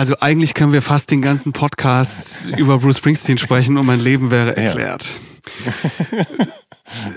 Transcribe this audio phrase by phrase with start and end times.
[0.00, 4.30] Also eigentlich können wir fast den ganzen Podcast über Bruce Springsteen sprechen und mein Leben
[4.30, 5.20] wäre erklärt.
[5.66, 6.24] Ja.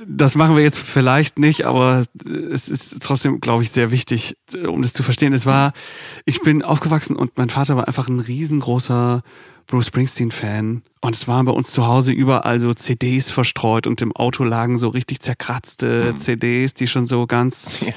[0.06, 2.04] Das machen wir jetzt vielleicht nicht, aber
[2.52, 4.36] es ist trotzdem, glaube ich, sehr wichtig,
[4.68, 5.32] um das zu verstehen.
[5.32, 5.72] Es war,
[6.26, 9.24] ich bin aufgewachsen und mein Vater war einfach ein riesengroßer
[9.66, 10.84] Bruce Springsteen-Fan.
[11.00, 14.78] Und es waren bei uns zu Hause überall so CDs verstreut und im Auto lagen
[14.78, 16.20] so richtig zerkratzte mhm.
[16.20, 17.94] CDs, die schon so ganz ja.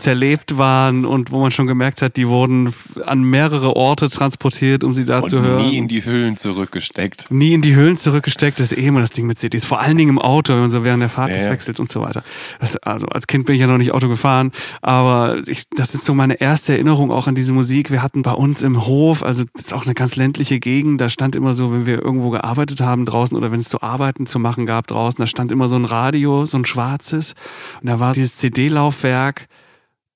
[0.00, 2.72] Zerlebt waren und wo man schon gemerkt hat, die wurden
[3.06, 5.68] an mehrere Orte transportiert, um sie da und zu hören.
[5.68, 7.30] Nie in die Hüllen zurückgesteckt.
[7.30, 9.64] Nie in die Hüllen zurückgesteckt, das ist eh immer das Ding mit CDs.
[9.64, 12.00] Vor allen Dingen im Auto, wenn man so während der Fahrt ja, wechselt und so
[12.00, 12.22] weiter.
[12.58, 14.52] Das, also als Kind bin ich ja noch nicht Auto gefahren,
[14.82, 17.90] aber ich, das ist so meine erste Erinnerung auch an diese Musik.
[17.90, 21.08] Wir hatten bei uns im Hof, also das ist auch eine ganz ländliche Gegend, da
[21.08, 24.26] stand immer so, wenn wir irgendwo gearbeitet gearbeitet haben draußen oder wenn es zu Arbeiten
[24.26, 27.34] zu machen gab draußen, da stand immer so ein Radio, so ein schwarzes.
[27.80, 29.46] Und da war dieses CD-Laufwerk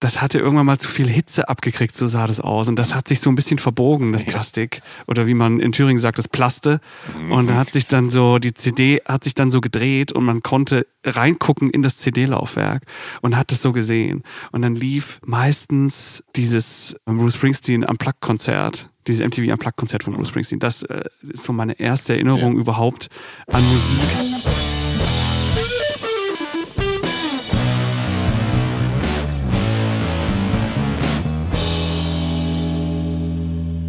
[0.04, 2.68] das hatte irgendwann mal zu viel Hitze abgekriegt, so sah das aus.
[2.68, 4.82] Und das hat sich so ein bisschen verbogen, das Plastik.
[5.06, 6.80] Oder wie man in Thüringen sagt, das Plaste.
[7.30, 10.42] Und da hat sich dann so, die CD hat sich dann so gedreht und man
[10.42, 12.82] konnte reingucken in das CD-Laufwerk
[13.22, 14.24] und hat das so gesehen.
[14.52, 20.60] Und dann lief meistens dieses Bruce Springsteen am Plug-Konzert dieses MTV Unplugged-Konzert von Bruce Springsteen.
[20.60, 22.60] Das äh, ist so meine erste Erinnerung ja.
[22.60, 23.08] überhaupt
[23.46, 24.83] an Musik.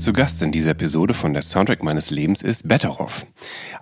[0.00, 3.26] Zu Gast in dieser Episode von der Soundtrack meines Lebens ist Betteroff.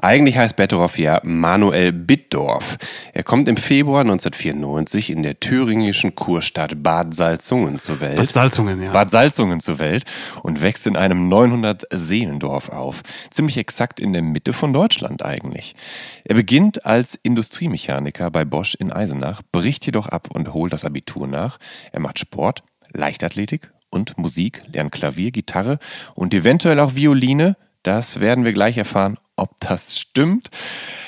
[0.01, 2.77] Eigentlich heißt Betteroff ja Manuel Bittdorf.
[3.13, 8.17] Er kommt im Februar 1994 in der thüringischen Kurstadt Bad Salzungen zur Welt.
[8.17, 8.91] Bad Salzungen, ja.
[8.91, 10.07] Bad Salzungen zur Welt
[10.43, 13.03] und wächst in einem 900 Seelendorf auf.
[13.31, 15.77] Ziemlich exakt in der Mitte von Deutschland eigentlich.
[16.25, 21.29] Er beginnt als Industriemechaniker bei Bosch in Eisenach, bricht jedoch ab und holt das Abitur
[21.29, 21.59] nach.
[21.93, 25.79] Er macht Sport, Leichtathletik und Musik, lernt Klavier, Gitarre
[26.15, 27.57] und eventuell auch Violine.
[27.83, 30.51] Das werden wir gleich erfahren, ob das stimmt.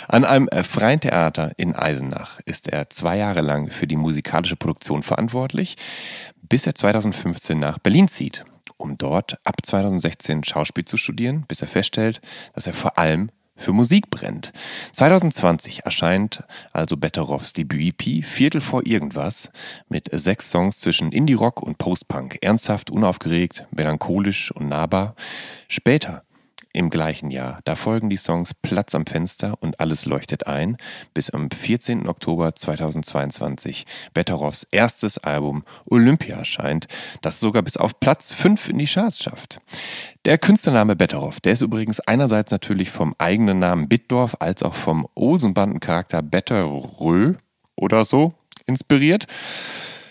[0.08, 5.02] An einem freien Theater in Eisenach ist er zwei Jahre lang für die musikalische Produktion
[5.02, 5.76] verantwortlich,
[6.42, 8.44] bis er 2015 nach Berlin zieht,
[8.76, 12.20] um dort ab 2016 Schauspiel zu studieren, bis er feststellt,
[12.54, 13.30] dass er vor allem
[13.60, 14.52] für Musik brennt.
[14.92, 19.50] 2020 erscheint also Betteroffs Debüt-EP Viertel vor irgendwas
[19.88, 22.38] mit sechs Songs zwischen Indie-Rock und Post-Punk.
[22.40, 25.14] Ernsthaft, unaufgeregt, melancholisch und nahbar.
[25.68, 26.24] Später
[26.72, 27.60] im gleichen Jahr.
[27.64, 30.76] Da folgen die Songs Platz am Fenster und Alles leuchtet ein,
[31.14, 32.08] bis am 14.
[32.08, 36.86] Oktober 2022 Betteroffs erstes Album Olympia erscheint,
[37.22, 39.60] das sogar bis auf Platz 5 in die Charts schafft.
[40.24, 45.08] Der Künstlername Betteroff, der ist übrigens einerseits natürlich vom eigenen Namen Bittdorf als auch vom
[45.14, 47.34] Olsenbandencharakter Betterrö
[47.74, 48.34] oder so
[48.66, 49.26] inspiriert.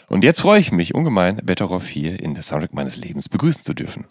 [0.08, 3.74] Und jetzt freue ich mich ungemein, Betteroff hier in der Soundtrack meines Lebens begrüßen zu
[3.76, 4.06] dürfen.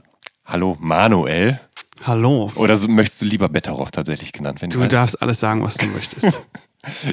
[0.44, 1.60] Hallo Manuel.
[2.04, 2.50] Hallo.
[2.54, 4.72] Oder so, möchtest du lieber Betteroff tatsächlich genannt werden?
[4.72, 6.41] Du darfst alles sagen, was du möchtest.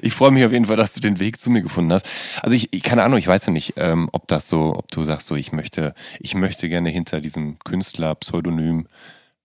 [0.03, 2.07] Ich freue mich auf jeden Fall, dass du den Weg zu mir gefunden hast.
[2.41, 5.27] Also ich, keine Ahnung, ich weiß ja nicht, ähm, ob das so, ob du sagst
[5.27, 8.87] so, ich möchte, ich möchte gerne hinter diesem Künstler-Pseudonym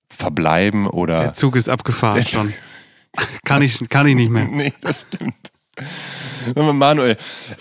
[0.08, 1.18] verbleiben oder.
[1.18, 2.52] Der Zug ist abgefahren schon.
[3.44, 4.44] kann ich, kann ich nicht mehr.
[4.50, 5.34] Nee, das stimmt.
[6.54, 7.16] Manuel,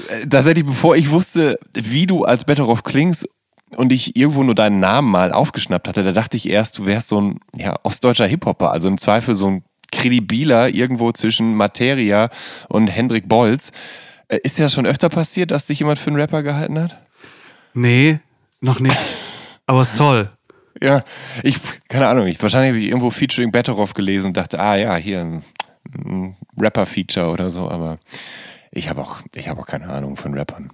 [0.09, 3.27] äh, tatsächlich, bevor ich wusste, wie du als Betteroff klingst
[3.75, 7.07] und ich irgendwo nur deinen Namen mal aufgeschnappt hatte, da dachte ich erst, du wärst
[7.07, 12.30] so ein ja, ostdeutscher Hip-Hopper, also im Zweifel so ein kredibiler irgendwo zwischen Materia
[12.68, 13.71] und Hendrik Bolz.
[14.27, 16.98] Äh, ist ja schon öfter passiert, dass sich jemand für einen Rapper gehalten hat?
[17.74, 18.19] Nee,
[18.62, 18.98] noch nicht.
[19.66, 20.30] Aber es ist toll.
[20.81, 21.04] Ja,
[21.44, 21.57] ich,
[21.89, 25.21] keine Ahnung, ich, wahrscheinlich habe ich irgendwo Featuring Betteroff gelesen und dachte, ah ja, hier
[25.21, 25.44] ein,
[25.94, 28.00] ein Rapper-Feature oder so, aber
[28.71, 30.71] ich habe auch, ich habe auch keine Ahnung von Rappern.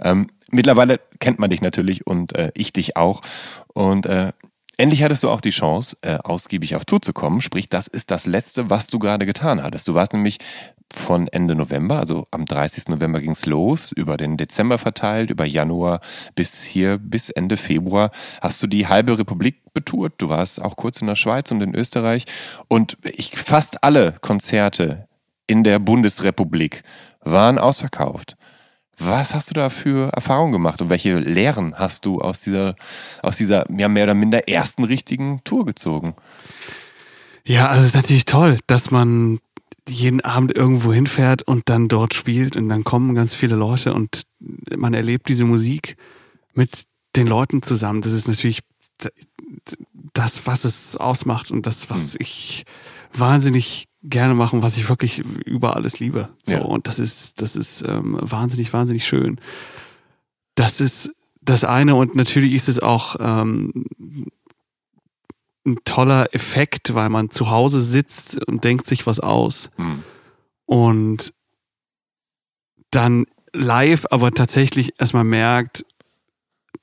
[0.00, 3.22] Ähm, mittlerweile kennt man dich natürlich und äh, ich dich auch.
[3.72, 4.32] Und äh,
[4.76, 7.40] endlich hattest du auch die Chance, äh, ausgiebig auf Tour zu kommen.
[7.40, 9.88] Sprich, das ist das Letzte, was du gerade getan hattest.
[9.88, 10.38] Du warst nämlich
[10.92, 12.88] von Ende November, also am 30.
[12.88, 16.00] November ging es los, über den Dezember verteilt, über Januar
[16.34, 18.10] bis hier, bis Ende Februar,
[18.40, 20.14] hast du die halbe Republik betourt.
[20.18, 22.24] Du warst auch kurz in der Schweiz und in Österreich.
[22.68, 25.08] Und ich, fast alle Konzerte
[25.46, 26.82] in der Bundesrepublik
[27.20, 28.36] waren ausverkauft.
[28.98, 32.76] Was hast du da für Erfahrungen gemacht und welche Lehren hast du aus dieser,
[33.22, 36.14] aus dieser ja, mehr oder minder ersten richtigen Tour gezogen?
[37.44, 39.40] Ja, also es ist natürlich toll, dass man
[39.88, 44.22] jeden Abend irgendwo hinfährt und dann dort spielt und dann kommen ganz viele Leute und
[44.76, 45.96] man erlebt diese Musik
[46.54, 46.84] mit
[47.14, 48.00] den Leuten zusammen.
[48.00, 48.60] Das ist natürlich
[50.14, 52.20] das, was es ausmacht und das, was hm.
[52.20, 52.64] ich
[53.12, 56.28] wahnsinnig gerne mache und was ich wirklich über alles liebe.
[56.42, 56.60] So, ja.
[56.62, 59.40] und das ist, das ist ähm, wahnsinnig, wahnsinnig schön.
[60.54, 61.10] Das ist
[61.42, 63.86] das eine und natürlich ist es auch ähm,
[65.66, 69.70] ein toller Effekt, weil man zu Hause sitzt und denkt sich was aus.
[69.76, 70.02] Mhm.
[70.64, 71.34] Und
[72.90, 75.84] dann live aber tatsächlich erstmal merkt,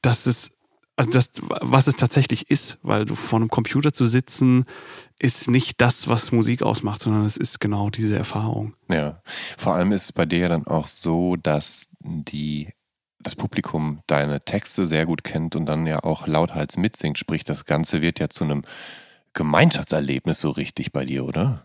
[0.01, 0.51] dass es,
[0.95, 4.65] also das, was es tatsächlich ist, weil du vor einem Computer zu sitzen,
[5.23, 8.73] ist nicht das, was Musik ausmacht, sondern es ist genau diese Erfahrung.
[8.89, 9.21] Ja,
[9.57, 12.67] vor allem ist es bei dir ja dann auch so, dass die
[13.19, 17.17] das Publikum deine Texte sehr gut kennt und dann ja auch lauthals mitsingt.
[17.17, 18.63] Sprich, das Ganze wird ja zu einem
[19.31, 21.63] Gemeinschaftserlebnis so richtig bei dir, oder?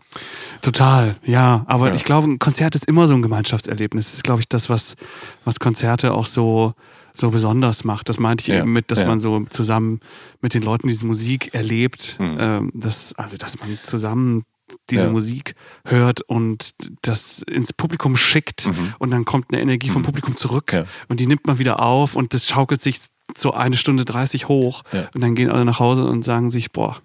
[0.61, 1.65] Total, ja.
[1.67, 1.95] Aber ja.
[1.95, 4.05] ich glaube, ein Konzert ist immer so ein Gemeinschaftserlebnis.
[4.05, 4.95] Das ist, glaube ich, das, was,
[5.43, 6.73] was Konzerte auch so,
[7.13, 8.09] so besonders macht.
[8.09, 8.59] Das meinte ich ja.
[8.59, 9.07] eben mit, dass ja.
[9.07, 9.99] man so zusammen
[10.41, 12.17] mit den Leuten diese Musik erlebt.
[12.19, 12.37] Mhm.
[12.39, 14.43] Ähm, das, also, dass man zusammen
[14.89, 15.09] diese ja.
[15.09, 18.93] Musik hört und das ins Publikum schickt mhm.
[18.99, 20.05] und dann kommt eine Energie vom mhm.
[20.05, 22.99] Publikum zurück und die nimmt man wieder auf und das schaukelt sich
[23.35, 24.83] so eine Stunde 30 hoch
[25.13, 26.97] und dann gehen alle nach Hause und sagen sich, boah.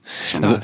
[0.43, 0.59] Also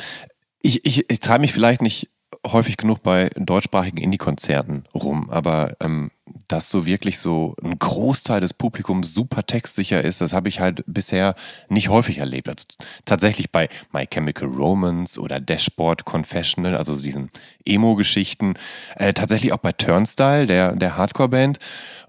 [0.63, 2.11] ich, ich, ich treibe mich vielleicht nicht
[2.47, 6.11] häufig genug bei deutschsprachigen Indie-Konzerten rum, aber ähm,
[6.51, 10.83] dass so wirklich so ein Großteil des Publikums super textsicher ist, das habe ich halt
[10.87, 11.35] bisher
[11.69, 12.49] nicht häufig erlebt.
[12.49, 12.65] Also
[13.05, 17.31] tatsächlich bei My Chemical Romance oder Dashboard Confessional, also so diesen
[17.65, 18.55] Emo-Geschichten,
[18.97, 21.59] äh, tatsächlich auch bei Turnstyle, der, der Hardcore-Band,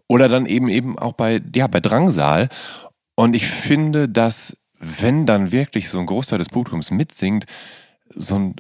[0.08, 2.50] oder dann eben eben auch bei, ja, bei Drangsal.
[3.16, 7.46] Und ich finde, dass wenn dann wirklich so ein Großteil des Publikums mitsingt,
[8.16, 8.56] so ein,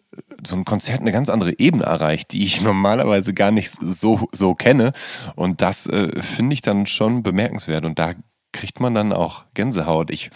[0.46, 4.56] so ein Konzert eine ganz andere Ebene erreicht, die ich normalerweise gar nicht so, so
[4.56, 4.94] kenne.
[5.36, 7.86] Und das äh, finde ich dann schon bemerkenswert.
[7.86, 8.14] Und da
[8.52, 10.12] kriegt man dann auch Gänsehaut.
[10.12, 10.30] Ich,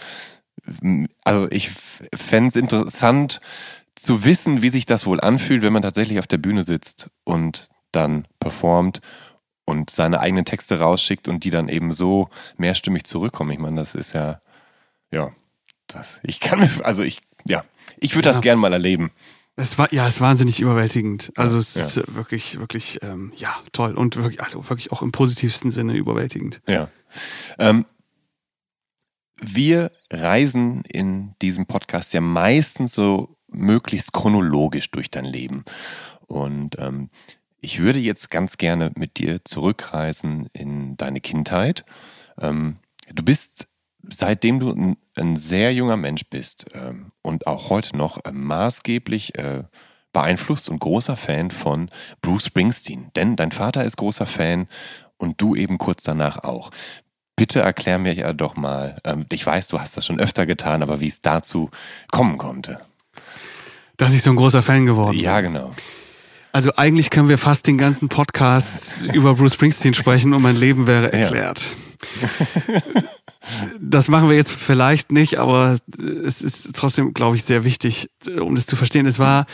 [1.24, 1.70] also ich
[2.14, 3.40] fände es interessant
[3.94, 7.68] zu wissen, wie sich das wohl anfühlt, wenn man tatsächlich auf der Bühne sitzt und
[7.92, 9.00] dann performt
[9.64, 13.50] und seine eigenen Texte rausschickt und die dann eben so mehrstimmig zurückkommen.
[13.50, 14.40] Ich meine, das ist ja,
[15.10, 15.32] ja,
[15.86, 17.64] das, ich kann also ich, ja,
[18.00, 19.10] ich würde das gern mal erleben.
[19.58, 21.32] Es war, ja, es ist wahnsinnig überwältigend.
[21.34, 21.84] Also es ja.
[21.84, 26.60] ist wirklich, wirklich, ähm, ja, toll und wirklich, also wirklich auch im positivsten Sinne überwältigend.
[26.68, 26.90] Ja.
[27.58, 27.86] Ähm,
[29.40, 35.64] wir reisen in diesem Podcast ja meistens so möglichst chronologisch durch dein Leben.
[36.26, 37.08] Und ähm,
[37.60, 41.84] ich würde jetzt ganz gerne mit dir zurückreisen in deine Kindheit.
[42.38, 42.76] Ähm,
[43.12, 43.66] du bist
[44.12, 49.38] seitdem du ein, ein, sehr junger Mensch bist ähm, und auch heute noch äh, maßgeblich
[49.38, 49.64] äh,
[50.12, 51.90] beeinflusst und großer Fan von
[52.22, 53.10] Bruce Springsteen.
[53.16, 54.66] Denn dein Vater ist großer Fan
[55.18, 56.70] und du eben kurz danach auch.
[57.36, 60.82] Bitte erklär mir ja doch mal, ähm, ich weiß, du hast das schon öfter getan,
[60.82, 61.70] aber wie es dazu
[62.10, 62.80] kommen konnte.
[63.98, 65.24] Dass ich so ein großer Fan geworden bin.
[65.24, 65.70] Ja, genau.
[66.52, 70.86] Also eigentlich können wir fast den ganzen Podcast über Bruce Springsteen sprechen und mein Leben
[70.86, 71.60] wäre erklärt.
[71.60, 71.85] Ja.
[73.80, 75.78] Das machen wir jetzt vielleicht nicht, aber
[76.24, 78.10] es ist trotzdem, glaube ich, sehr wichtig,
[78.40, 79.06] um das zu verstehen.
[79.06, 79.46] Es war,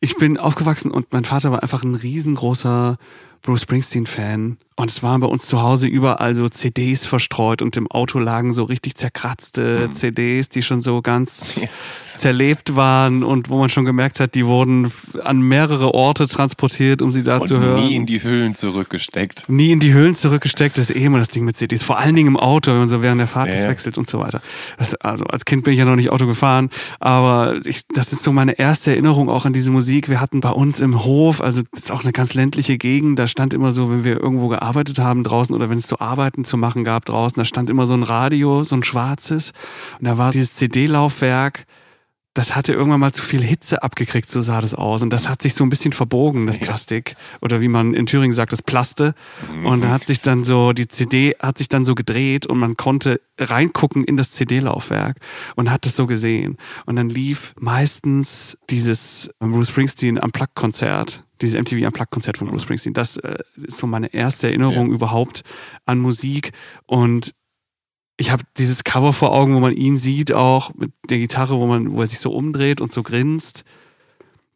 [0.00, 2.98] ich bin aufgewachsen und mein Vater war einfach ein riesengroßer
[3.42, 4.58] Bruce Springsteen-Fan.
[4.76, 8.52] Und es waren bei uns zu Hause überall so CDs verstreut und im Auto lagen
[8.52, 9.92] so richtig zerkratzte mhm.
[9.92, 11.68] CDs, die schon so ganz ja
[12.18, 14.92] zerlebt waren und wo man schon gemerkt hat, die wurden
[15.24, 17.86] an mehrere Orte transportiert, um sie da und zu hören.
[17.86, 19.48] Nie in die Hüllen zurückgesteckt.
[19.48, 21.82] Nie in die Hüllen zurückgesteckt, das ist eh immer das Ding mit CDs.
[21.82, 24.18] Vor allen Dingen im Auto, wenn man so während der Fahrt ja, wechselt und so
[24.18, 24.42] weiter.
[24.76, 26.68] Das, also als Kind bin ich ja noch nicht Auto gefahren,
[27.00, 30.08] aber ich, das ist so meine erste Erinnerung auch an diese Musik.
[30.08, 33.30] Wir hatten bei uns im Hof, also das ist auch eine ganz ländliche Gegend, da
[33.30, 36.56] stand immer so, wenn wir irgendwo gearbeitet haben draußen oder wenn es zu Arbeiten zu
[36.56, 39.52] machen gab draußen, da stand immer so ein Radio, so ein schwarzes.
[40.00, 41.66] Und da war dieses CD-Laufwerk
[42.34, 45.02] das hatte irgendwann mal zu viel Hitze abgekriegt, so sah das aus.
[45.02, 47.16] Und das hat sich so ein bisschen verbogen, das Plastik.
[47.40, 49.14] Oder wie man in Thüringen sagt, das Plaste.
[49.64, 52.76] Und da hat sich dann so, die CD hat sich dann so gedreht und man
[52.76, 55.16] konnte reingucken in das CD-Laufwerk
[55.56, 56.58] und hat das so gesehen.
[56.86, 62.94] Und dann lief meistens dieses Bruce Springsteen am Plug-Konzert dieses MTV Unplugged-Konzert von Bruce Springsteen.
[62.94, 64.94] Das äh, ist so meine erste Erinnerung ja.
[64.94, 65.42] überhaupt
[65.86, 66.52] an Musik.
[66.86, 67.34] Und
[68.18, 71.66] ich habe dieses Cover vor Augen, wo man ihn sieht, auch mit der Gitarre, wo
[71.66, 73.64] man, wo er sich so umdreht und so grinst.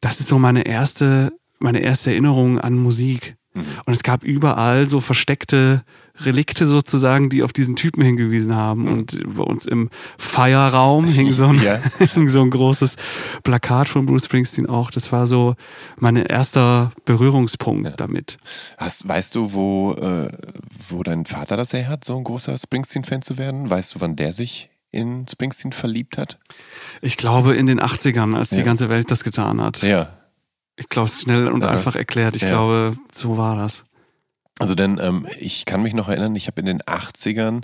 [0.00, 3.36] Das ist so meine erste, meine erste Erinnerung an Musik.
[3.54, 3.64] Mhm.
[3.86, 5.84] Und es gab überall so versteckte
[6.24, 8.82] Relikte sozusagen, die auf diesen Typen hingewiesen haben.
[8.82, 8.92] Mhm.
[8.92, 11.78] Und bei uns im Feierraum hing so, ein, ja.
[12.14, 12.96] hing so ein großes
[13.42, 14.90] Plakat von Bruce Springsteen auch.
[14.90, 15.54] Das war so
[15.98, 17.96] mein erster Berührungspunkt ja.
[17.96, 18.38] damit.
[18.78, 20.28] Hast, weißt du, wo, äh,
[20.88, 23.70] wo dein Vater das her hat, so ein großer Springsteen-Fan zu werden?
[23.70, 26.38] Weißt du, wann der sich in Springsteen verliebt hat?
[27.00, 28.58] Ich glaube in den 80ern, als ja.
[28.58, 29.82] die ganze Welt das getan hat.
[29.82, 30.12] Ja.
[30.76, 32.34] Ich glaube, es ist schnell und einfach erklärt.
[32.34, 33.84] Ich glaube, so war das.
[34.58, 37.62] Also denn ähm, ich kann mich noch erinnern, ich habe in den 80ern,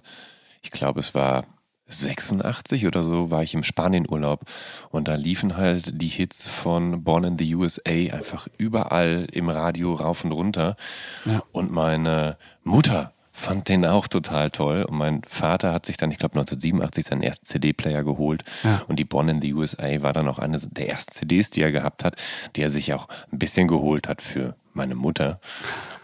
[0.62, 1.44] ich glaube es war
[1.86, 4.42] 86 oder so, war ich im Spanienurlaub
[4.90, 9.94] und da liefen halt die Hits von Born in the USA einfach überall im Radio
[9.94, 10.76] rauf und runter.
[11.24, 11.42] Ja.
[11.52, 14.82] Und meine Mutter fand den auch total toll.
[14.82, 18.42] Und mein Vater hat sich dann, ich glaube 1987, seinen ersten CD-Player geholt.
[18.64, 18.82] Ja.
[18.88, 21.72] Und die Born in the USA war dann auch eine der ersten CDs, die er
[21.72, 22.16] gehabt hat,
[22.56, 25.40] die er sich auch ein bisschen geholt hat für meine Mutter.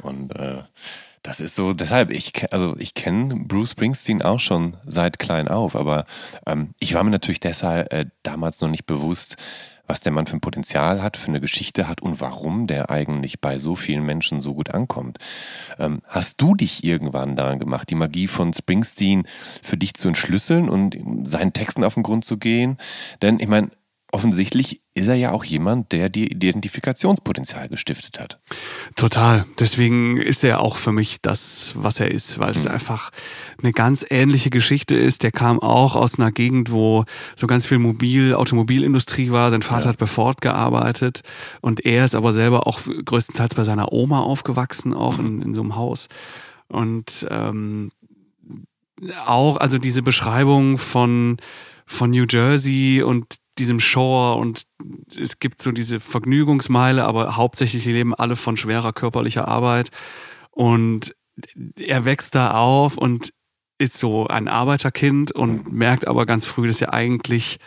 [0.04, 0.62] Und äh,
[1.22, 5.74] das ist so, deshalb, ich, also ich kenne Bruce Springsteen auch schon seit klein auf,
[5.74, 6.04] aber
[6.46, 9.36] ähm, ich war mir natürlich deshalb äh, damals noch nicht bewusst,
[9.86, 13.40] was der Mann für ein Potenzial hat, für eine Geschichte hat und warum der eigentlich
[13.40, 15.18] bei so vielen Menschen so gut ankommt.
[15.78, 19.26] Ähm, hast du dich irgendwann daran gemacht, die Magie von Springsteen
[19.62, 20.96] für dich zu entschlüsseln und
[21.26, 22.76] seinen Texten auf den Grund zu gehen?
[23.22, 23.70] Denn ich meine,
[24.12, 28.38] offensichtlich ist er ja auch jemand, der dir Identifikationspotenzial gestiftet hat.
[28.94, 29.44] Total.
[29.58, 32.70] Deswegen ist er auch für mich das, was er ist, weil es mhm.
[32.70, 33.10] einfach
[33.60, 35.24] eine ganz ähnliche Geschichte ist.
[35.24, 39.50] Der kam auch aus einer Gegend, wo so ganz viel Mobil, Automobilindustrie war.
[39.50, 39.88] Sein Vater ja.
[39.90, 41.22] hat bei Ford gearbeitet
[41.60, 45.62] und er ist aber selber auch größtenteils bei seiner Oma aufgewachsen, auch in, in so
[45.62, 46.06] einem Haus.
[46.68, 47.90] Und ähm,
[49.26, 51.36] auch, also diese Beschreibung von
[51.86, 54.64] von New Jersey und diesem Shore und
[55.16, 59.90] es gibt so diese Vergnügungsmeile, aber hauptsächlich leben alle von schwerer körperlicher Arbeit.
[60.50, 61.14] Und
[61.78, 63.32] er wächst da auf und
[63.78, 67.58] ist so ein Arbeiterkind und merkt aber ganz früh, dass er eigentlich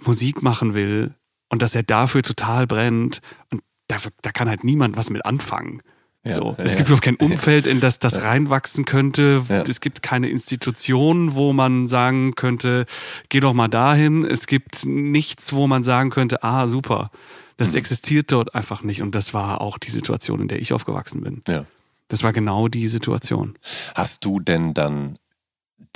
[0.00, 1.14] Musik machen will
[1.48, 3.20] und dass er dafür total brennt.
[3.50, 5.82] Und da, da kann halt niemand was mit anfangen.
[6.24, 6.54] Ja, so.
[6.58, 9.42] Es ja, gibt überhaupt kein Umfeld, in das das reinwachsen könnte.
[9.68, 12.86] Es gibt keine Institution, wo man sagen könnte,
[13.28, 14.24] geh doch mal dahin.
[14.24, 17.10] Es gibt nichts, wo man sagen könnte, ah, super.
[17.56, 17.78] Das mhm.
[17.78, 19.02] existiert dort einfach nicht.
[19.02, 21.42] Und das war auch die Situation, in der ich aufgewachsen bin.
[21.46, 21.66] Ja.
[22.08, 23.58] Das war genau die Situation.
[23.94, 25.18] Hast du denn dann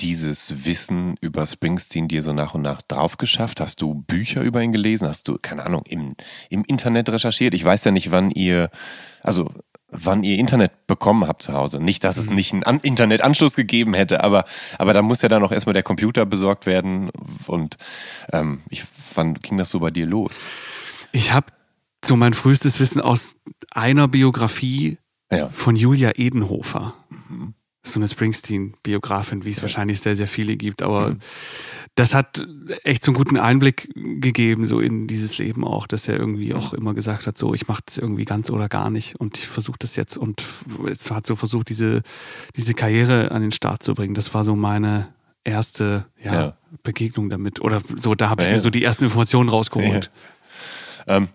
[0.01, 3.61] dieses Wissen über Springsteen dir so nach und nach drauf geschafft?
[3.61, 5.09] Hast du Bücher über ihn gelesen?
[5.09, 6.15] Hast du, keine Ahnung, im,
[6.51, 7.55] im Internet recherchiert?
[7.55, 8.71] Ich weiß ja nicht, wann ihr,
[9.23, 9.53] also
[9.91, 11.81] wann ihr Internet bekommen habt zu Hause.
[11.81, 12.37] Nicht, dass es mhm.
[12.37, 14.45] nicht einen An Internetanschluss gegeben hätte, aber,
[14.79, 17.11] aber da muss ja dann auch erstmal der Computer besorgt werden.
[17.47, 17.77] Und
[18.33, 20.45] ähm, ich, wann ging das so bei dir los?
[21.13, 21.47] Ich habe
[22.05, 23.37] so mein frühestes Wissen aus
[23.71, 24.99] einer Biografie
[25.31, 25.49] ja.
[25.49, 26.95] von Julia Edenhofer.
[27.29, 27.55] Mhm
[27.93, 29.63] so eine Springsteen-Biografin, wie es ja.
[29.63, 30.83] wahrscheinlich sehr, sehr viele gibt.
[30.83, 31.19] Aber mhm.
[31.95, 32.47] das hat
[32.85, 36.73] echt so einen guten Einblick gegeben, so in dieses Leben auch, dass er irgendwie auch
[36.73, 39.79] immer gesagt hat, so, ich mache das irgendwie ganz oder gar nicht und ich versuche
[39.79, 40.45] das jetzt und
[40.87, 42.03] es hat so versucht, diese,
[42.57, 44.15] diese Karriere an den Start zu bringen.
[44.15, 45.13] Das war so meine
[45.45, 46.57] erste ja, ja.
[46.83, 47.61] Begegnung damit.
[47.61, 50.11] Oder so, da habe ich mir so die ersten Informationen rausgeholt.
[51.07, 51.29] Ähm,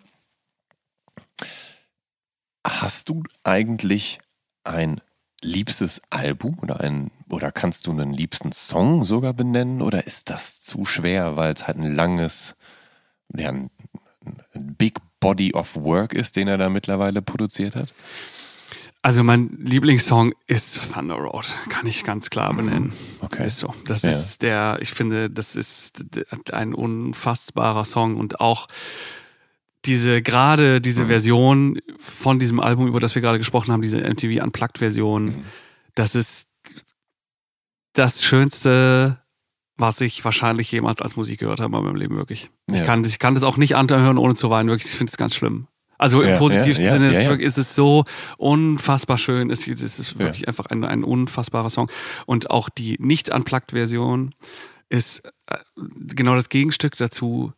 [2.66, 4.20] hast du eigentlich
[4.64, 5.02] ein
[5.44, 10.62] liebstes Album oder ein oder kannst du einen liebsten Song sogar benennen oder ist das
[10.62, 12.56] zu schwer, weil es halt ein langes,
[13.36, 13.70] ja, ein,
[14.54, 17.94] ein Big Body of Work ist, den er da mittlerweile produziert hat?
[19.02, 22.58] Also mein Lieblingssong ist Thunder Road, kann ich ganz klar mhm.
[22.58, 22.94] benennen.
[23.20, 23.48] Okay.
[23.48, 23.74] Ist so.
[23.86, 24.12] Das ja.
[24.12, 26.06] ist der, ich finde, das ist
[26.54, 28.68] ein unfassbarer Song und auch
[29.86, 31.08] diese gerade diese mhm.
[31.08, 35.44] Version von diesem Album, über das wir gerade gesprochen haben, diese MTV Unplugged Version, mhm.
[35.96, 36.48] das ist
[37.94, 39.20] das Schönste,
[39.78, 42.52] was ich wahrscheinlich jemals als Musik gehört habe in meinem Leben, wirklich.
[42.70, 42.78] Ja.
[42.78, 44.92] Ich, kann, ich kann das auch nicht anhören, ohne zu weinen, wirklich.
[44.92, 45.68] Ich finde es ganz schlimm.
[45.98, 48.04] Also im ja, positivsten ja, Sinne ist, wirklich, ist, es so
[48.38, 49.50] unfassbar schön.
[49.50, 51.90] Es, es ist wirklich einfach ein, ein unfassbarer Song.
[52.26, 54.34] Und auch die nicht unplugged Version
[54.90, 55.58] ist äh,
[56.14, 57.54] genau das Gegenstück dazu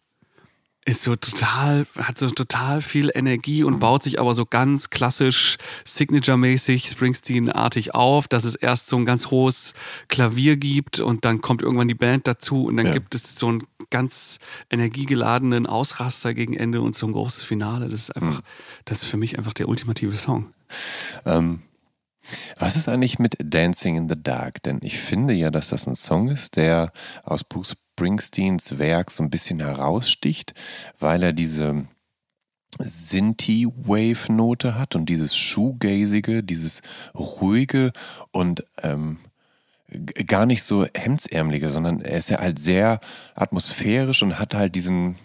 [0.86, 3.80] ist so total, hat so total viel Energie und mhm.
[3.80, 9.32] baut sich aber so ganz klassisch Signature-mäßig Springsteen-artig auf, dass es erst so ein ganz
[9.32, 9.74] hohes
[10.08, 12.94] Klavier gibt und dann kommt irgendwann die Band dazu und dann ja.
[12.94, 14.38] gibt es so einen ganz
[14.70, 17.90] energiegeladenen Ausraster gegen Ende und so ein großes Finale.
[17.90, 18.46] Das ist einfach, mhm.
[18.86, 20.54] das ist für mich einfach der ultimative Song.
[21.26, 21.62] Ähm,
[22.58, 24.62] was ist eigentlich mit Dancing in the Dark?
[24.64, 26.92] Denn ich finde ja, dass das ein Song ist, der
[27.24, 30.54] aus Bruce Springsteens Werk so ein bisschen heraussticht,
[31.00, 31.86] weil er diese
[32.78, 36.82] Sinti-Wave-Note hat und dieses Shoegazige, dieses
[37.16, 37.94] ruhige
[38.32, 39.20] und ähm,
[40.28, 43.00] gar nicht so hemdsärmelige, sondern er ist ja halt sehr
[43.34, 45.16] atmosphärisch und hat halt diesen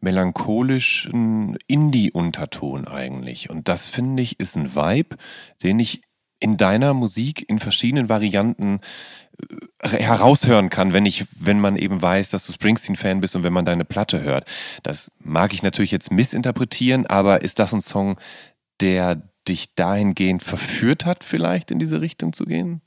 [0.00, 3.50] melancholischen Indie-Unterton eigentlich.
[3.50, 5.16] Und das finde ich ist ein Vibe,
[5.62, 6.00] den ich
[6.40, 8.80] in deiner Musik in verschiedenen Varianten
[9.82, 13.66] heraushören kann, wenn ich, wenn man eben weiß, dass du Springsteen-Fan bist und wenn man
[13.66, 14.48] deine Platte hört.
[14.82, 18.18] Das mag ich natürlich jetzt missinterpretieren, aber ist das ein Song,
[18.80, 22.80] der dich dahingehend verführt hat, vielleicht in diese Richtung zu gehen?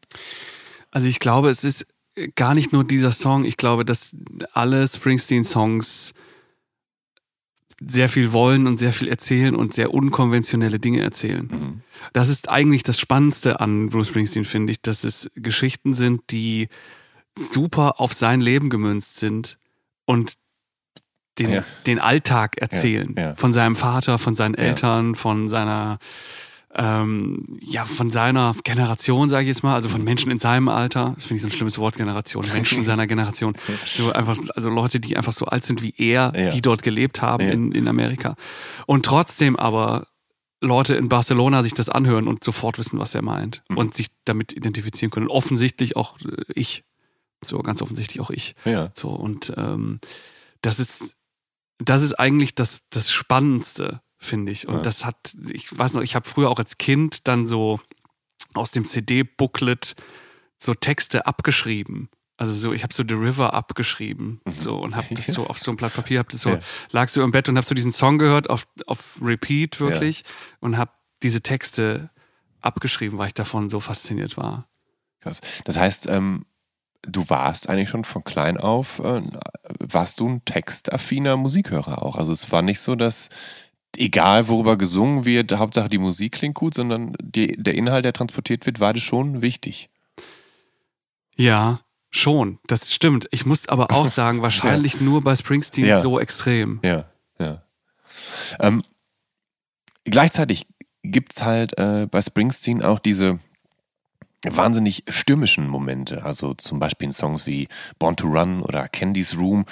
[0.92, 1.86] Also ich glaube, es ist
[2.36, 3.46] gar nicht nur dieser Song.
[3.46, 4.16] Ich glaube, dass
[4.54, 6.14] alle Springsteen-Songs
[7.80, 11.48] sehr viel wollen und sehr viel erzählen und sehr unkonventionelle Dinge erzählen.
[11.52, 11.82] Mhm.
[12.14, 16.70] Das ist eigentlich das Spannendste an Bruce Springsteen, finde ich, dass es Geschichten sind, die
[17.38, 19.58] super auf sein Leben gemünzt sind
[20.06, 20.34] und
[21.38, 21.64] den, ja.
[21.86, 23.14] den Alltag erzählen.
[23.16, 23.36] Ja, ja.
[23.36, 26.00] Von seinem Vater, von seinen Eltern, von seiner
[26.76, 31.14] ähm, ja, von seiner Generation, sage ich jetzt mal, also von Menschen in seinem Alter,
[31.16, 33.56] das finde ich so ein schlimmes Wort, Generation, Menschen in seiner Generation,
[33.86, 36.50] so einfach, also Leute, die einfach so alt sind wie er, ja.
[36.50, 37.52] die dort gelebt haben ja.
[37.52, 38.36] in, in Amerika.
[38.86, 40.08] Und trotzdem aber
[40.60, 43.78] Leute in Barcelona sich das anhören und sofort wissen, was er meint mhm.
[43.78, 45.28] und sich damit identifizieren können.
[45.28, 46.18] offensichtlich auch
[46.54, 46.84] ich.
[47.44, 48.56] So, ganz offensichtlich auch ich.
[48.66, 48.90] Ja.
[48.94, 50.00] So, und ähm,
[50.62, 51.16] das ist,
[51.78, 54.68] das ist eigentlich das, das Spannendste finde ich.
[54.68, 54.82] Und ja.
[54.82, 57.80] das hat, ich weiß noch, ich habe früher auch als Kind dann so
[58.54, 59.96] aus dem CD-Booklet
[60.58, 62.10] so Texte abgeschrieben.
[62.38, 64.52] Also so, ich habe so The River abgeschrieben mhm.
[64.60, 66.60] so und habe das so auf so ein Blatt Papier, hab das so, ja.
[66.92, 70.26] lag so im Bett und habe so diesen Song gehört auf, auf Repeat wirklich ja.
[70.60, 70.92] und habe
[71.24, 72.12] diese Texte
[72.62, 74.68] abgeschrieben, weil ich davon so fasziniert war.
[75.22, 75.42] Krass.
[75.66, 76.46] Das heißt, ähm,
[77.02, 79.22] du warst eigentlich schon von klein auf, äh,
[79.80, 82.18] warst du ein textaffiner Musikhörer auch.
[82.18, 83.30] Also es war nicht so, dass
[83.98, 88.66] egal worüber gesungen wird, Hauptsache die Musik klingt gut, sondern die, der Inhalt, der transportiert
[88.66, 89.90] wird, war das schon wichtig.
[91.36, 93.28] Ja, schon, das stimmt.
[93.32, 95.02] Ich muss aber auch sagen, wahrscheinlich ja.
[95.02, 96.00] nur bei Springsteen ja.
[96.00, 96.80] so extrem.
[96.84, 97.06] Ja,
[97.40, 97.64] ja.
[98.60, 98.84] Ähm,
[100.06, 100.68] gleichzeitig
[101.04, 103.40] gibt es halt äh, bei Springsteen auch diese
[104.44, 106.24] wahnsinnig stürmischen Momente.
[106.24, 107.68] Also zum Beispiel in Songs wie
[108.00, 109.66] Born to Run oder Candy's Room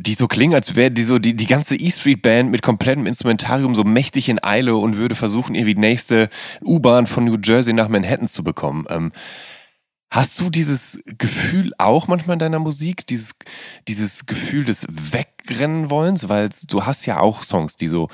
[0.00, 3.74] die so klingen, als wäre die so die, die ganze E-Street Band mit komplettem Instrumentarium
[3.74, 6.28] so mächtig in Eile und würde versuchen, irgendwie die nächste
[6.64, 8.86] U-Bahn von New Jersey nach Manhattan zu bekommen.
[8.88, 9.12] Ähm,
[10.10, 13.34] hast du dieses Gefühl auch manchmal in deiner Musik, dieses,
[13.88, 16.28] dieses Gefühl des Wegrennen-Wollens?
[16.28, 18.08] Weil du hast ja auch Songs, die so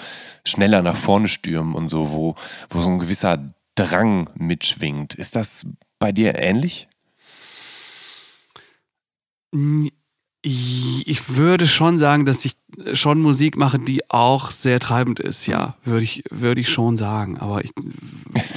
[0.44, 2.34] schneller nach vorne stürmen und so, wo,
[2.70, 5.14] wo so ein gewisser Drang mitschwingt.
[5.14, 5.66] Ist das
[5.98, 6.88] bei dir ähnlich?
[10.42, 12.54] Ich würde schon sagen, dass ich
[12.94, 17.38] schon Musik mache, die auch sehr treibend ist, ja, würde ich, würde ich schon sagen.
[17.38, 17.72] Aber ich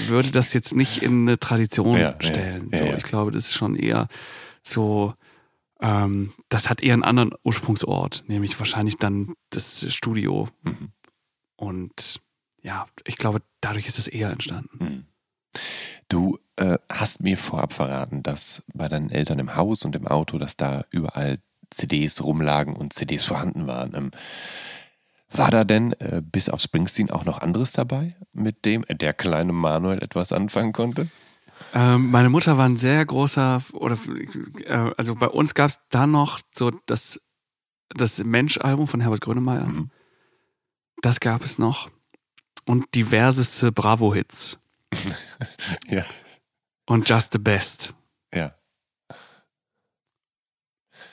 [0.07, 2.69] würde das jetzt nicht in eine Tradition ja, stellen.
[2.71, 4.07] Ja, so, ja, ich glaube, das ist schon eher
[4.61, 5.13] so,
[5.81, 10.47] ähm, das hat eher einen anderen Ursprungsort, nämlich wahrscheinlich dann das Studio.
[10.61, 10.89] Mhm.
[11.57, 12.21] Und
[12.61, 14.77] ja, ich glaube, dadurch ist es eher entstanden.
[14.79, 15.05] Mhm.
[16.07, 20.37] Du äh, hast mir vorab verraten, dass bei deinen Eltern im Haus und im Auto,
[20.37, 21.39] dass da überall
[21.73, 23.93] CDs rumlagen und CDs vorhanden waren.
[23.95, 24.11] Ähm,
[25.31, 29.51] war da denn äh, bis auf Springsteen auch noch anderes dabei, mit dem der kleine
[29.51, 31.07] Manuel etwas anfangen konnte?
[31.73, 33.97] Ähm, meine Mutter war ein sehr großer, oder
[34.65, 37.19] äh, also bei uns gab es da noch so das,
[37.89, 39.65] das Mensch-Album von Herbert Grönemeyer.
[39.65, 39.89] Mhm.
[41.01, 41.89] Das gab es noch.
[42.65, 44.59] Und diverseste Bravo-Hits.
[45.89, 46.05] ja.
[46.85, 47.93] Und Just the Best.
[48.33, 48.53] Ja.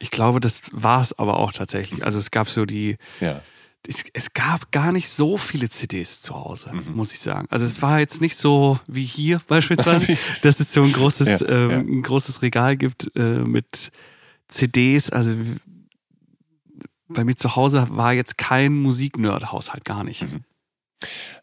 [0.00, 2.04] Ich glaube, das war es aber auch tatsächlich.
[2.04, 2.96] Also es gab so die.
[3.20, 3.40] Ja.
[3.86, 6.96] Es, es gab gar nicht so viele CDs zu Hause, mhm.
[6.96, 7.46] muss ich sagen.
[7.50, 11.48] Also es war jetzt nicht so wie hier beispielsweise, dass es so ein großes, ja,
[11.48, 11.78] ähm, ja.
[11.78, 13.90] ein großes Regal gibt äh, mit
[14.48, 15.08] CDs.
[15.08, 15.34] Also
[17.08, 20.22] bei mir zu Hause war jetzt kein Musiknerd-Haushalt, gar nicht.
[20.22, 20.44] Mhm.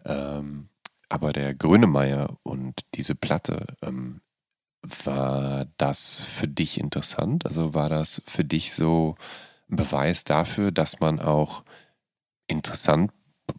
[0.06, 0.70] Ähm,
[1.10, 4.22] aber der Grönemeyer und diese Platte, ähm,
[4.82, 7.46] war das für dich interessant?
[7.46, 9.16] Also war das für dich so
[9.70, 11.64] ein Beweis dafür, dass man auch
[12.48, 13.12] interessant,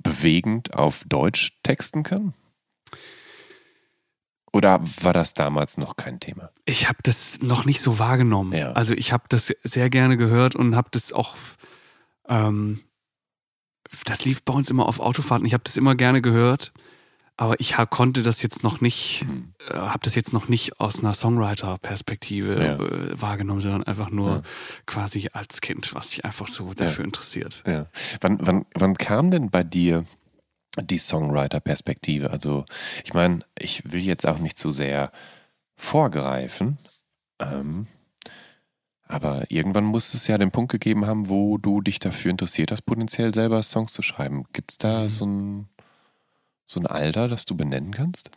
[0.03, 2.35] bewegend auf Deutsch texten kann?
[4.53, 6.51] Oder war das damals noch kein Thema?
[6.65, 8.53] Ich habe das noch nicht so wahrgenommen.
[8.53, 8.73] Ja.
[8.73, 11.37] Also ich habe das sehr gerne gehört und habe das auch,
[12.29, 12.81] ähm,
[14.05, 15.47] das lief bei uns immer auf Autofahrten.
[15.47, 16.73] Ich habe das immer gerne gehört,
[17.39, 19.55] aber ich konnte das jetzt noch nicht, hm.
[19.71, 22.75] äh, habe das jetzt noch nicht aus einer Songwriter-Perspektive ja.
[22.75, 24.43] äh, wahrgenommen, sondern einfach nur ja.
[24.87, 27.63] quasi als Kind, was sich einfach so dafür interessiert.
[27.65, 27.87] Ja.
[28.21, 30.05] Wann, wann, wann kam denn bei dir
[30.81, 32.31] die Songwriter-Perspektive.
[32.31, 32.65] Also
[33.05, 35.13] ich meine, ich will jetzt auch nicht zu sehr
[35.77, 36.79] vorgreifen,
[37.41, 37.87] ähm,
[39.05, 42.83] aber irgendwann muss es ja den Punkt gegeben haben, wo du dich dafür interessiert hast,
[42.83, 44.45] potenziell selber Songs zu schreiben.
[44.53, 45.09] Gibt es da mhm.
[45.09, 45.69] so ein,
[46.69, 48.31] so ein Alter, das du benennen kannst?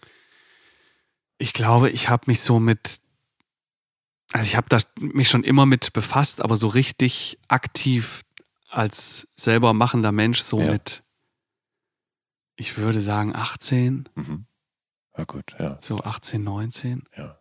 [1.38, 3.02] Ich glaube, ich habe mich so mit,
[4.32, 8.24] also ich habe mich schon immer mit befasst, aber so richtig aktiv
[8.70, 10.72] als selber machender Mensch so ja.
[10.72, 11.04] mit
[12.62, 14.08] ich würde sagen 18.
[14.14, 14.46] Mhm.
[15.18, 15.78] Ja, gut, ja.
[15.82, 17.04] So 18, 19.
[17.18, 17.40] Ja.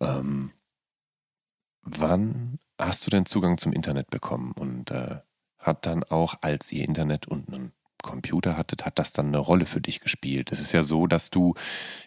[0.00, 0.52] Ähm,
[1.82, 5.20] wann hast du denn Zugang zum Internet bekommen und äh,
[5.58, 9.66] hat dann auch, als ihr Internet und einen Computer hattet, hat das dann eine Rolle
[9.66, 10.52] für dich gespielt?
[10.52, 11.54] Es ist ja so, dass du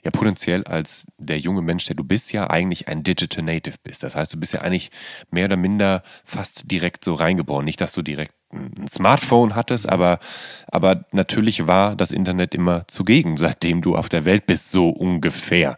[0.03, 4.03] ja potenziell als der junge Mensch, der du bist, ja eigentlich ein Digital Native bist.
[4.03, 4.91] Das heißt, du bist ja eigentlich
[5.31, 7.65] mehr oder minder fast direkt so reingeboren.
[7.65, 10.19] Nicht, dass du direkt ein Smartphone hattest, aber,
[10.67, 15.77] aber natürlich war das Internet immer zugegen, seitdem du auf der Welt bist, so ungefähr.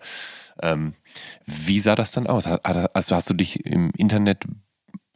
[0.62, 0.94] Ähm,
[1.46, 2.46] wie sah das dann aus?
[2.46, 4.46] Also hast du dich im Internet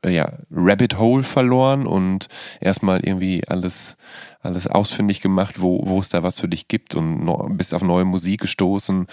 [0.04, 2.28] äh, ja, Rabbit Hole verloren und
[2.62, 3.98] erstmal irgendwie alles,
[4.42, 7.82] alles ausfindig gemacht, wo, wo es da was für dich gibt und no, bist auf
[7.82, 9.08] neue Musik gestoßen?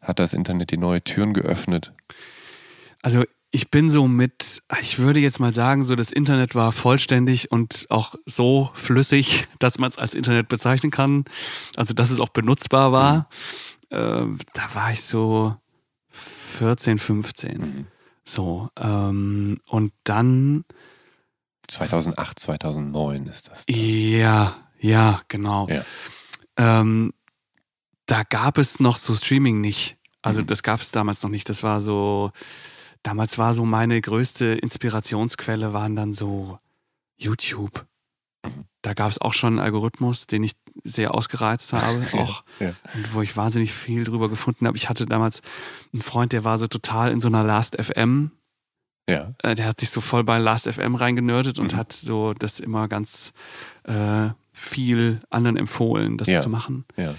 [0.00, 1.92] Hat das Internet die neue Türen geöffnet?
[3.02, 3.24] Also
[3.54, 7.86] ich bin so mit, ich würde jetzt mal sagen, so das Internet war vollständig und
[7.90, 11.24] auch so flüssig, dass man es als Internet bezeichnen kann.
[11.76, 13.28] Also dass es auch benutzbar war.
[13.90, 13.96] Mhm.
[13.96, 15.54] Äh, da war ich so
[16.10, 17.58] 14, 15.
[17.58, 17.86] Mhm.
[18.24, 18.68] So.
[18.78, 20.64] Ähm, und dann.
[21.68, 23.66] 2008, 2009 ist das.
[23.66, 23.76] Dann.
[23.76, 25.68] Ja, ja, genau.
[25.68, 25.84] Ja.
[26.56, 27.12] Ähm,
[28.06, 29.96] da gab es noch so Streaming nicht.
[30.22, 30.46] Also mhm.
[30.46, 31.48] das gab es damals noch nicht.
[31.48, 32.30] Das war so
[33.02, 36.58] damals war so meine größte Inspirationsquelle waren dann so
[37.16, 37.86] YouTube.
[38.82, 40.52] Da gab es auch schon einen Algorithmus, den ich
[40.84, 42.74] sehr ausgereizt habe, auch ja.
[42.94, 44.76] und wo ich wahnsinnig viel drüber gefunden habe.
[44.76, 45.40] Ich hatte damals
[45.92, 48.32] einen Freund, der war so total in so einer Last FM.
[49.08, 49.34] Ja.
[49.42, 51.76] Äh, der hat sich so voll bei Last FM reingenördet und mhm.
[51.76, 53.32] hat so das immer ganz
[53.84, 56.40] äh, viel anderen empfohlen, das ja.
[56.40, 56.84] zu machen.
[56.96, 57.14] Ja.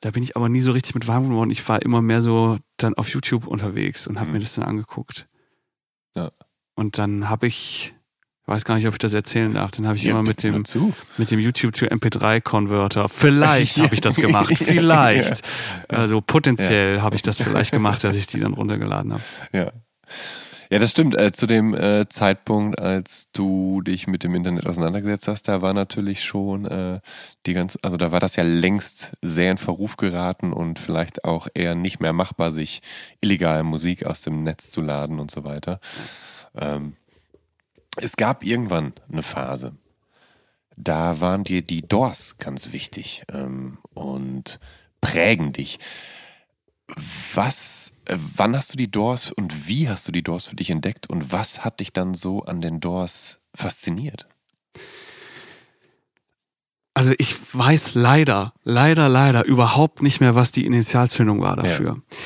[0.00, 1.50] Da bin ich aber nie so richtig mit warm geworden.
[1.50, 4.34] Ich war immer mehr so dann auf YouTube unterwegs und habe mhm.
[4.34, 5.26] mir das dann angeguckt.
[6.14, 6.30] Ja.
[6.74, 7.94] Und dann habe ich,
[8.46, 10.44] ich weiß gar nicht, ob ich das erzählen darf, dann habe ich ja, immer mit
[10.44, 10.62] dem,
[11.16, 15.44] mit dem YouTube to MP3-Converter, vielleicht habe ich das gemacht, vielleicht.
[15.90, 15.98] Ja.
[15.98, 19.22] Also potenziell habe ich das vielleicht gemacht, dass ich die dann runtergeladen habe.
[19.52, 19.72] Ja.
[20.70, 21.16] Ja, das stimmt.
[21.16, 25.74] Äh, zu dem äh, Zeitpunkt, als du dich mit dem Internet auseinandergesetzt hast, da war
[25.74, 27.00] natürlich schon äh,
[27.46, 31.48] die ganze, also da war das ja längst sehr in Verruf geraten und vielleicht auch
[31.54, 32.82] eher nicht mehr machbar, sich
[33.20, 35.78] illegal Musik aus dem Netz zu laden und so weiter.
[36.56, 36.94] Ähm,
[37.96, 39.74] es gab irgendwann eine Phase,
[40.76, 44.60] da waren dir die Doors ganz wichtig ähm, und
[45.00, 45.78] prägen dich.
[47.34, 50.70] Was, äh, wann hast du die Doors und wie hast du die Doors für dich
[50.70, 54.28] entdeckt und was hat dich dann so an den Doors fasziniert?
[56.94, 61.96] Also ich weiß leider, leider, leider überhaupt nicht mehr, was die Initialzündung war dafür.
[61.96, 62.16] Ja.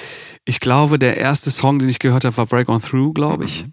[0.44, 3.64] Ich glaube, der erste Song, den ich gehört habe, war Break On Through, glaube ich.
[3.64, 3.72] Mhm.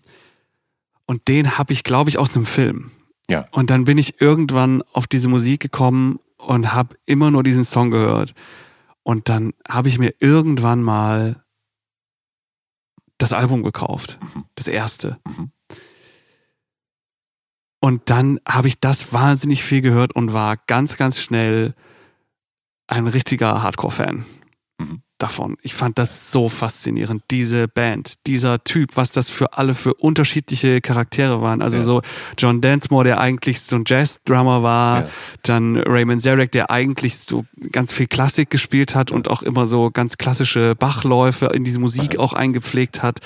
[1.07, 2.91] Und den habe ich, glaube ich, aus einem Film.
[3.29, 3.47] Ja.
[3.51, 7.89] Und dann bin ich irgendwann auf diese Musik gekommen und habe immer nur diesen Song
[7.89, 8.33] gehört.
[9.03, 11.43] Und dann habe ich mir irgendwann mal
[13.17, 14.19] das Album gekauft.
[14.21, 14.45] Mhm.
[14.55, 15.19] Das erste.
[15.25, 15.51] Mhm.
[17.79, 21.73] Und dann habe ich das wahnsinnig viel gehört und war ganz, ganz schnell
[22.87, 24.25] ein richtiger Hardcore-Fan.
[24.77, 25.57] Mhm davon.
[25.61, 27.23] Ich fand das so faszinierend.
[27.31, 31.61] Diese Band, dieser Typ, was das für alle für unterschiedliche Charaktere waren.
[31.61, 31.83] Also ja.
[31.83, 32.01] so
[32.37, 35.09] John Densmore, der eigentlich so ein Jazz-Drummer war, ja.
[35.43, 39.89] dann Raymond Zarek, der eigentlich so ganz viel Klassik gespielt hat und auch immer so
[39.91, 42.19] ganz klassische Bachläufe in diese Musik ja.
[42.19, 43.19] auch eingepflegt hat.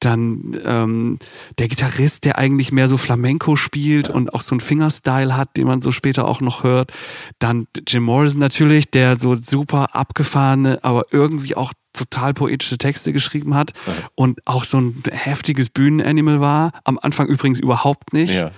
[0.00, 1.18] Dann ähm,
[1.58, 5.66] der Gitarrist, der eigentlich mehr so Flamenco spielt und auch so einen Fingerstyle hat, den
[5.66, 6.92] man so später auch noch hört.
[7.38, 13.12] Dann Jim Morrison natürlich, der so super abgefahrene, aber irgendwie irgendwie auch total poetische Texte
[13.12, 13.92] geschrieben hat ja.
[14.14, 16.72] und auch so ein heftiges Bühnenanimal war.
[16.84, 18.50] Am Anfang übrigens überhaupt nicht, ja.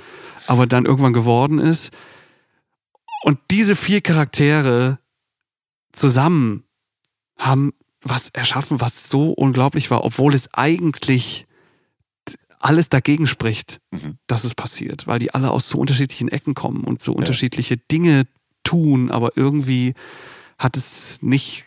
[0.47, 1.93] aber dann irgendwann geworden ist.
[3.23, 4.99] Und diese vier Charaktere
[5.93, 6.65] zusammen
[7.39, 11.47] haben was erschaffen, was so unglaublich war, obwohl es eigentlich
[12.61, 14.19] alles dagegen spricht, mhm.
[14.27, 17.19] dass es passiert, weil die alle aus so unterschiedlichen Ecken kommen und so ja.
[17.19, 18.25] unterschiedliche Dinge
[18.65, 19.95] tun, aber irgendwie
[20.59, 21.67] hat es nicht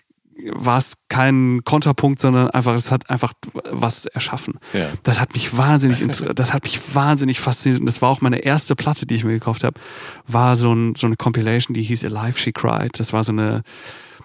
[0.52, 3.34] war es kein Kontrapunkt, sondern einfach, es hat einfach
[3.72, 4.60] was erschaffen.
[4.74, 4.88] Ja.
[5.04, 6.04] Das hat mich wahnsinnig,
[6.36, 7.82] das hat mich wahnsinnig fasziniert.
[7.82, 9.80] Und das war auch meine erste Platte, die ich mir gekauft habe,
[10.28, 13.00] war so, ein, so eine Compilation, die hieß Alive She Cried.
[13.00, 13.64] Das war so eine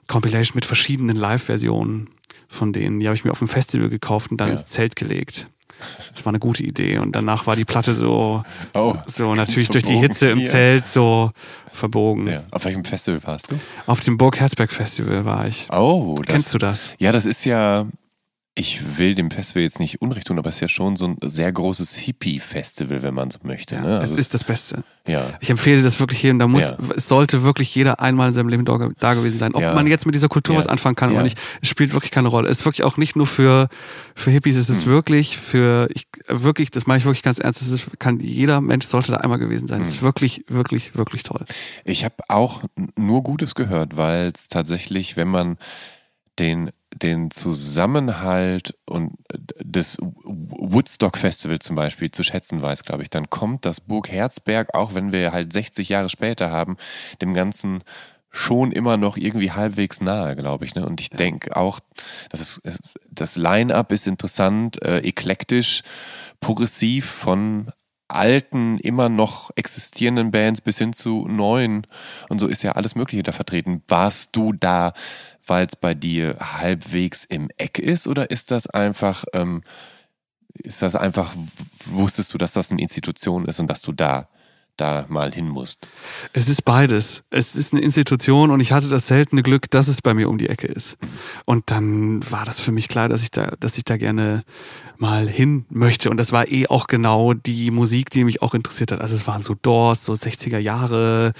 [0.08, 2.08] Compilation mit verschiedenen Live-Versionen
[2.48, 3.00] von denen.
[3.00, 4.54] Die habe ich mir auf dem Festival gekauft und dann ja.
[4.54, 5.48] ins Zelt gelegt.
[6.12, 6.98] Das war eine gute Idee.
[6.98, 8.42] Und danach war die Platte so,
[8.74, 11.30] oh, so natürlich durch die Hitze im Zelt so
[11.72, 12.28] verbogen.
[12.28, 12.42] Ja.
[12.50, 13.58] Auf welchem Festival warst du?
[13.86, 15.68] Auf dem Burg Herzberg Festival war ich.
[15.72, 16.94] Oh, das, kennst du das?
[16.98, 17.86] Ja, das ist ja
[18.56, 21.16] ich will dem Festival jetzt nicht Unrecht tun, aber es ist ja schon so ein
[21.22, 23.74] sehr großes Hippie-Festival, wenn man so möchte.
[23.74, 23.98] Ja, ne?
[23.98, 24.84] also es ist das Beste.
[25.08, 25.26] Ja.
[25.40, 26.38] Ich empfehle das wirklich jedem.
[26.38, 26.78] Da muss, ja.
[26.96, 29.54] es sollte wirklich jeder einmal in seinem Leben da, gewesen sein.
[29.54, 29.74] Ob ja.
[29.74, 32.48] man jetzt mit dieser Kultur was anfangen kann oder nicht, es spielt wirklich keine Rolle.
[32.48, 33.68] Es ist wirklich auch nicht nur für,
[34.14, 34.92] für Hippies, es ist hm.
[34.92, 38.86] wirklich für, ich, wirklich, das meine ich wirklich ganz ernst, es ist, kann, jeder Mensch
[38.86, 39.82] sollte da einmal gewesen sein.
[39.82, 39.94] Es hm.
[39.96, 41.44] ist wirklich, wirklich, wirklich toll.
[41.84, 42.62] Ich habe auch
[42.96, 45.56] nur Gutes gehört, weil es tatsächlich, wenn man
[46.38, 46.70] den
[47.02, 49.12] den Zusammenhalt und
[49.60, 54.74] des Woodstock Festival zum Beispiel zu schätzen weiß, glaube ich, dann kommt das Burg Herzberg,
[54.74, 56.76] auch wenn wir halt 60 Jahre später haben,
[57.20, 57.82] dem Ganzen
[58.30, 60.74] schon immer noch irgendwie halbwegs nahe, glaube ich.
[60.74, 60.84] Ne?
[60.84, 61.80] Und ich denke auch,
[62.30, 65.82] das, ist, das Line-up ist interessant, äh, eklektisch,
[66.40, 67.70] progressiv von
[68.08, 71.86] alten, immer noch existierenden Bands bis hin zu neuen.
[72.28, 73.82] Und so ist ja alles Mögliche da vertreten.
[73.88, 74.92] Warst du da
[75.46, 79.62] weil es bei dir halbwegs im Eck ist oder ist das einfach, ähm,
[80.54, 81.34] ist das einfach,
[81.86, 84.28] wusstest du, dass das eine Institution ist und dass du da
[84.76, 85.86] da mal hin musst?
[86.32, 87.24] Es ist beides.
[87.30, 90.38] Es ist eine Institution und ich hatte das seltene Glück, dass es bei mir um
[90.38, 90.96] die Ecke ist.
[91.44, 94.42] Und dann war das für mich klar, dass ich da, dass ich da gerne
[94.98, 96.10] mal hin möchte.
[96.10, 99.00] Und das war eh auch genau die Musik, die mich auch interessiert hat.
[99.00, 101.32] Also es waren so Doors, so 60er Jahre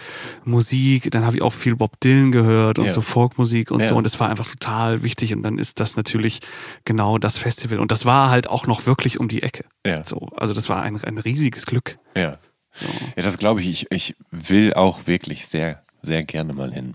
[0.45, 1.11] Musik.
[1.11, 2.93] Dann habe ich auch viel Bob Dylan gehört und ja.
[2.93, 3.87] so Folkmusik und ja.
[3.87, 3.97] so.
[3.97, 5.35] Und das war einfach total wichtig.
[5.35, 6.41] Und dann ist das natürlich
[6.85, 7.79] genau das Festival.
[7.79, 9.65] Und das war halt auch noch wirklich um die Ecke.
[9.87, 10.05] Ja.
[10.05, 11.99] So, also das war ein, ein riesiges Glück.
[12.17, 12.39] Ja.
[12.75, 12.87] So.
[13.17, 13.69] Ja, das glaube ich.
[13.69, 13.87] ich.
[13.91, 16.95] Ich will auch wirklich sehr, sehr gerne mal hin.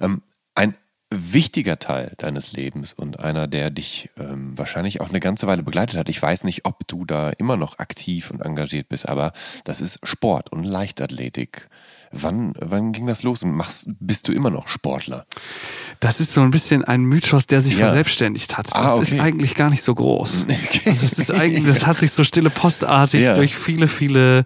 [0.00, 0.22] Ähm,
[0.54, 0.74] ein
[1.10, 5.98] wichtiger Teil deines Lebens und einer, der dich ähm, wahrscheinlich auch eine ganze Weile begleitet
[5.98, 6.08] hat.
[6.08, 9.32] Ich weiß nicht, ob du da immer noch aktiv und engagiert bist, aber
[9.64, 11.68] das ist Sport und Leichtathletik.
[12.10, 15.26] Wann, wann ging das los und machst, bist du immer noch Sportler?
[16.00, 17.86] Das ist so ein bisschen ein Mythos, der sich ja.
[17.86, 18.68] verselbstständigt hat.
[18.72, 19.16] Ah, das ah, okay.
[19.16, 20.46] ist eigentlich gar nicht so groß.
[20.68, 20.80] Okay.
[20.84, 23.34] Das, ist eigentlich, das hat sich so stille postartig ja.
[23.34, 24.44] durch viele, viele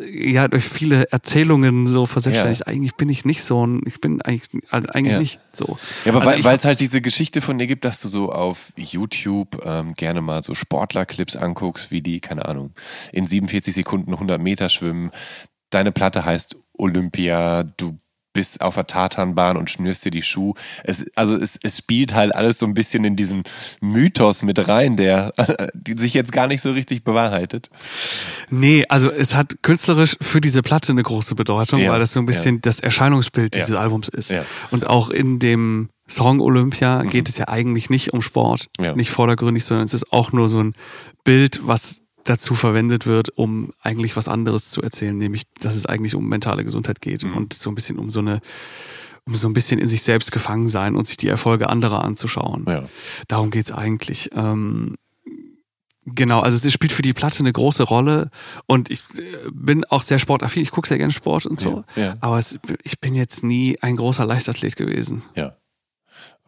[0.00, 2.60] ja, durch viele Erzählungen so verselbstständigt.
[2.60, 2.66] Ja.
[2.66, 5.18] Eigentlich bin ich nicht so ein, ich bin eigentlich, also eigentlich ja.
[5.18, 5.78] nicht so.
[6.04, 8.72] Ja, aber also weil es halt diese Geschichte von dir gibt, dass du so auf
[8.76, 12.72] YouTube ähm, gerne mal so Sportlerclips anguckst, wie die, keine Ahnung,
[13.12, 15.10] in 47 Sekunden 100 Meter schwimmen.
[15.70, 17.98] Deine Platte heißt Olympia, du
[18.32, 20.54] bist auf der Tatanbahn und schnürst dir die Schuhe.
[20.84, 23.44] Es, also es, es spielt halt alles so ein bisschen in diesen
[23.80, 25.32] Mythos mit rein, der
[25.74, 27.70] die sich jetzt gar nicht so richtig bewahrheitet.
[28.50, 32.20] Nee, also es hat künstlerisch für diese Platte eine große Bedeutung, ja, weil das so
[32.20, 32.60] ein bisschen ja.
[32.62, 33.80] das Erscheinungsbild dieses ja.
[33.80, 34.32] Albums ist.
[34.70, 37.10] Und auch in dem Song Olympia mhm.
[37.10, 40.62] geht es ja eigentlich nicht um Sport, nicht vordergründig, sondern es ist auch nur so
[40.62, 40.74] ein
[41.24, 46.14] Bild, was dazu verwendet wird, um eigentlich was anderes zu erzählen, nämlich, dass es eigentlich
[46.14, 47.36] um mentale Gesundheit geht mhm.
[47.36, 48.40] und so ein bisschen um so eine,
[49.24, 52.64] um so ein bisschen in sich selbst gefangen sein und sich die Erfolge anderer anzuschauen.
[52.68, 52.84] Ja.
[53.28, 54.30] Darum geht's eigentlich.
[54.34, 54.96] Ähm,
[56.04, 58.30] Genau, also es spielt für die Platte eine große Rolle
[58.66, 62.02] und ich äh, bin auch sehr sportaffin, ich gucke sehr gerne Sport und so, ja,
[62.02, 62.14] ja.
[62.20, 65.22] aber es, ich bin jetzt nie ein großer Leichtathlet gewesen.
[65.36, 65.54] Ja.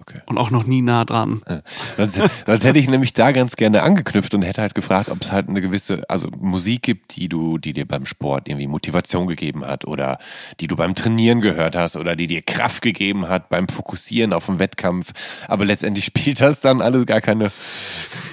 [0.00, 0.20] Okay.
[0.26, 1.42] Und auch noch nie nah dran.
[1.48, 1.62] Ja.
[1.96, 5.30] Sonst, sonst, hätte ich nämlich da ganz gerne angeknüpft und hätte halt gefragt, ob es
[5.30, 9.64] halt eine gewisse, also Musik gibt, die du, die dir beim Sport irgendwie Motivation gegeben
[9.64, 10.18] hat oder
[10.60, 14.46] die du beim Trainieren gehört hast oder die dir Kraft gegeben hat beim Fokussieren auf
[14.46, 15.12] den Wettkampf.
[15.46, 17.52] Aber letztendlich spielt das dann alles gar keine.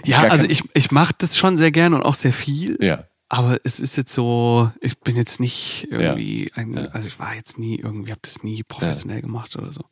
[0.04, 2.78] Ja, gar also ich, ich mache das schon sehr gerne und auch sehr viel.
[2.82, 3.04] Ja.
[3.30, 6.64] Aber es ist jetzt so, ich bin jetzt nicht irgendwie ja.
[6.64, 9.22] ein, also ich war jetzt nie irgendwie, habe das nie professionell ja.
[9.22, 9.86] gemacht oder so.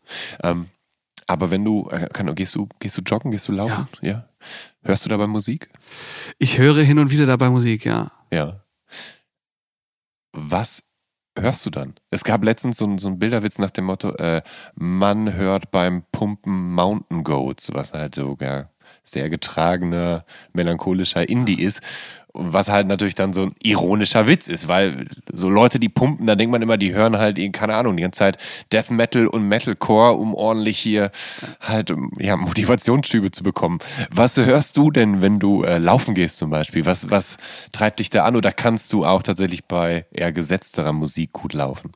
[0.44, 0.66] Ähm,
[1.30, 3.88] aber wenn du, äh, kann, gehst du, gehst du joggen, gehst du laufen?
[4.02, 4.10] Ja.
[4.12, 4.30] ja.
[4.84, 5.70] Hörst du dabei Musik?
[6.40, 8.12] Ich höre hin und wieder dabei Musik, ja.
[8.34, 8.64] Ja.
[10.32, 10.84] Was
[11.38, 11.94] hörst du dann?
[12.10, 14.42] Es gab letztens so, so einen Bilderwitz nach dem Motto, äh,
[14.74, 18.72] man hört beim Pumpen Mountain Goats, was halt sogar
[19.12, 21.82] sehr getragener, melancholischer Indie ist.
[22.32, 26.36] Was halt natürlich dann so ein ironischer Witz ist, weil so Leute, die pumpen, da
[26.36, 28.38] denkt man immer, die hören halt, keine Ahnung, die ganze Zeit
[28.72, 31.10] Death Metal und Metalcore, um ordentlich hier
[31.60, 33.80] halt ja, Motivationsschübe zu bekommen.
[34.12, 36.86] Was hörst du denn, wenn du äh, laufen gehst zum Beispiel?
[36.86, 37.38] Was, was
[37.72, 41.92] treibt dich da an oder kannst du auch tatsächlich bei eher gesetzterer Musik gut laufen?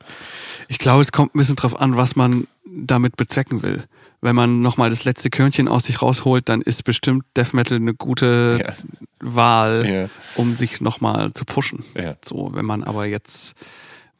[0.66, 3.84] Ich glaube, es kommt ein bisschen drauf an, was man damit bezwecken will
[4.24, 7.92] wenn man nochmal das letzte Körnchen aus sich rausholt, dann ist bestimmt Death Metal eine
[7.92, 8.74] gute ja.
[9.20, 10.08] Wahl, ja.
[10.36, 11.84] um sich nochmal zu pushen.
[11.94, 12.16] Ja.
[12.24, 13.54] So, wenn man aber jetzt,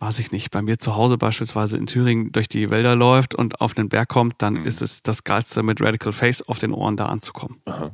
[0.01, 3.63] weiß ich nicht, bei mir zu Hause beispielsweise in Thüringen durch die Wälder läuft und
[3.63, 4.67] auf den Berg kommt, dann mhm.
[4.67, 7.63] ist es das Geilste mit Radical Face auf den Ohren da anzukommen.
[7.65, 7.91] Aha.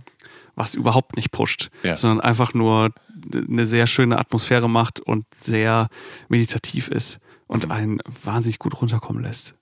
[0.57, 2.91] Was überhaupt nicht pusht, sondern einfach nur
[3.33, 5.87] eine sehr schöne Atmosphäre macht und sehr
[6.29, 7.71] meditativ ist und mhm.
[7.71, 9.55] einen wahnsinnig gut runterkommen lässt.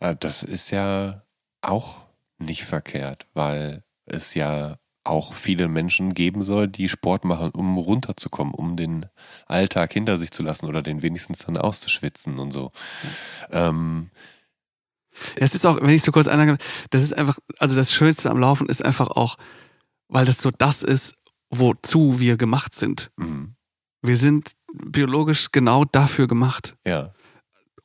[0.00, 1.22] Äh, das ist ja
[1.62, 2.06] auch
[2.38, 8.52] nicht verkehrt, weil es ja auch viele Menschen geben soll, die Sport machen, um runterzukommen,
[8.52, 9.06] um den
[9.46, 12.72] Alltag hinter sich zu lassen oder den wenigstens dann auszuschwitzen und so.
[13.50, 14.10] Ähm,
[15.36, 16.58] es ist auch, wenn ich so kurz einlage,
[16.90, 19.36] das ist einfach, also das Schönste am Laufen ist einfach auch,
[20.08, 21.14] weil das so das ist,
[21.50, 23.10] wozu wir gemacht sind.
[23.16, 23.54] Mhm.
[24.02, 26.76] Wir sind biologisch genau dafür gemacht.
[26.86, 27.12] Ja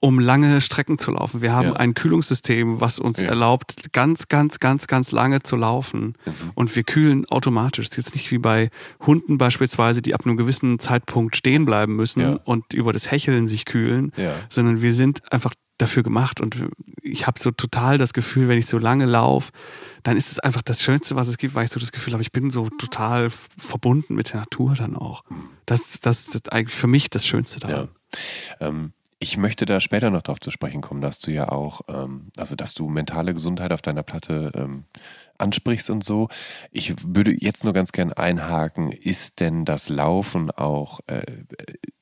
[0.02, 1.42] um lange Strecken zu laufen.
[1.44, 1.74] Wir haben ja.
[1.76, 3.30] ein Kühlungssystem, was uns ja.
[3.30, 6.16] erlaubt, ganz, ganz, ganz, ganz lange zu laufen.
[6.26, 6.34] Mhm.
[6.56, 7.88] Und wir kühlen automatisch.
[7.88, 8.70] Das ist jetzt nicht wie bei
[9.06, 12.40] Hunden beispielsweise, die ab einem gewissen Zeitpunkt stehen bleiben müssen ja.
[12.44, 14.12] und über das Hecheln sich kühlen,
[14.50, 16.42] sondern wir sind einfach dafür gemacht.
[16.42, 16.58] Und
[17.04, 19.52] ich habe so total das Gefühl, wenn ich so lange laufe,
[20.02, 22.24] dann ist es einfach das Schönste, was es gibt, weil ich so das Gefühl habe,
[22.24, 25.24] ich bin so total verbunden mit der Natur dann auch.
[25.30, 25.44] Mhm.
[25.68, 27.90] Das, das ist eigentlich für mich das Schönste daran.
[28.60, 28.68] Ja.
[28.68, 32.32] Ähm ich möchte da später noch darauf zu sprechen kommen, dass du ja auch, ähm,
[32.38, 34.86] also dass du mentale Gesundheit auf deiner Platte ähm,
[35.38, 36.28] ansprichst und so.
[36.72, 41.22] Ich würde jetzt nur ganz gern einhaken, ist denn das Laufen auch, äh,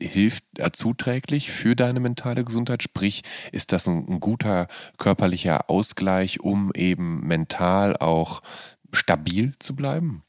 [0.01, 2.83] hilft äh, zuträglich für deine mentale Gesundheit?
[2.83, 8.41] Sprich, ist das ein, ein guter körperlicher Ausgleich, um eben mental auch
[8.93, 10.23] stabil zu bleiben?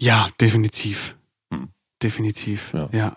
[0.00, 1.16] Ja, definitiv.
[1.52, 1.68] Hm.
[2.02, 2.88] Definitiv, ja.
[2.92, 3.16] ja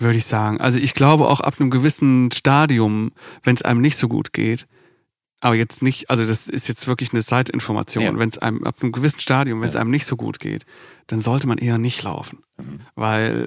[0.00, 0.60] würde ich sagen.
[0.60, 4.66] Also ich glaube auch ab einem gewissen Stadium, wenn es einem nicht so gut geht,
[5.40, 8.04] aber jetzt nicht, also das ist jetzt wirklich eine Zeitinformation.
[8.04, 8.18] Ja.
[8.18, 9.80] Wenn es einem ab einem gewissen Stadium, wenn es ja.
[9.80, 10.64] einem nicht so gut geht,
[11.06, 12.40] dann sollte man eher nicht laufen.
[12.58, 12.80] Mhm.
[12.94, 13.46] Weil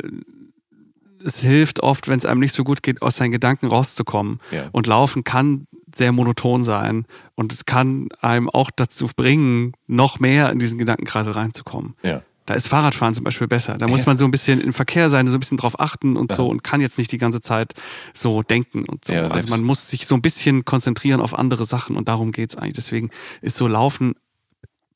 [1.23, 4.39] es hilft oft, wenn es einem nicht so gut geht, aus seinen Gedanken rauszukommen.
[4.51, 4.69] Ja.
[4.71, 10.51] Und laufen kann sehr monoton sein und es kann einem auch dazu bringen, noch mehr
[10.51, 11.95] in diesen Gedankenkreisel reinzukommen.
[12.01, 12.23] Ja.
[12.45, 13.77] Da ist Fahrradfahren zum Beispiel besser.
[13.77, 16.31] Da muss man so ein bisschen im Verkehr sein, so ein bisschen drauf achten und
[16.31, 16.37] ja.
[16.37, 17.73] so und kann jetzt nicht die ganze Zeit
[18.13, 19.13] so denken und so.
[19.13, 22.57] Ja, also man muss sich so ein bisschen konzentrieren auf andere Sachen und darum geht's
[22.57, 22.73] eigentlich.
[22.73, 24.15] Deswegen ist so Laufen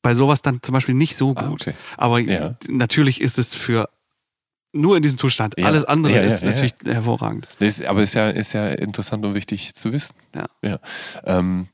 [0.02, 1.66] bei sowas dann zum Beispiel nicht so ah, gut.
[1.66, 1.74] Ah, okay.
[1.96, 2.56] Aber ja.
[2.68, 3.88] natürlich ist es für
[4.72, 5.54] nur in diesem Zustand.
[5.56, 5.66] Ja.
[5.66, 7.48] Alles andere ja, ja, ist natürlich hervorragend.
[7.58, 10.14] Ist, aber ist ja, ist ja interessant und wichtig zu wissen.
[10.34, 10.46] Ja.
[10.62, 10.78] ja.
[11.24, 11.68] Ähm,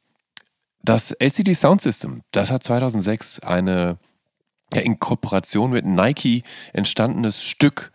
[0.82, 3.96] das LCD Sound System, das hat 2006 eine ja,
[4.82, 7.92] in Kooperation mit Nike entstandenes Stück,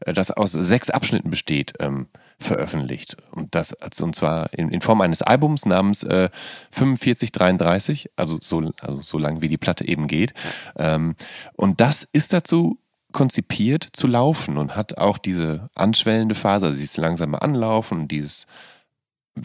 [0.00, 2.08] äh, das aus sechs Abschnitten besteht, ähm,
[2.40, 3.16] veröffentlicht.
[3.32, 6.30] Und das und zwar in, in Form eines Albums namens äh,
[6.70, 10.34] 4533, also so, also so lang wie die Platte eben geht.
[10.76, 11.16] Ähm,
[11.54, 12.78] und das ist dazu
[13.12, 18.46] konzipiert zu laufen und hat auch diese anschwellende Phase, also dieses langsame Anlaufen dieses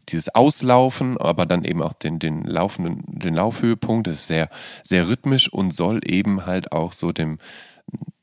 [0.09, 4.49] dieses Auslaufen, aber dann eben auch den, den laufenden, den Laufhöhepunkt, das ist sehr,
[4.83, 7.39] sehr rhythmisch und soll eben halt auch so dem,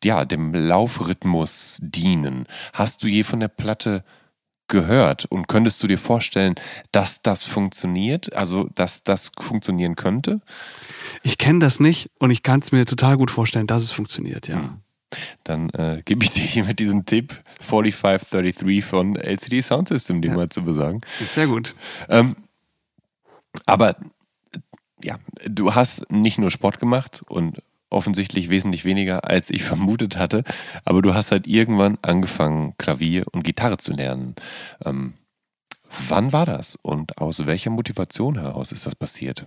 [0.04, 2.46] ja, dem Laufrhythmus dienen.
[2.72, 4.04] Hast du je von der Platte
[4.68, 6.54] gehört und könntest du dir vorstellen,
[6.92, 10.40] dass das funktioniert, also dass das funktionieren könnte?
[11.22, 14.48] Ich kenne das nicht und ich kann es mir total gut vorstellen, dass es funktioniert,
[14.48, 14.56] ja.
[14.56, 14.80] Hm.
[15.44, 20.36] Dann äh, gebe ich dir hiermit diesen Tipp 4533 von LCD Sound System, dir ja.
[20.36, 21.00] mal zu besagen.
[21.34, 21.74] Sehr gut.
[22.08, 22.36] Ähm,
[23.66, 23.96] aber
[25.02, 30.44] ja, du hast nicht nur Sport gemacht und offensichtlich wesentlich weniger, als ich vermutet hatte,
[30.84, 34.36] aber du hast halt irgendwann angefangen, Klavier und Gitarre zu lernen.
[34.84, 35.14] Ähm,
[36.08, 39.46] wann war das und aus welcher Motivation heraus ist das passiert?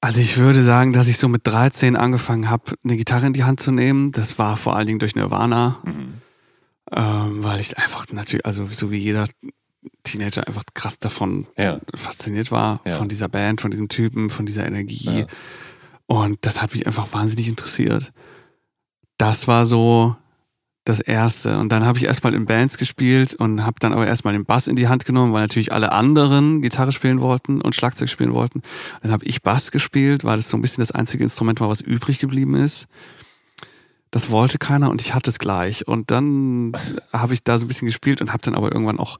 [0.00, 3.44] Also ich würde sagen, dass ich so mit 13 angefangen habe, eine Gitarre in die
[3.44, 4.12] Hand zu nehmen.
[4.12, 6.14] Das war vor allen Dingen durch Nirvana, mhm.
[6.92, 9.28] ähm, weil ich einfach natürlich, also so wie jeder
[10.02, 11.80] Teenager einfach krass davon ja.
[11.94, 12.96] fasziniert war, ja.
[12.96, 15.20] von dieser Band, von diesem Typen, von dieser Energie.
[15.20, 15.26] Ja.
[16.06, 18.12] Und das hat mich einfach wahnsinnig interessiert.
[19.18, 20.16] Das war so
[20.90, 21.58] das erste.
[21.58, 24.68] Und dann habe ich erstmal in Bands gespielt und habe dann aber erstmal den Bass
[24.68, 28.62] in die Hand genommen, weil natürlich alle anderen Gitarre spielen wollten und Schlagzeug spielen wollten.
[29.02, 31.80] Dann habe ich Bass gespielt, weil das so ein bisschen das einzige Instrument war, was
[31.80, 32.86] übrig geblieben ist.
[34.10, 35.86] Das wollte keiner und ich hatte es gleich.
[35.86, 36.72] Und dann
[37.12, 39.18] habe ich da so ein bisschen gespielt und habe dann aber irgendwann auch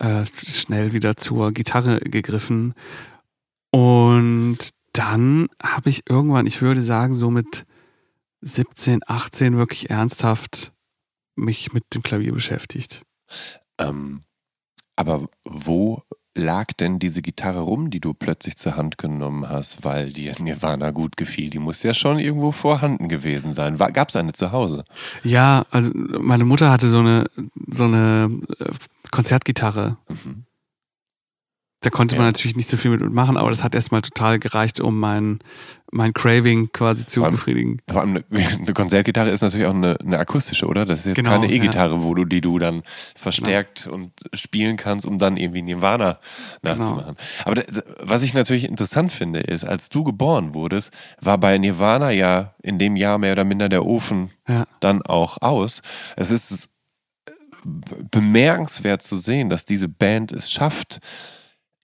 [0.00, 2.74] äh, schnell wieder zur Gitarre gegriffen.
[3.70, 4.58] Und
[4.92, 7.64] dann habe ich irgendwann, ich würde sagen, so mit
[8.40, 10.73] 17, 18 wirklich ernsthaft
[11.36, 13.02] mich mit dem Klavier beschäftigt.
[13.78, 14.22] Ähm,
[14.96, 16.02] aber wo
[16.34, 20.90] lag denn diese Gitarre rum, die du plötzlich zur Hand genommen hast, weil dir Nirvana
[20.90, 21.50] gut gefiel?
[21.50, 23.76] Die muss ja schon irgendwo vorhanden gewesen sein.
[23.76, 24.84] Gab es eine zu Hause?
[25.22, 27.26] Ja, also meine Mutter hatte so eine,
[27.68, 28.64] so eine äh,
[29.10, 29.96] Konzertgitarre.
[30.08, 30.44] Mhm.
[31.80, 32.22] Da konnte ja.
[32.22, 35.40] man natürlich nicht so viel mit machen, aber das hat erstmal total gereicht, um mein,
[35.94, 37.76] mein Craving quasi zu vor allem, befriedigen.
[37.88, 40.84] Vor allem eine, eine Konzertgitarre ist natürlich auch eine, eine akustische, oder?
[40.84, 42.02] Das ist jetzt genau, keine E-Gitarre, ja.
[42.02, 42.82] wo du die du dann
[43.14, 43.96] verstärkt genau.
[43.96, 46.18] und spielen kannst, um dann irgendwie Nirvana
[46.62, 47.14] nachzumachen.
[47.16, 47.46] Genau.
[47.46, 50.90] Aber das, was ich natürlich interessant finde, ist, als du geboren wurdest,
[51.20, 54.66] war bei Nirvana ja in dem Jahr mehr oder minder der Ofen ja.
[54.80, 55.80] dann auch aus.
[56.16, 56.70] Es ist
[57.64, 61.00] bemerkenswert zu sehen, dass diese Band es schafft,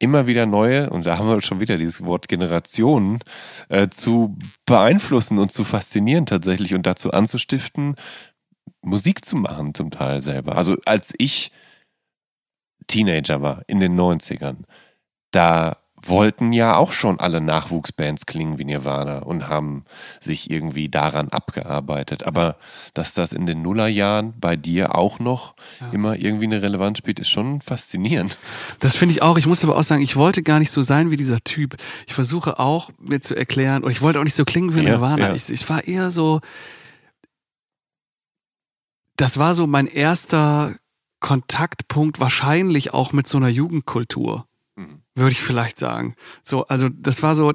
[0.00, 3.20] immer wieder neue, und da haben wir schon wieder dieses Wort Generationen,
[3.68, 4.36] äh, zu
[4.66, 7.94] beeinflussen und zu faszinieren tatsächlich und dazu anzustiften,
[8.82, 10.56] Musik zu machen zum Teil selber.
[10.56, 11.52] Also als ich
[12.86, 14.64] Teenager war in den 90ern,
[15.30, 19.84] da wollten ja auch schon alle Nachwuchsbands klingen wie Nirvana und haben
[20.20, 22.26] sich irgendwie daran abgearbeitet.
[22.26, 22.56] Aber
[22.94, 25.90] dass das in den Nullerjahren bei dir auch noch ja.
[25.92, 28.38] immer irgendwie eine Relevanz spielt, ist schon faszinierend.
[28.78, 29.36] Das finde ich auch.
[29.38, 31.76] Ich muss aber auch sagen, ich wollte gar nicht so sein wie dieser Typ.
[32.06, 35.28] Ich versuche auch mir zu erklären, und ich wollte auch nicht so klingen wie Nirvana.
[35.28, 35.34] Ja.
[35.34, 36.40] Ich, ich war eher so,
[39.16, 40.74] das war so mein erster
[41.20, 44.46] Kontaktpunkt wahrscheinlich auch mit so einer Jugendkultur
[45.14, 46.14] würde ich vielleicht sagen.
[46.42, 47.52] So, also das war so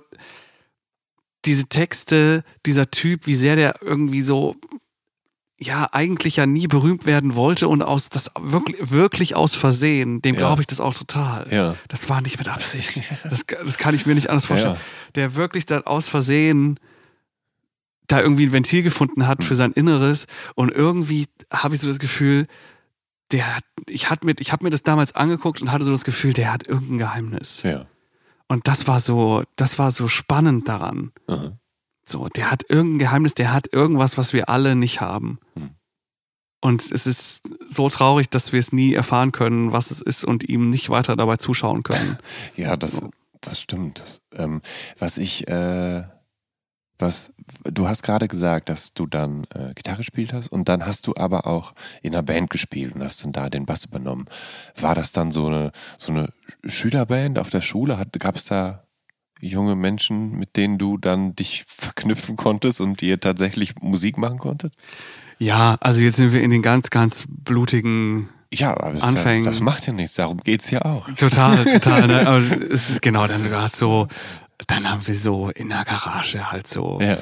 [1.45, 4.55] diese Texte, dieser Typ, wie sehr der irgendwie so
[5.57, 10.35] ja eigentlich ja nie berühmt werden wollte und aus das wirklich wirklich aus Versehen, dem
[10.35, 10.39] ja.
[10.39, 11.47] glaube ich das auch total.
[11.49, 11.75] Ja.
[11.87, 13.01] Das war nicht mit Absicht.
[13.23, 14.75] Das, das kann ich mir nicht anders vorstellen.
[14.75, 14.81] Ja.
[15.15, 16.79] Der wirklich dann aus Versehen
[18.07, 21.99] da irgendwie ein Ventil gefunden hat für sein Inneres und irgendwie habe ich so das
[21.99, 22.47] Gefühl,
[23.31, 26.05] der hat, ich hat mit, ich habe mir das damals angeguckt und hatte so das
[26.05, 27.63] Gefühl, der hat irgendein Geheimnis.
[27.63, 27.85] Ja.
[28.47, 31.11] Und das war so, das war so spannend daran.
[31.27, 31.57] Aha.
[32.07, 35.39] So, der hat irgendein Geheimnis, der hat irgendwas, was wir alle nicht haben.
[35.55, 35.71] Hm.
[36.61, 40.47] Und es ist so traurig, dass wir es nie erfahren können, was es ist und
[40.47, 42.17] ihm nicht weiter dabei zuschauen können.
[42.55, 43.09] ja, das, so.
[43.41, 43.99] das stimmt.
[43.99, 44.61] Das, ähm,
[44.97, 46.03] was ich äh,
[46.97, 47.33] was,
[47.63, 51.13] du hast gerade gesagt, dass du dann äh, Gitarre gespielt hast und dann hast du
[51.17, 54.25] aber auch in einer Band gespielt und hast dann da den Bass übernommen.
[54.79, 56.29] War das dann so eine, so eine
[56.65, 58.01] Schülerband auf der Schule?
[58.19, 58.85] Gab es da
[59.41, 64.73] junge Menschen, mit denen du dann dich verknüpfen konntest und dir tatsächlich Musik machen konntet?
[65.37, 69.43] Ja, also jetzt sind wir in den ganz, ganz blutigen ja, aber Anfängen.
[69.43, 71.09] Ja, das macht ja nichts, darum geht es ja auch.
[71.15, 72.07] Total, total.
[72.07, 72.19] Ne?
[72.27, 74.07] Aber es ist genau, dann du hast so
[74.67, 77.17] dann haben wir so in der Garage halt so, ja.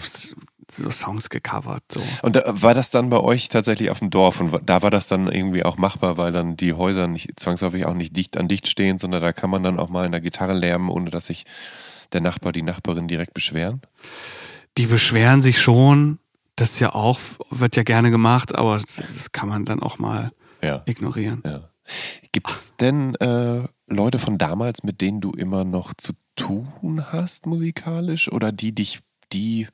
[0.71, 1.83] so Songs gecovert.
[1.91, 2.01] So.
[2.21, 5.07] Und da, war das dann bei euch tatsächlich auf dem Dorf und da war das
[5.07, 8.67] dann irgendwie auch machbar, weil dann die Häuser nicht zwangsläufig auch nicht dicht an dicht
[8.67, 11.45] stehen, sondern da kann man dann auch mal in der Gitarre lärmen, ohne dass sich
[12.13, 13.81] der Nachbar, die Nachbarin direkt beschweren?
[14.77, 16.19] Die beschweren sich schon.
[16.55, 17.19] Das ja auch,
[17.49, 20.31] wird ja gerne gemacht, aber das kann man dann auch mal
[20.61, 20.83] ja.
[20.85, 21.41] ignorieren.
[21.43, 21.69] Ja.
[22.31, 27.45] Gibt es denn äh, Leute von damals, mit denen du immer noch zu tun hast
[27.45, 28.99] musikalisch oder die dich,
[29.31, 29.67] die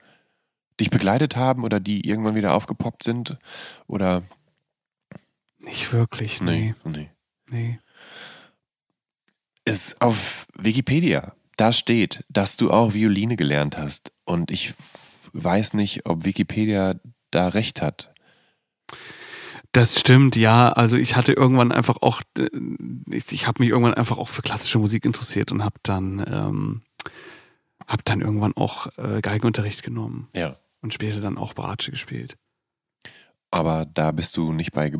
[0.79, 3.37] dich begleitet haben oder die irgendwann wieder aufgepoppt sind?
[3.87, 4.23] Oder?
[5.57, 6.73] Nicht wirklich, nee.
[6.83, 7.09] Nee.
[7.51, 7.79] nee.
[9.65, 14.11] Ist auf Wikipedia, da steht, dass du auch Violine gelernt hast.
[14.25, 14.73] Und ich
[15.33, 16.95] weiß nicht, ob Wikipedia
[17.31, 18.13] da recht hat.
[19.71, 20.71] Das stimmt, ja.
[20.71, 22.49] Also ich hatte irgendwann einfach auch, äh,
[23.11, 26.81] ich, ich habe mich irgendwann einfach auch für klassische Musik interessiert und habe dann, ähm,
[27.87, 30.27] hab dann irgendwann auch äh, Geigenunterricht genommen.
[30.35, 30.57] Ja.
[30.81, 32.37] Und später dann auch Bratsche gespielt.
[33.51, 34.91] Aber da bist du nicht bei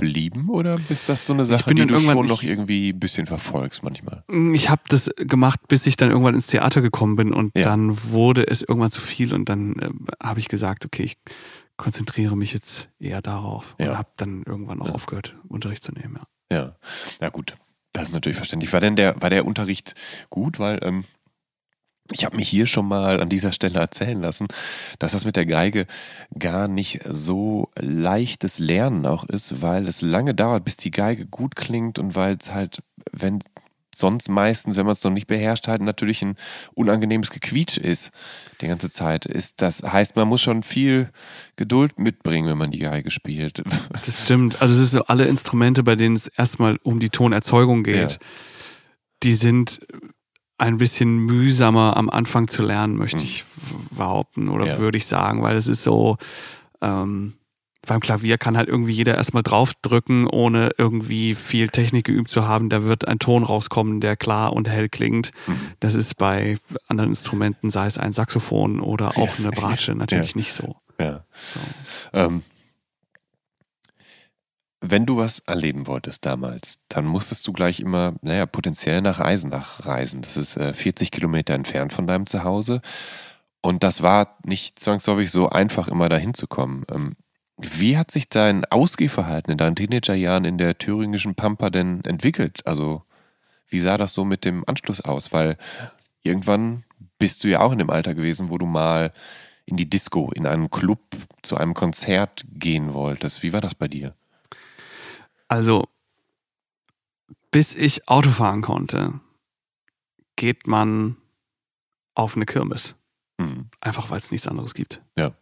[0.00, 3.82] geblieben oder ist das so eine Sache, die du schon noch irgendwie ein bisschen verfolgst
[3.82, 4.24] manchmal?
[4.28, 7.64] Mm, ich habe das gemacht, bis ich dann irgendwann ins Theater gekommen bin und ja.
[7.64, 9.90] dann wurde es irgendwann zu viel und dann äh,
[10.22, 11.16] habe ich gesagt, okay, ich
[11.80, 13.92] konzentriere mich jetzt eher darauf ja.
[13.92, 14.94] und habe dann irgendwann auch ja.
[14.94, 16.20] aufgehört, Unterricht zu nehmen.
[16.50, 16.58] Ja.
[16.58, 16.76] ja,
[17.22, 17.56] ja gut,
[17.92, 18.72] das ist natürlich verständlich.
[18.74, 19.94] War denn der, war der Unterricht
[20.28, 21.04] gut, weil ähm,
[22.12, 24.48] ich habe mich hier schon mal an dieser Stelle erzählen lassen,
[24.98, 25.86] dass das mit der Geige
[26.38, 31.56] gar nicht so leichtes Lernen auch ist, weil es lange dauert, bis die Geige gut
[31.56, 33.38] klingt und weil es halt, wenn
[33.94, 36.36] sonst meistens, wenn man es noch nicht beherrscht, halt natürlich ein
[36.74, 38.10] unangenehmes Gequietsch ist
[38.60, 39.26] die ganze Zeit.
[39.26, 41.10] Ist, das heißt, man muss schon viel
[41.56, 43.62] Geduld mitbringen, wenn man die Geige spielt.
[44.04, 44.62] Das stimmt.
[44.62, 48.18] Also es ist so alle Instrumente, bei denen es erstmal um die Tonerzeugung geht, ja.
[49.22, 49.80] die sind
[50.58, 53.24] ein bisschen mühsamer am Anfang zu lernen, möchte hm.
[53.24, 53.44] ich
[53.90, 54.78] behaupten oder ja.
[54.78, 56.16] würde ich sagen, weil es ist so,
[56.80, 57.34] ähm,
[57.90, 62.68] beim Klavier kann halt irgendwie jeder erstmal draufdrücken, ohne irgendwie viel Technik geübt zu haben.
[62.68, 65.32] Da wird ein Ton rauskommen, der klar und hell klingt.
[65.48, 65.72] Mhm.
[65.80, 70.36] Das ist bei anderen Instrumenten, sei es ein Saxophon oder auch eine Bratsche, natürlich ja.
[70.36, 70.76] nicht so.
[71.00, 71.24] Ja.
[71.52, 71.60] So.
[72.12, 72.44] Ähm,
[74.80, 79.84] wenn du was erleben wolltest damals, dann musstest du gleich immer, naja, potenziell nach Eisenach
[79.84, 80.22] reisen.
[80.22, 82.82] Das ist äh, 40 Kilometer entfernt von deinem Zuhause.
[83.62, 86.84] Und das war nicht zwangsläufig so einfach, immer dahin zu kommen.
[86.88, 87.16] Ähm,
[87.62, 92.66] wie hat sich dein Ausgehverhalten in deinen Teenagerjahren in der thüringischen Pampa denn entwickelt?
[92.66, 93.02] Also,
[93.68, 95.32] wie sah das so mit dem Anschluss aus?
[95.32, 95.56] Weil
[96.22, 96.84] irgendwann
[97.18, 99.12] bist du ja auch in dem Alter gewesen, wo du mal
[99.66, 101.00] in die Disco, in einen Club,
[101.42, 103.42] zu einem Konzert gehen wolltest.
[103.42, 104.14] Wie war das bei dir?
[105.48, 105.84] Also,
[107.50, 109.20] bis ich Auto fahren konnte,
[110.36, 111.16] geht man
[112.14, 112.96] auf eine Kirmes.
[113.38, 113.68] Mhm.
[113.80, 115.02] Einfach weil es nichts anderes gibt.
[115.16, 115.32] Ja.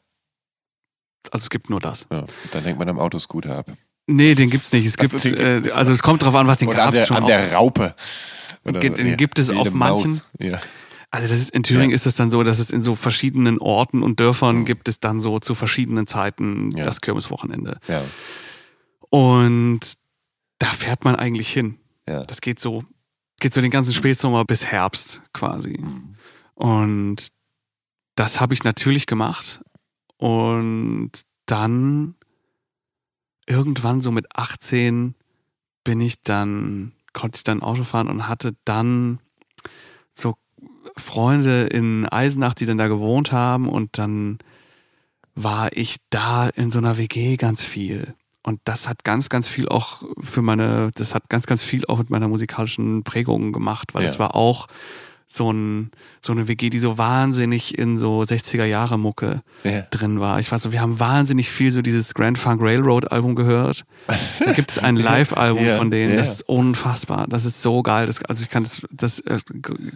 [1.31, 2.07] Also es gibt nur das.
[2.11, 3.73] Ja, dann hängt man am Autoscooter ab.
[4.07, 4.87] Nee, den gibt's nicht.
[4.87, 6.93] Es gibt, äh, also es kommt drauf an, was den gab.
[6.93, 7.95] Der, an der Raupe.
[8.65, 10.23] Oder, den ja, gibt es auf manchen.
[10.39, 10.61] Ja.
[11.11, 11.95] Also das ist, in Thüringen ja.
[11.95, 14.65] ist es dann so, dass es in so verschiedenen Orten und Dörfern mhm.
[14.65, 16.85] gibt es dann so zu verschiedenen Zeiten ja.
[16.85, 17.79] das Kirmeswochenende.
[17.87, 18.03] Ja.
[19.11, 19.99] Und
[20.59, 21.79] da fährt man eigentlich hin.
[22.07, 22.25] Ja.
[22.25, 22.85] Das geht so,
[23.41, 25.79] geht so den ganzen Spätsommer bis Herbst quasi.
[25.79, 26.15] Mhm.
[26.55, 27.33] Und
[28.15, 29.61] das habe ich natürlich gemacht.
[30.19, 31.11] Und
[31.47, 32.15] dann
[33.47, 35.15] irgendwann so mit 18
[35.85, 39.21] bin ich dann, konnte ich dann Auto fahren und hatte dann
[40.13, 40.37] so
[40.97, 44.39] Freunde in Eisenach, die dann da gewohnt haben und dann
[45.35, 48.15] war ich da in so einer WG ganz viel.
[48.43, 51.99] Und das hat ganz, ganz viel auch für meine, das hat ganz, ganz viel auch
[51.99, 54.09] mit meiner musikalischen Prägung gemacht, weil ja.
[54.09, 54.67] es war auch
[55.31, 55.91] so, ein,
[56.23, 59.83] so eine WG, die so wahnsinnig in so 60er Jahre Mucke ja.
[59.91, 60.41] drin war.
[60.41, 63.85] Ich weiß so, wir haben wahnsinnig viel so dieses Grand Funk Railroad Album gehört.
[64.45, 66.19] Da gibt es ein Live-Album ja, von denen, ja.
[66.19, 67.27] das ist unfassbar.
[67.29, 68.07] Das ist so geil.
[68.07, 69.39] Das, also ich kann das, das äh,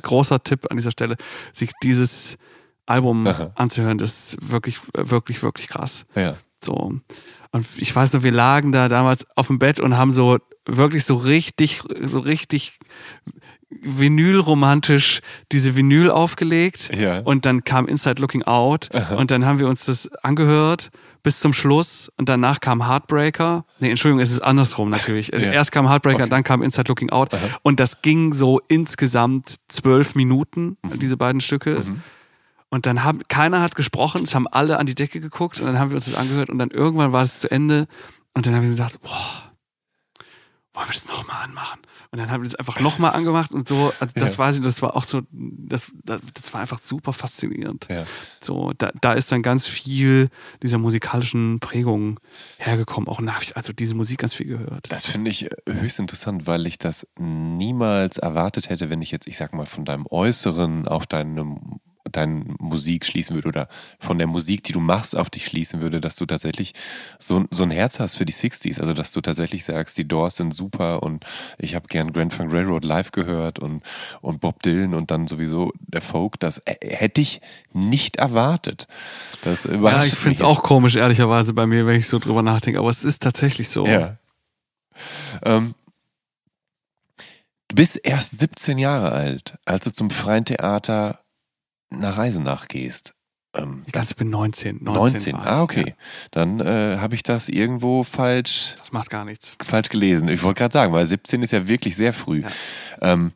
[0.03, 1.17] großer Tipp an dieser Stelle,
[1.53, 2.37] sich dieses
[2.85, 3.53] Album Aha.
[3.55, 6.05] anzuhören, das ist wirklich, wirklich, wirklich krass.
[6.15, 6.37] Ja.
[6.63, 6.95] So.
[7.53, 11.05] Und ich weiß noch, wir lagen da damals auf dem Bett und haben so wirklich
[11.05, 12.79] so richtig, so richtig
[13.81, 15.21] vinylromantisch
[15.51, 17.21] diese Vinyl aufgelegt ja.
[17.21, 19.15] und dann kam Inside Looking Out Aha.
[19.17, 20.91] und dann haben wir uns das angehört
[21.23, 23.65] bis zum Schluss und danach kam Heartbreaker.
[23.79, 25.33] Nee, Entschuldigung, es ist andersrum natürlich.
[25.33, 25.53] Also ja.
[25.53, 26.31] Erst kam Heartbreaker, okay.
[26.31, 27.41] dann kam Inside Looking Out Aha.
[27.63, 30.99] und das ging so insgesamt zwölf Minuten, mhm.
[30.99, 31.83] diese beiden Stücke.
[31.85, 32.03] Mhm.
[32.71, 35.79] Und dann haben, keiner hat gesprochen, es haben alle an die Decke geguckt und dann
[35.79, 37.87] haben wir uns das angehört und dann irgendwann war es zu Ende
[38.35, 39.53] und dann haben wir gesagt, boah,
[40.73, 41.81] wollen wir das nochmal anmachen?
[42.13, 44.39] Und dann haben wir das einfach nochmal angemacht und so, also das ja.
[44.39, 47.89] weiß ich, das war auch so, das, das war einfach super faszinierend.
[47.91, 48.05] Ja.
[48.39, 50.29] So, da, da ist dann ganz viel
[50.63, 52.21] dieser musikalischen Prägung
[52.59, 53.09] hergekommen.
[53.09, 54.93] Auch nach, also diese Musik ganz viel gehört.
[54.93, 59.39] Das finde ich höchst interessant, weil ich das niemals erwartet hätte, wenn ich jetzt, ich
[59.39, 61.81] sag mal, von deinem Äußeren auf deinem
[62.13, 66.01] deine Musik schließen würde oder von der Musik, die du machst, auf dich schließen würde,
[66.01, 66.75] dass du tatsächlich
[67.19, 68.81] so, so ein Herz hast für die 60s.
[68.81, 71.25] Also, dass du tatsächlich sagst, die Doors sind super und
[71.59, 73.83] ich habe gern Grand Funk Railroad live gehört und,
[74.21, 76.39] und Bob Dylan und dann sowieso der Folk.
[76.41, 77.41] Das hätte ich
[77.73, 78.87] nicht erwartet.
[79.43, 82.79] Das ja, ich finde es auch komisch, ehrlicherweise bei mir, wenn ich so drüber nachdenke,
[82.79, 83.87] aber es ist tatsächlich so.
[83.87, 84.17] Ja.
[85.45, 85.75] Ähm,
[87.73, 91.21] Du bist erst 17 Jahre alt, als du zum Freien Theater
[91.99, 93.15] nach Reise nachgehst.
[93.55, 94.79] Ähm, ich glaube, ich bin 19.
[94.83, 95.85] 19, 19 ah, okay.
[95.89, 95.95] Ja.
[96.31, 98.75] Dann äh, habe ich das irgendwo falsch.
[98.79, 99.57] Das macht gar nichts.
[99.63, 100.29] Falsch gelesen.
[100.29, 102.43] Ich wollte gerade sagen, weil 17 ist ja wirklich sehr früh.
[102.43, 102.51] Ja.
[103.13, 103.33] Ähm,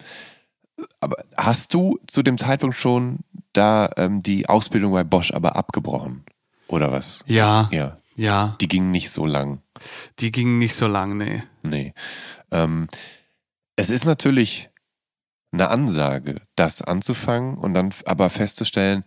[1.00, 3.20] aber hast du zu dem Zeitpunkt schon
[3.52, 6.24] da ähm, die Ausbildung bei Bosch aber abgebrochen?
[6.68, 7.22] Oder was?
[7.26, 7.68] Ja.
[7.72, 7.98] Ja.
[8.14, 8.56] Ja.
[8.60, 9.60] Die ging nicht so lang.
[10.18, 11.42] Die ging nicht so lang, nee.
[11.62, 11.94] Nee.
[12.50, 12.88] Ähm,
[13.76, 14.70] es ist natürlich
[15.56, 19.04] eine Ansage, das anzufangen und dann aber festzustellen,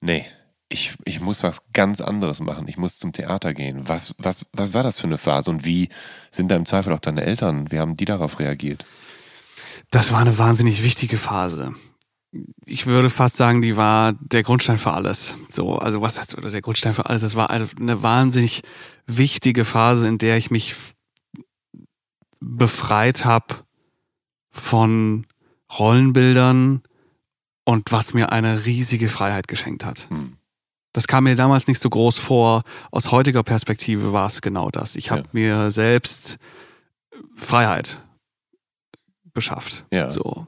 [0.00, 0.26] nee,
[0.68, 2.68] ich, ich muss was ganz anderes machen.
[2.68, 3.88] Ich muss zum Theater gehen.
[3.88, 5.88] Was, was, was war das für eine Phase und wie
[6.30, 7.72] sind da im Zweifel auch deine Eltern?
[7.72, 8.84] Wie haben die darauf reagiert?
[9.90, 11.72] Das war eine wahnsinnig wichtige Phase.
[12.64, 15.36] Ich würde fast sagen, die war der Grundstein für alles.
[15.48, 17.22] So, also was heißt, oder der Grundstein für alles?
[17.22, 18.62] Das war eine wahnsinnig
[19.06, 20.76] wichtige Phase, in der ich mich
[22.38, 23.64] befreit habe
[24.52, 25.26] von
[25.78, 26.82] Rollenbildern
[27.64, 30.08] und was mir eine riesige Freiheit geschenkt hat.
[30.10, 30.36] Hm.
[30.92, 32.64] Das kam mir damals nicht so groß vor.
[32.90, 34.96] Aus heutiger Perspektive war es genau das.
[34.96, 35.28] Ich habe ja.
[35.32, 36.38] mir selbst
[37.36, 38.02] Freiheit
[39.32, 39.86] beschafft.
[39.92, 40.10] Ja.
[40.10, 40.46] So.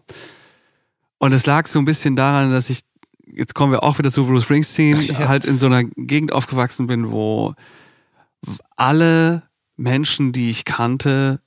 [1.18, 2.80] Und es lag so ein bisschen daran, dass ich,
[3.24, 5.28] jetzt kommen wir auch wieder zu Bruce Springsteen, ja.
[5.28, 7.54] halt in so einer Gegend aufgewachsen bin, wo
[8.74, 9.44] alle
[9.76, 11.40] Menschen, die ich kannte,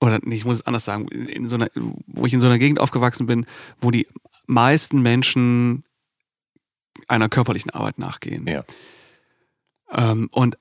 [0.00, 1.68] oder nee, ich muss es anders sagen, in so einer,
[2.06, 3.46] wo ich in so einer Gegend aufgewachsen bin,
[3.80, 4.06] wo die
[4.46, 5.84] meisten Menschen
[7.08, 8.46] einer körperlichen Arbeit nachgehen.
[8.46, 8.64] Ja.
[9.92, 10.58] Ähm, und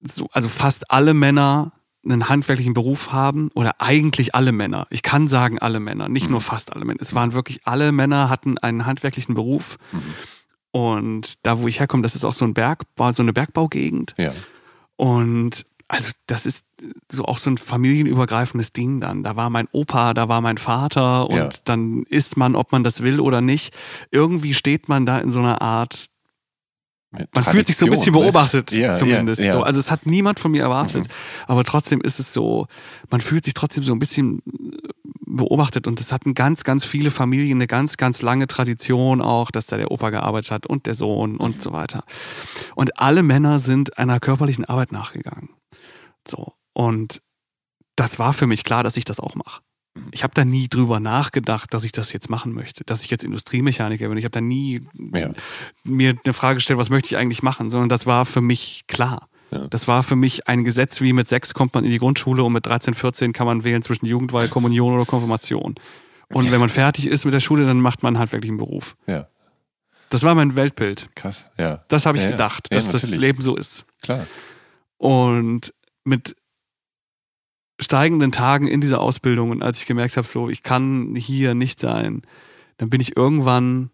[0.00, 1.72] so, also fast alle Männer
[2.04, 4.86] einen handwerklichen Beruf haben oder eigentlich alle Männer.
[4.90, 6.32] Ich kann sagen alle Männer, nicht mhm.
[6.32, 7.00] nur fast alle Männer.
[7.02, 9.78] Es waren wirklich alle Männer hatten einen handwerklichen Beruf.
[9.92, 10.14] Mhm.
[10.70, 14.14] Und da, wo ich herkomme, das ist auch so ein Berg, war so eine Bergbaugegend.
[14.16, 14.32] Ja.
[14.96, 16.64] Und also das ist
[17.10, 19.22] so auch so ein familienübergreifendes Ding dann.
[19.22, 21.48] Da war mein Opa, da war mein Vater und ja.
[21.64, 23.74] dann ist man, ob man das will oder nicht,
[24.10, 26.10] irgendwie steht man da in so einer Art
[27.10, 28.20] man fühlt sich so ein bisschen ne?
[28.20, 29.40] beobachtet, ja, zumindest.
[29.40, 29.62] Ja, so.
[29.62, 31.08] Also es hat niemand von mir erwartet.
[31.08, 31.12] Mhm.
[31.46, 32.66] Aber trotzdem ist es so,
[33.10, 34.42] man fühlt sich trotzdem so ein bisschen
[35.24, 39.66] beobachtet und es hatten ganz, ganz viele Familien eine ganz, ganz lange Tradition auch, dass
[39.66, 41.60] da der Opa gearbeitet hat und der Sohn und mhm.
[41.60, 42.04] so weiter.
[42.74, 45.48] Und alle Männer sind einer körperlichen Arbeit nachgegangen.
[46.26, 46.57] So.
[46.78, 47.22] Und
[47.96, 49.62] das war für mich klar, dass ich das auch mache.
[50.12, 53.24] Ich habe da nie drüber nachgedacht, dass ich das jetzt machen möchte, dass ich jetzt
[53.24, 54.16] Industriemechaniker bin.
[54.16, 55.32] Ich habe da nie ja.
[55.82, 59.28] mir eine Frage gestellt, was möchte ich eigentlich machen, sondern das war für mich klar.
[59.50, 59.66] Ja.
[59.66, 62.52] Das war für mich ein Gesetz, wie mit sechs kommt man in die Grundschule und
[62.52, 65.74] mit 13, 14 kann man wählen zwischen Jugendweihe, Kommunion oder Konfirmation.
[66.32, 68.94] Und wenn man fertig ist mit der Schule, dann macht man halt wirklich einen Beruf.
[69.08, 69.26] Ja.
[70.10, 71.08] Das war mein Weltbild.
[71.16, 71.64] Krass, ja.
[71.64, 73.84] Das, das habe ich ja, gedacht, dass das Leben so ist.
[74.00, 74.28] Klar.
[74.98, 75.74] Und
[76.04, 76.36] mit
[77.80, 81.78] steigenden Tagen in dieser Ausbildung und als ich gemerkt habe, so, ich kann hier nicht
[81.80, 82.22] sein,
[82.76, 83.90] dann bin ich irgendwann,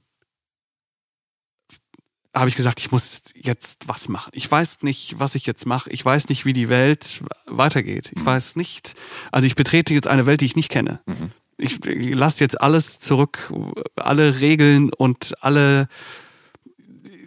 [2.35, 4.30] habe ich gesagt, ich muss jetzt was machen.
[4.35, 5.91] Ich weiß nicht, was ich jetzt mache.
[5.91, 8.11] Ich weiß nicht, wie die Welt weitergeht.
[8.14, 8.26] Ich mhm.
[8.26, 8.95] weiß nicht,
[9.30, 11.01] also ich betrete jetzt eine Welt, die ich nicht kenne.
[11.07, 11.30] Mhm.
[11.57, 13.53] Ich, ich lasse jetzt alles zurück,
[13.97, 15.87] alle Regeln und alle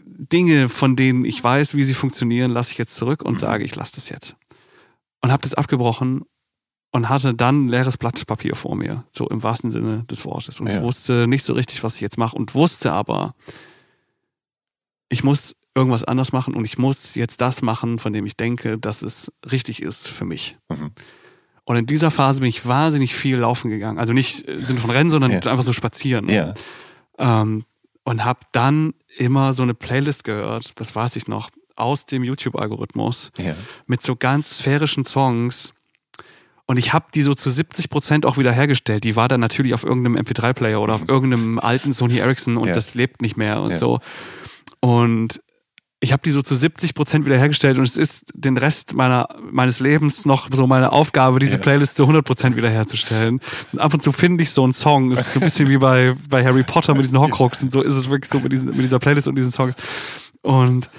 [0.06, 3.40] Dinge, von denen ich weiß, wie sie funktionieren, lasse ich jetzt zurück und mhm.
[3.40, 4.36] sage, ich lasse das jetzt.
[5.22, 6.26] Und habe das abgebrochen
[6.98, 10.60] und hatte dann ein leeres Blatt Papier vor mir, so im wahrsten Sinne des Wortes.
[10.60, 10.82] Und ja.
[10.82, 13.36] wusste nicht so richtig, was ich jetzt mache und wusste aber,
[15.08, 18.80] ich muss irgendwas anders machen und ich muss jetzt das machen, von dem ich denke,
[18.80, 20.58] dass es richtig ist für mich.
[20.70, 20.90] Mhm.
[21.66, 24.00] Und in dieser Phase bin ich wahnsinnig viel laufen gegangen.
[24.00, 25.38] Also nicht im Sinne von Rennen, sondern ja.
[25.38, 26.28] einfach so spazieren.
[26.30, 26.56] Ja.
[27.20, 27.64] Ähm,
[28.06, 33.32] und habe dann immer so eine Playlist gehört, das weiß ich noch, aus dem YouTube-Algorithmus
[33.38, 33.54] ja.
[33.86, 35.76] mit so ganz sphärischen Songs,
[36.68, 39.06] und ich habe die so zu 70 Prozent auch wieder hergestellt.
[39.06, 41.10] Die war dann natürlich auf irgendeinem MP3-Player oder auf mhm.
[41.10, 42.74] irgendeinem alten Sony Ericsson und ja.
[42.74, 43.78] das lebt nicht mehr und ja.
[43.78, 44.00] so.
[44.82, 45.42] Und
[46.00, 49.80] ich habe die so zu 70 Prozent wiederhergestellt und es ist den Rest meiner, meines
[49.80, 51.58] Lebens noch so meine Aufgabe, diese.
[51.58, 53.40] Playlist zu 100 Prozent wiederherzustellen.
[53.72, 55.12] Und ab und zu finde ich so einen Song.
[55.12, 57.82] Es ist so ein bisschen wie bei, bei Harry Potter mit diesen Horcrux und so
[57.82, 59.74] ist es wirklich so mit, diesen, mit dieser Playlist und diesen Songs.
[60.42, 60.90] Und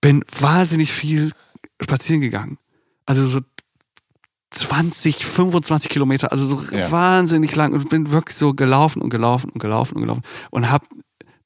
[0.00, 1.32] bin wahnsinnig viel
[1.80, 2.58] spazieren gegangen.
[3.06, 3.40] Also so
[4.52, 6.90] 20, 25 Kilometer, also so ja.
[6.90, 10.86] wahnsinnig lang und bin wirklich so gelaufen und gelaufen und gelaufen und gelaufen und habe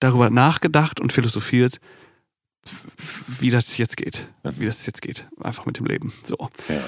[0.00, 1.78] darüber nachgedacht und philosophiert,
[3.26, 6.36] wie das jetzt geht, wie das jetzt geht, einfach mit dem Leben, so.
[6.68, 6.82] Ja.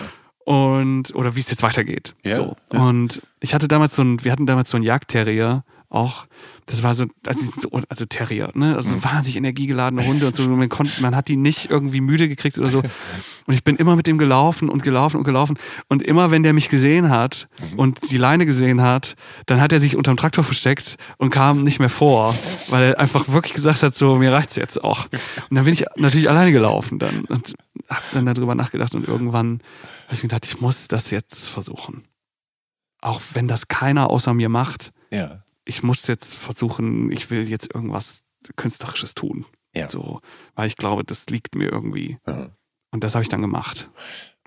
[0.45, 2.35] Und, oder wie es jetzt weitergeht, ja.
[2.35, 2.57] so.
[2.71, 6.27] Und ich hatte damals so ein, wir hatten damals so einen Jagdterrier, auch,
[6.67, 8.77] das war so, also, also Terrier, ne?
[8.77, 9.05] Also mhm.
[9.05, 10.47] wahnsinnig energiegeladene Hunde und so.
[10.47, 12.81] Man, konnte, man hat die nicht irgendwie müde gekriegt oder so.
[12.81, 15.59] Und ich bin immer mit dem gelaufen und gelaufen und gelaufen.
[15.89, 17.79] Und immer wenn der mich gesehen hat mhm.
[17.79, 19.15] und die Leine gesehen hat,
[19.47, 22.35] dann hat er sich unterm Traktor versteckt und kam nicht mehr vor,
[22.69, 25.07] weil er einfach wirklich gesagt hat, so, mir reicht's jetzt auch.
[25.49, 27.55] Und dann bin ich natürlich alleine gelaufen dann und
[27.89, 29.61] hab dann darüber nachgedacht und irgendwann
[30.05, 32.05] habe ich mir gedacht, ich muss das jetzt versuchen.
[33.01, 34.93] Auch wenn das keiner außer mir macht.
[35.11, 38.25] Ja ich muss jetzt versuchen, ich will jetzt irgendwas
[38.57, 39.45] Künstlerisches tun.
[39.75, 39.89] Ja.
[39.89, 40.21] So,
[40.55, 42.19] weil ich glaube, das liegt mir irgendwie.
[42.27, 42.51] Mhm.
[42.91, 43.91] Und das habe ich dann gemacht.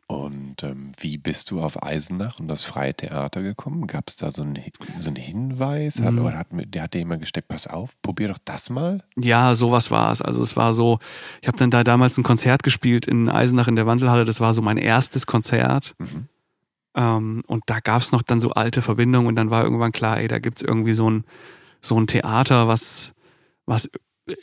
[0.07, 3.87] Und ähm, wie bist du auf Eisenach und das Freie Theater gekommen?
[3.87, 4.59] Gab es da so einen,
[4.99, 6.01] so einen Hinweis?
[6.01, 6.25] Hat, mhm.
[6.25, 9.05] Oder hat, der hat dir immer gesteckt, pass auf, probier doch das mal?
[9.15, 10.21] Ja, sowas war es.
[10.21, 10.99] Also es war so,
[11.41, 14.25] ich habe dann da damals ein Konzert gespielt in Eisenach in der Wandelhalle.
[14.25, 15.95] Das war so mein erstes Konzert.
[15.99, 16.27] Mhm.
[16.95, 20.19] Ähm, und da gab es noch dann so alte Verbindungen und dann war irgendwann klar,
[20.19, 21.23] ey, da gibt es irgendwie so ein,
[21.81, 23.13] so ein Theater, was,
[23.65, 23.89] was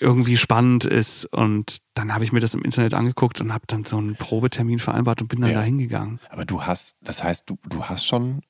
[0.01, 1.27] irgendwie spannend ist.
[1.27, 4.79] Und dann habe ich mir das im Internet angeguckt und habe dann so einen Probetermin
[4.79, 5.59] vereinbart und bin dann ja.
[5.59, 6.21] da hingegangen.
[6.31, 8.43] Aber du hast, das heißt, du, du hast schon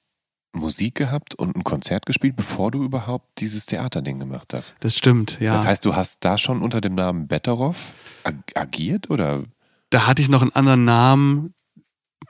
[0.52, 4.74] Musik gehabt und ein Konzert gespielt, bevor du überhaupt dieses Theaterding gemacht hast.
[4.80, 5.54] Das stimmt, ja.
[5.54, 7.76] Das heißt, du hast da schon unter dem Namen Betteroff
[8.24, 9.42] ag agiert oder?
[9.90, 11.54] Da hatte ich noch einen anderen Namen,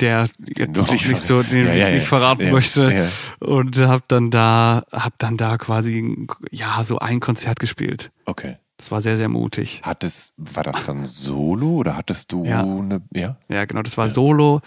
[0.01, 3.11] der jetzt auch nicht so, den ja, ja, ich nicht verraten ja, möchte.
[3.41, 8.11] Und hab dann da, hab dann da quasi, ja, so ein Konzert gespielt.
[8.25, 8.57] Okay.
[8.79, 9.81] Das war sehr, sehr mutig.
[9.83, 12.63] Hattest, war das dann Solo oder hattest du ja.
[12.63, 13.37] eine, ja?
[13.49, 14.61] Ja, genau, das war Solo.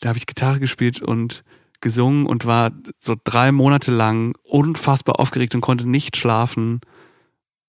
[0.00, 1.44] Da habe ich Gitarre gespielt und
[1.80, 6.80] gesungen und war so drei Monate lang unfassbar aufgeregt und konnte nicht schlafen.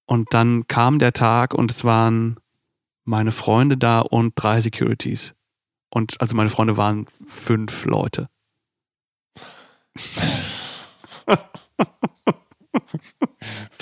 [0.05, 2.37] Und dann kam der Tag und es waren
[3.05, 5.33] meine Freunde da und drei Securities.
[5.89, 8.27] Und also meine Freunde waren fünf Leute.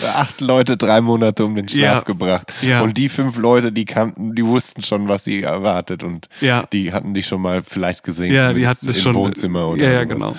[0.04, 2.02] Acht Leute drei Monate um den Schlaf ja.
[2.02, 2.54] gebracht.
[2.62, 2.82] Ja.
[2.82, 6.04] Und die fünf Leute, die kannten, die wussten schon, was sie erwartet.
[6.04, 6.68] Und ja.
[6.72, 8.34] die hatten dich schon mal vielleicht gesehen.
[8.34, 9.16] Ja, die hatten es schon.
[9.16, 10.36] Wohnzimmer oder Ja, ja, genau.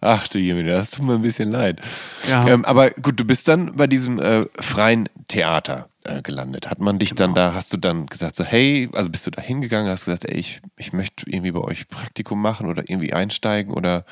[0.00, 1.80] Ach du Jemine, das tut mir ein bisschen leid.
[2.28, 2.46] Ja.
[2.46, 6.68] Ähm, aber gut, du bist dann bei diesem äh, freien Theater äh, gelandet.
[6.70, 7.20] Hat man dich genau.
[7.22, 10.24] dann da, hast du dann gesagt, so hey, also bist du da hingegangen, hast gesagt,
[10.24, 14.04] ey, ich, ich möchte irgendwie bei euch Praktikum machen oder irgendwie einsteigen oder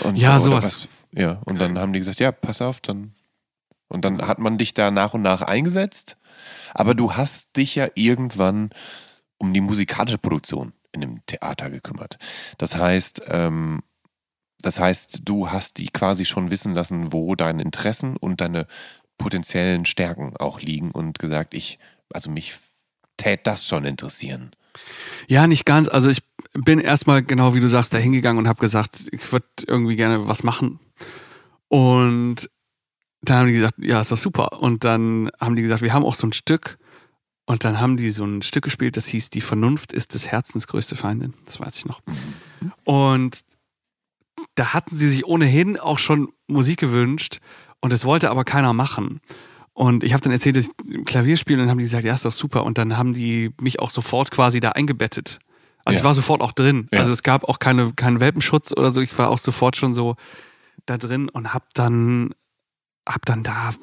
[0.00, 0.64] und, ja, oder sowas.
[0.64, 3.12] Was, ja, und dann haben die gesagt, ja, pass auf, dann
[3.88, 6.16] und dann hat man dich da nach und nach eingesetzt,
[6.74, 8.70] aber du hast dich ja irgendwann
[9.38, 12.18] um die musikalische Produktion in dem Theater gekümmert.
[12.58, 13.82] Das heißt, ähm,
[14.66, 18.66] das heißt, du hast die quasi schon wissen lassen, wo deine Interessen und deine
[19.16, 21.78] potenziellen Stärken auch liegen und gesagt, ich,
[22.12, 22.58] also mich
[23.16, 24.50] tät das schon interessieren.
[25.28, 25.86] Ja, nicht ganz.
[25.86, 29.46] Also ich bin erstmal genau wie du sagst da hingegangen und habe gesagt, ich würde
[29.68, 30.80] irgendwie gerne was machen.
[31.68, 32.50] Und
[33.22, 34.60] dann haben die gesagt, ja, ist doch super.
[34.60, 36.76] Und dann haben die gesagt, wir haben auch so ein Stück.
[37.44, 40.66] Und dann haben die so ein Stück gespielt, das hieß Die Vernunft ist des Herzens
[40.66, 41.34] größte Feindin.
[41.44, 42.00] Das weiß ich noch.
[42.04, 42.72] Mhm.
[42.82, 43.44] Und
[44.54, 47.38] da hatten sie sich ohnehin auch schon Musik gewünscht
[47.80, 49.20] und es wollte aber keiner machen.
[49.72, 52.14] Und ich habe dann erzählt, dass ich Klavier spiele und dann haben die gesagt, ja,
[52.14, 52.64] ist doch super.
[52.64, 55.38] Und dann haben die mich auch sofort quasi da eingebettet.
[55.84, 56.00] Also ja.
[56.00, 56.88] ich war sofort auch drin.
[56.92, 57.00] Ja.
[57.00, 59.02] Also es gab auch keine, keinen Welpenschutz oder so.
[59.02, 60.16] Ich war auch sofort schon so
[60.86, 62.34] da drin und hab dann,
[63.06, 63.74] hab dann da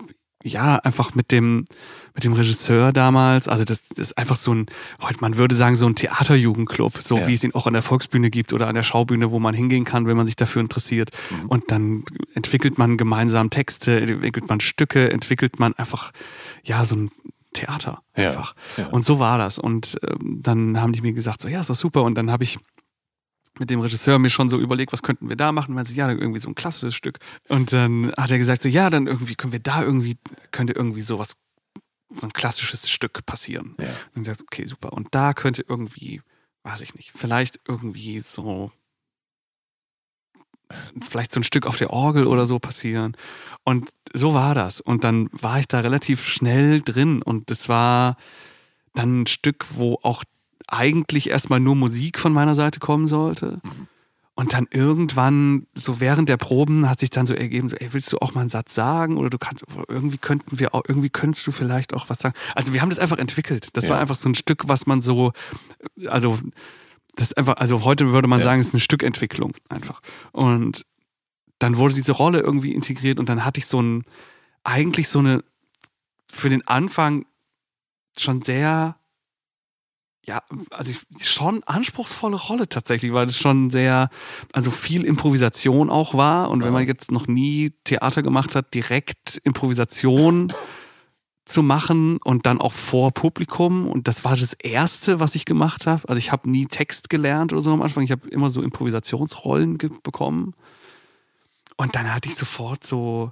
[0.43, 1.65] ja, einfach mit dem,
[2.13, 4.65] mit dem Regisseur damals, also das, das ist einfach so ein,
[5.01, 7.27] heute man würde sagen, so ein Theaterjugendclub, so ja.
[7.27, 9.85] wie es ihn auch an der Volksbühne gibt oder an der Schaubühne, wo man hingehen
[9.85, 11.11] kann, wenn man sich dafür interessiert.
[11.29, 11.47] Mhm.
[11.47, 12.03] Und dann
[12.35, 16.11] entwickelt man gemeinsam Texte, entwickelt man Stücke, entwickelt man einfach,
[16.63, 17.11] ja, so ein
[17.53, 18.55] Theater einfach.
[18.77, 18.83] Ja.
[18.83, 18.89] Ja.
[18.89, 19.59] Und so war das.
[19.59, 22.03] Und ähm, dann haben die mir gesagt, so, ja, ist doch super.
[22.03, 22.59] Und dann habe ich
[23.59, 25.75] mit dem Regisseur mir schon so überlegt, was könnten wir da machen?
[25.75, 27.19] Weil sie, ja, irgendwie so ein klassisches Stück.
[27.49, 30.17] Und dann hat er gesagt, so, ja, dann irgendwie können wir da irgendwie,
[30.51, 31.35] könnte irgendwie sowas,
[32.13, 33.75] so ein klassisches Stück passieren.
[33.79, 33.87] Ja.
[33.87, 34.93] Und dann gesagt, okay, super.
[34.93, 36.21] Und da könnte irgendwie,
[36.63, 38.71] weiß ich nicht, vielleicht irgendwie so,
[41.07, 43.15] vielleicht so ein Stück auf der Orgel oder so passieren.
[43.63, 44.81] Und so war das.
[44.81, 47.21] Und dann war ich da relativ schnell drin.
[47.21, 48.17] Und das war
[48.95, 50.23] dann ein Stück, wo auch
[50.73, 53.61] eigentlich erstmal nur Musik von meiner Seite kommen sollte.
[54.35, 58.11] Und dann irgendwann, so während der Proben, hat sich dann so ergeben, so, ey, willst
[58.11, 59.17] du auch mal einen Satz sagen?
[59.17, 62.35] Oder du kannst, irgendwie könnten wir auch, irgendwie könntest du vielleicht auch was sagen.
[62.55, 63.67] Also wir haben das einfach entwickelt.
[63.73, 63.91] Das ja.
[63.91, 65.33] war einfach so ein Stück, was man so,
[66.07, 66.39] also,
[67.15, 68.45] das einfach, also heute würde man ja.
[68.45, 70.01] sagen, es ist eine Stückentwicklung einfach.
[70.31, 70.83] Und
[71.59, 74.03] dann wurde diese Rolle irgendwie integriert und dann hatte ich so ein,
[74.63, 75.43] eigentlich so eine,
[76.27, 77.25] für den Anfang
[78.17, 78.97] schon sehr
[80.25, 84.09] ja, also schon anspruchsvolle Rolle tatsächlich, weil es schon sehr,
[84.53, 86.49] also viel Improvisation auch war.
[86.49, 90.53] Und wenn man jetzt noch nie Theater gemacht hat, direkt Improvisation
[91.45, 93.87] zu machen und dann auch vor Publikum.
[93.87, 96.07] Und das war das Erste, was ich gemacht habe.
[96.07, 98.03] Also ich habe nie Text gelernt oder so am Anfang.
[98.03, 100.53] Ich habe immer so Improvisationsrollen bekommen.
[101.75, 103.31] Und dann hatte ich sofort so,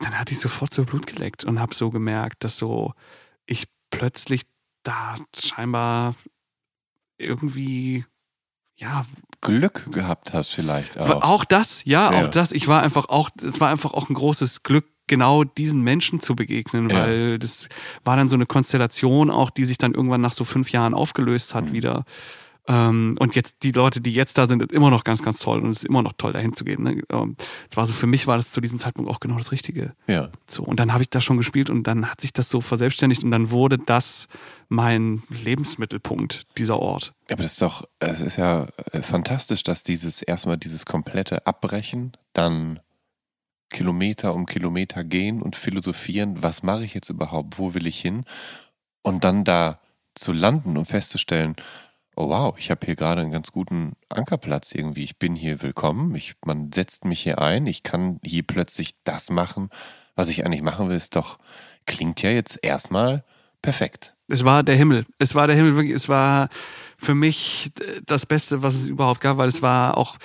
[0.00, 2.92] dann hatte ich sofort so Blut geleckt und habe so gemerkt, dass so
[3.46, 4.42] ich plötzlich
[4.88, 6.14] da scheinbar
[7.18, 8.06] irgendwie,
[8.76, 9.04] ja.
[9.40, 11.22] Glück gehabt hast vielleicht auch.
[11.22, 12.52] Auch das, ja, ja, auch das.
[12.52, 16.34] Ich war einfach auch, es war einfach auch ein großes Glück, genau diesen Menschen zu
[16.34, 16.96] begegnen, ja.
[16.96, 17.68] weil das
[18.02, 21.54] war dann so eine Konstellation auch, die sich dann irgendwann nach so fünf Jahren aufgelöst
[21.54, 21.72] hat mhm.
[21.72, 22.04] wieder.
[22.68, 25.60] Ähm, und jetzt die Leute, die jetzt da sind, ist immer noch ganz, ganz toll
[25.60, 26.82] und es ist immer noch toll, dahin zu gehen.
[26.82, 27.02] Ne?
[27.10, 27.34] Ähm,
[27.70, 29.94] es war so, für mich war das zu diesem Zeitpunkt auch genau das Richtige.
[30.06, 30.30] Ja.
[30.46, 33.24] So, und dann habe ich da schon gespielt und dann hat sich das so verselbstständigt
[33.24, 34.28] und dann wurde das
[34.68, 37.14] mein Lebensmittelpunkt, dieser Ort.
[37.30, 42.12] Aber das ist doch, es ist ja äh, fantastisch, dass dieses erstmal dieses komplette Abbrechen,
[42.34, 42.80] dann
[43.70, 48.24] Kilometer um Kilometer gehen und philosophieren, was mache ich jetzt überhaupt, wo will ich hin?
[49.02, 49.80] Und dann da
[50.14, 51.54] zu landen und festzustellen,
[52.18, 55.04] oh wow, ich habe hier gerade einen ganz guten Ankerplatz irgendwie.
[55.04, 56.16] Ich bin hier willkommen.
[56.16, 57.66] Ich, man setzt mich hier ein.
[57.66, 59.70] Ich kann hier plötzlich das machen,
[60.16, 60.96] was ich eigentlich machen will.
[60.96, 61.38] Ist doch,
[61.86, 63.24] klingt ja jetzt erstmal
[63.62, 64.16] perfekt.
[64.26, 65.06] Es war der Himmel.
[65.20, 65.94] Es war der Himmel wirklich.
[65.94, 66.48] Es war
[66.98, 67.70] für mich
[68.04, 70.16] das Beste, was es überhaupt gab, weil es war auch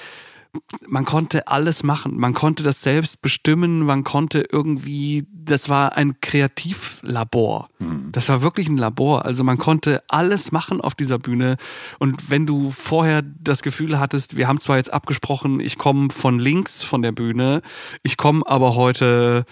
[0.87, 2.17] man konnte alles machen.
[2.17, 3.79] Man konnte das selbst bestimmen.
[3.79, 7.69] Man konnte irgendwie, das war ein Kreativlabor.
[7.79, 8.09] Mhm.
[8.11, 9.25] Das war wirklich ein Labor.
[9.25, 11.57] Also man konnte alles machen auf dieser Bühne.
[11.99, 16.37] Und wenn du vorher das Gefühl hattest, wir haben zwar jetzt abgesprochen, ich komme von
[16.37, 17.61] links von der Bühne,
[18.03, 19.45] ich komme aber heute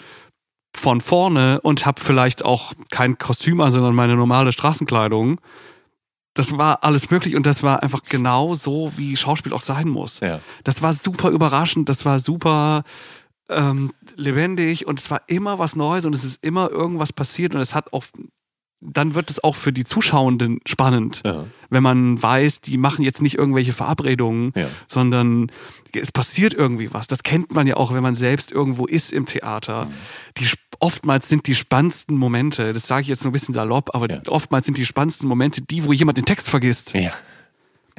[0.76, 5.39] von vorne und habe vielleicht auch kein Kostüm, sondern meine normale Straßenkleidung
[6.34, 10.20] das war alles möglich und das war einfach genau so, wie Schauspiel auch sein muss.
[10.22, 10.40] Ja.
[10.64, 12.84] Das war super überraschend, das war super
[13.50, 17.62] ähm, lebendig und es war immer was Neues und es ist immer irgendwas passiert und
[17.62, 18.06] es hat auch,
[18.82, 21.46] dann wird es auch für die Zuschauenden spannend, ja.
[21.70, 24.68] wenn man weiß, die machen jetzt nicht irgendwelche Verabredungen, ja.
[24.88, 25.52] sondern
[25.94, 27.08] es passiert irgendwie was.
[27.08, 29.86] Das kennt man ja auch, wenn man selbst irgendwo ist im Theater.
[29.86, 29.92] Mhm.
[30.40, 30.48] Die
[30.80, 34.22] oftmals sind die spannendsten Momente, das sage ich jetzt nur ein bisschen salopp, aber ja.
[34.28, 36.94] oftmals sind die spannendsten Momente die, wo jemand den Text vergisst.
[36.94, 37.12] Ja.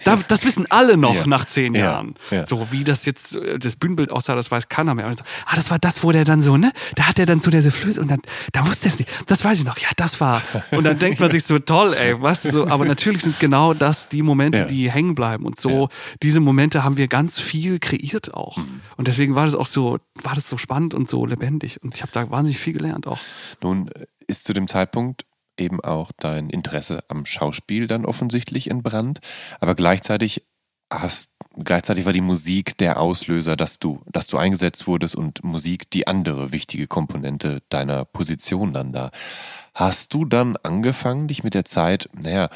[0.04, 1.26] Da, das wissen alle noch ja.
[1.26, 2.14] nach zehn Jahren.
[2.30, 2.46] Ja.
[2.46, 5.06] So wie das jetzt äh, das Bühnenbild aussah, das weiß keiner mehr.
[5.06, 6.72] Und so, ah, das war das, wo der dann so, ne?
[6.94, 8.20] Da hat er dann so der Flöße und dann,
[8.52, 9.10] da wusste er es nicht.
[9.26, 9.78] Das weiß ich noch.
[9.78, 10.42] Ja, das war.
[10.70, 12.42] Und dann denkt man sich so, toll, ey, was?
[12.42, 15.44] So, aber natürlich sind genau das die Momente, die hängen bleiben.
[15.46, 15.88] Und so,
[16.22, 18.56] diese Momente haben wir ganz viel kreiert auch.
[18.56, 18.80] Mhm.
[18.96, 21.82] Und deswegen war das auch so, war das so spannend und so lebendig.
[21.82, 23.18] Und ich habe da wahnsinnig viel gelernt auch.
[23.60, 23.90] Nun
[24.26, 25.24] ist zu dem Zeitpunkt
[25.58, 29.20] eben auch dein Interesse am Schauspiel dann offensichtlich entbrannt,
[29.60, 30.44] aber gleichzeitig
[30.90, 35.90] hast gleichzeitig war die Musik der Auslöser, dass du, dass du eingesetzt wurdest und Musik
[35.90, 39.10] die andere wichtige Komponente deiner Position dann da.
[39.74, 42.48] Hast du dann angefangen, dich mit der Zeit, naja,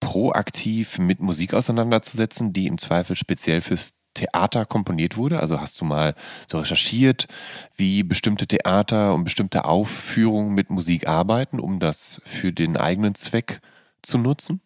[0.00, 5.40] proaktiv mit Musik auseinanderzusetzen, die im Zweifel speziell fürs Theater komponiert wurde?
[5.40, 6.14] Also hast du mal
[6.46, 7.28] so recherchiert,
[7.76, 13.60] wie bestimmte Theater und bestimmte Aufführungen mit Musik arbeiten, um das für den eigenen Zweck
[14.02, 14.60] zu nutzen?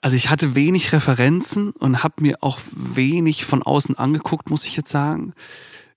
[0.00, 4.76] Also ich hatte wenig Referenzen und habe mir auch wenig von außen angeguckt, muss ich
[4.76, 5.32] jetzt sagen.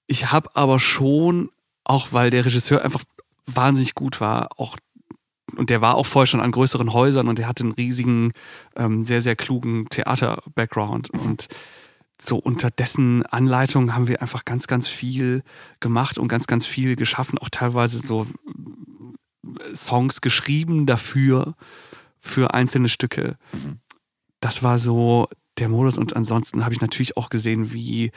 [0.08, 1.50] Ich habe aber schon,
[1.84, 3.04] auch weil der Regisseur einfach
[3.48, 4.78] wahnsinnig gut war, auch
[5.56, 8.32] und der war auch vorher schon an größeren Häusern und der hatte einen riesigen,
[8.76, 11.10] ähm, sehr, sehr klugen Theater-Background.
[11.12, 11.48] Und
[12.20, 15.44] so unter dessen Anleitung haben wir einfach ganz, ganz viel
[15.80, 18.28] gemacht und ganz, ganz viel geschaffen, auch teilweise so
[19.74, 21.56] Songs geschrieben dafür,
[22.20, 23.38] für einzelne Stücke.
[24.40, 25.28] Das war so
[25.60, 28.12] der Modus und ansonsten habe ich natürlich auch gesehen, wie,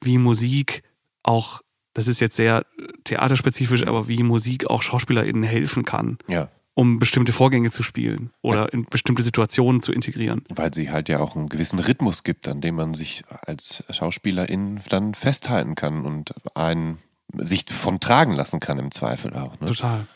[0.00, 0.82] wie Musik
[1.22, 1.60] auch,
[1.92, 2.64] das ist jetzt sehr
[3.04, 6.18] theaterspezifisch, aber wie Musik auch SchauspielerInnen helfen kann.
[6.26, 6.48] Ja
[6.80, 10.42] um bestimmte Vorgänge zu spielen oder in bestimmte Situationen zu integrieren.
[10.48, 14.80] Weil sie halt ja auch einen gewissen Rhythmus gibt, an dem man sich als Schauspielerin
[14.88, 16.96] dann festhalten kann und einen
[17.36, 19.60] sich von tragen lassen kann im Zweifel auch.
[19.60, 19.66] Ne?
[19.66, 20.06] Total.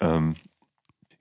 [0.00, 0.34] Ähm,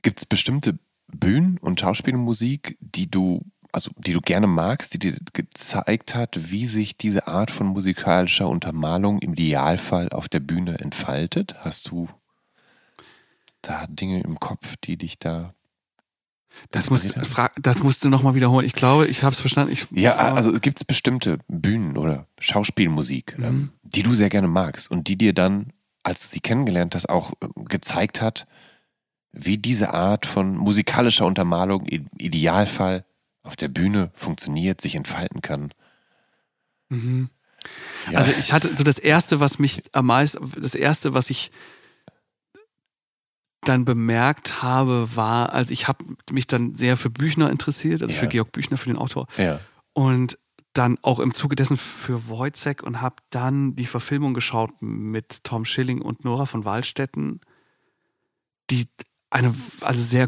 [0.01, 0.79] gibt es bestimmte
[1.13, 6.65] Bühnen und Schauspielmusik, die du also die du gerne magst, die dir gezeigt hat, wie
[6.65, 11.53] sich diese Art von musikalischer Untermalung im Idealfall auf der Bühne entfaltet?
[11.59, 12.09] Hast du
[13.67, 15.53] da Dinge im Kopf, die dich da
[16.71, 17.15] das, musst,
[17.61, 18.65] das musst du nochmal wiederholen.
[18.65, 19.71] Ich glaube, ich habe es verstanden.
[19.73, 23.43] Ich ja, also gibt es bestimmte Bühnen oder Schauspielmusik, mhm.
[23.43, 27.09] ähm, die du sehr gerne magst und die dir dann, als du sie kennengelernt hast,
[27.09, 28.47] auch äh, gezeigt hat,
[29.31, 33.05] wie diese Art von musikalischer Untermalung im Idealfall
[33.43, 35.73] auf der Bühne funktioniert, sich entfalten kann.
[36.89, 37.29] Mhm.
[38.11, 38.19] Ja.
[38.19, 41.51] Also ich hatte so das erste, was mich am meisten, das erste, was ich
[43.67, 48.19] dann bemerkt habe, war, also ich habe mich dann sehr für Büchner interessiert, also ja.
[48.19, 49.27] für Georg Büchner, für den Autor.
[49.37, 49.59] Ja.
[49.93, 50.37] Und
[50.73, 55.65] dann auch im Zuge dessen für Wojcek und habe dann die Verfilmung geschaut mit Tom
[55.65, 57.41] Schilling und Nora von Waldstätten,
[58.69, 58.87] die
[59.29, 60.27] eine, also sehr,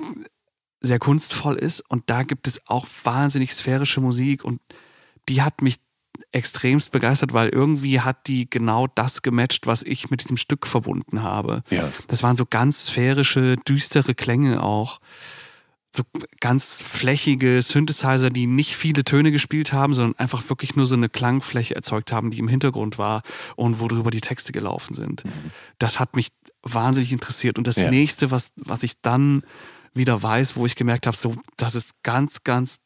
[0.82, 1.82] sehr kunstvoll ist.
[1.90, 4.60] Und da gibt es auch wahnsinnig sphärische Musik und
[5.28, 5.78] die hat mich
[6.32, 11.24] extremst begeistert, weil irgendwie hat die genau das gematcht, was ich mit diesem Stück verbunden
[11.24, 11.64] habe.
[11.70, 11.90] Ja.
[12.08, 15.00] Das waren so ganz sphärische, düstere Klänge auch.
[15.96, 16.04] So
[16.40, 21.10] ganz flächige Synthesizer, die nicht viele Töne gespielt haben, sondern einfach wirklich nur so eine
[21.10, 23.24] Klangfläche erzeugt haben, die im Hintergrund war
[23.56, 25.26] und worüber die Texte gelaufen sind.
[25.26, 25.52] Mhm.
[25.80, 26.28] Das hat mich
[26.62, 27.58] wahnsinnig interessiert.
[27.58, 27.90] Und das ja.
[27.90, 29.42] nächste, was, was ich dann
[29.96, 32.78] wieder weiß, wo ich gemerkt habe, so, das ist ganz, ganz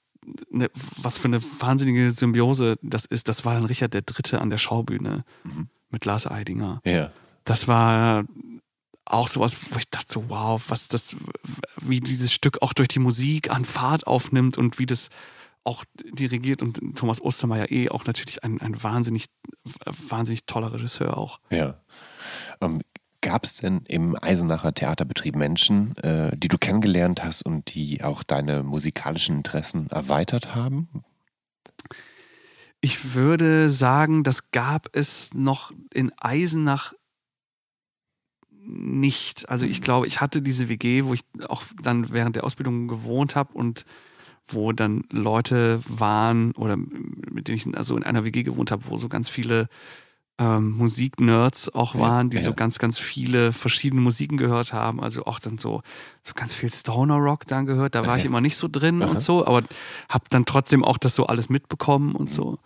[0.50, 0.70] ne,
[1.02, 4.58] was für eine wahnsinnige Symbiose das ist, das war dann Richard der Dritte an der
[4.58, 5.68] Schaubühne mhm.
[5.90, 6.82] mit Lars Eidinger.
[6.86, 7.12] Ja.
[7.44, 8.24] Das war
[9.06, 11.16] auch sowas, wo ich dachte so, wow, was das,
[11.82, 15.10] wie dieses Stück auch durch die Musik an Fahrt aufnimmt und wie das
[15.66, 19.26] auch dirigiert und Thomas Ostermeier eh auch natürlich ein, ein wahnsinnig,
[19.86, 21.40] wahnsinnig toller Regisseur auch.
[21.52, 21.80] Ja.
[22.60, 22.82] Ähm,
[23.24, 28.22] Gab es denn im Eisenacher Theaterbetrieb Menschen, äh, die du kennengelernt hast und die auch
[28.22, 30.90] deine musikalischen Interessen erweitert haben?
[32.82, 36.94] Ich würde sagen, das gab es noch in Eisenach
[38.66, 39.48] nicht.
[39.48, 39.84] Also ich mhm.
[39.84, 43.86] glaube, ich hatte diese WG, wo ich auch dann während der Ausbildung gewohnt habe und
[44.50, 48.98] wo dann Leute waren oder mit denen ich also in einer WG gewohnt habe, wo
[48.98, 49.70] so ganz viele
[50.40, 52.50] ähm, Musiknerds auch waren, die ja, ja.
[52.50, 55.02] so ganz, ganz viele verschiedene Musiken gehört haben.
[55.02, 55.82] Also auch dann so,
[56.24, 57.96] so ganz viel Stoner Rock dann gehört.
[57.96, 59.12] Da war ich immer nicht so drin Aha.
[59.12, 59.64] und so, aber
[60.10, 62.34] habe dann trotzdem auch das so alles mitbekommen und mhm.
[62.34, 62.60] so.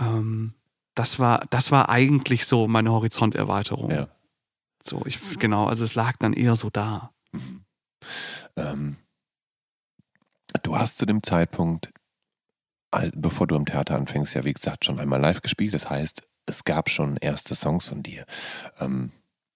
[0.00, 0.54] Ähm,
[0.94, 3.90] das war, das war eigentlich so meine Horizonterweiterung.
[3.90, 4.08] Ja.
[4.82, 7.12] So, ich, genau, also es lag dann eher so da.
[7.32, 7.64] Mhm.
[8.56, 8.96] Ähm,
[10.62, 11.90] du hast zu dem Zeitpunkt,
[13.14, 15.74] bevor du am Theater anfängst, ja wie gesagt schon einmal live gespielt.
[15.74, 18.24] Das heißt, es gab schon erste Songs von dir.
[18.80, 19.10] Ähm,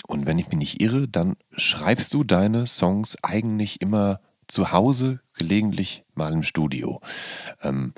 [0.07, 5.20] und wenn ich mich nicht irre, dann schreibst du deine Songs eigentlich immer zu Hause,
[5.34, 7.01] gelegentlich mal im Studio.
[7.62, 7.95] Ähm,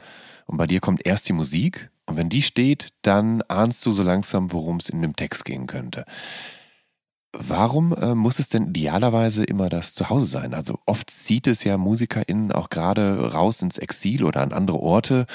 [0.47, 4.03] und bei dir kommt erst die Musik und wenn die steht, dann ahnst du so
[4.03, 6.05] langsam, worum es in dem Text gehen könnte.
[7.35, 10.53] Warum äh, muss es denn idealerweise immer das Zuhause sein?
[10.53, 15.27] Also oft zieht es ja MusikerInnen auch gerade raus ins Exil oder an andere Orte,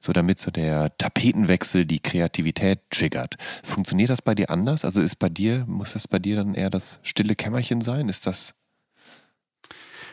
[0.00, 3.36] so damit so der Tapetenwechsel die Kreativität triggert.
[3.64, 4.84] Funktioniert das bei dir anders?
[4.84, 8.08] Also ist bei dir, muss das bei dir dann eher das stille Kämmerchen sein?
[8.08, 8.54] Ist das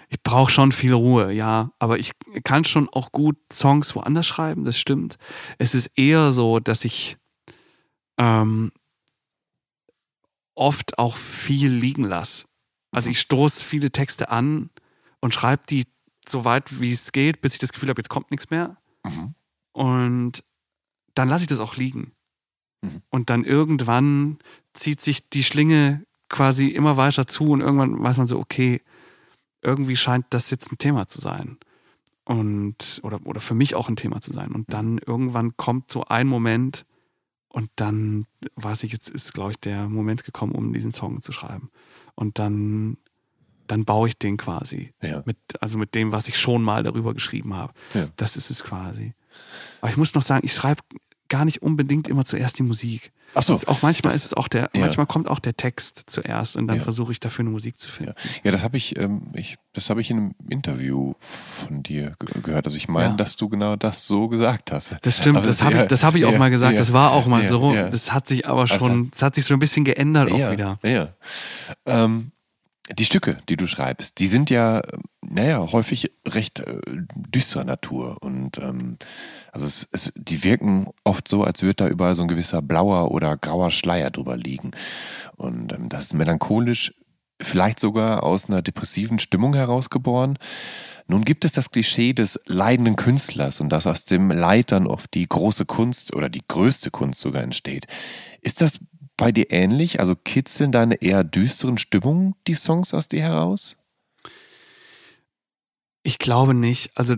[0.09, 1.71] ich brauche schon viel Ruhe, ja.
[1.79, 2.11] Aber ich
[2.43, 5.17] kann schon auch gut Songs woanders schreiben, das stimmt.
[5.57, 7.17] Es ist eher so, dass ich
[8.17, 8.71] ähm,
[10.57, 12.47] oft auch viel liegen lasse.
[12.91, 14.69] Also ich stoße viele Texte an
[15.19, 15.85] und schreibe die
[16.27, 18.77] so weit, wie es geht, bis ich das Gefühl habe, jetzt kommt nichts mehr.
[19.05, 19.35] Mhm.
[19.71, 20.43] Und
[21.13, 22.11] dann lasse ich das auch liegen.
[22.81, 23.01] Mhm.
[23.09, 24.39] Und dann irgendwann
[24.73, 28.81] zieht sich die Schlinge quasi immer weiter zu und irgendwann weiß man so, okay,
[29.61, 31.57] irgendwie scheint das jetzt ein Thema zu sein.
[32.25, 34.51] Und, oder, oder für mich auch ein Thema zu sein.
[34.51, 36.85] Und dann irgendwann kommt so ein Moment,
[37.49, 38.25] und dann
[38.55, 41.71] weiß ich, jetzt ist, glaube ich, der Moment gekommen, um diesen Song zu schreiben.
[42.15, 42.97] Und dann,
[43.67, 44.93] dann baue ich den quasi.
[45.01, 45.23] Ja.
[45.25, 47.73] Mit, also mit dem, was ich schon mal darüber geschrieben habe.
[47.93, 48.07] Ja.
[48.17, 49.13] Das ist es quasi.
[49.81, 50.81] Aber ich muss noch sagen, ich schreibe
[51.29, 53.11] gar nicht unbedingt immer zuerst die Musik.
[53.37, 53.53] Ach so.
[53.67, 54.81] auch manchmal das, ist es auch der, ja.
[54.81, 56.83] manchmal kommt auch der Text zuerst und dann ja.
[56.83, 58.13] versuche ich dafür eine Musik zu finden.
[58.17, 62.13] Ja, ja das habe ich, ähm, ich, das habe ich in einem Interview von dir
[62.19, 62.65] gehört.
[62.65, 64.97] Also ich meine, dass du genau das so gesagt hast.
[65.01, 66.79] Das stimmt, aber das habe ich, das habe ich auch mal gesagt.
[66.79, 67.73] Das war auch mal so.
[67.73, 70.79] Das hat sich aber schon, also, das hat sich so ein bisschen geändert auch wieder.
[70.83, 71.09] Ja.
[71.85, 72.31] Ähm,
[72.89, 74.81] die Stücke, die du schreibst, die sind ja,
[75.21, 76.79] naja, häufig recht äh,
[77.15, 78.97] düsterer Natur und ähm,
[79.51, 83.11] also es, es, die wirken oft so, als würde da überall so ein gewisser blauer
[83.11, 84.71] oder grauer Schleier drüber liegen.
[85.35, 86.93] Und ähm, das ist melancholisch,
[87.41, 90.37] vielleicht sogar aus einer depressiven Stimmung herausgeboren.
[91.07, 95.13] Nun gibt es das Klischee des leidenden Künstlers und dass aus dem Leid dann oft
[95.13, 97.87] die große Kunst oder die größte Kunst sogar entsteht.
[98.41, 98.79] Ist das
[99.17, 99.99] bei dir ähnlich?
[99.99, 103.77] Also kitzeln deine eher düsteren Stimmungen die Songs aus dir heraus?
[106.03, 106.91] Ich glaube nicht.
[106.95, 107.15] Also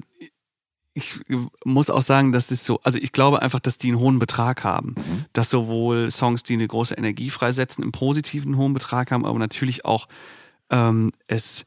[0.93, 1.19] ich
[1.63, 4.63] muss auch sagen, dass es so, also ich glaube einfach, dass die einen hohen Betrag
[4.63, 4.95] haben.
[4.97, 5.25] Mhm.
[5.33, 9.85] Dass sowohl Songs, die eine große Energie freisetzen, im positiven hohen Betrag haben, aber natürlich
[9.85, 10.07] auch
[10.71, 11.65] ähm, es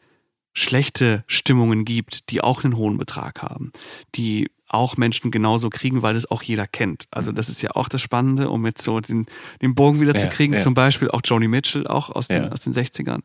[0.54, 3.72] schlechte Stimmungen gibt, die auch einen hohen Betrag haben,
[4.14, 7.06] die auch Menschen genauso kriegen, weil das auch jeder kennt.
[7.10, 9.26] Also das ist ja auch das Spannende, um jetzt so den,
[9.60, 10.54] den Bogen wieder ja, zu kriegen.
[10.54, 10.60] Ja.
[10.60, 12.48] Zum Beispiel auch Joni Mitchell, auch aus den, ja.
[12.50, 13.20] aus den 60ern.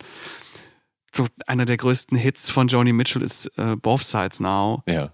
[1.14, 4.84] So einer der größten Hits von Joni Mitchell ist äh, Both Sides Now.
[4.88, 5.12] Ja.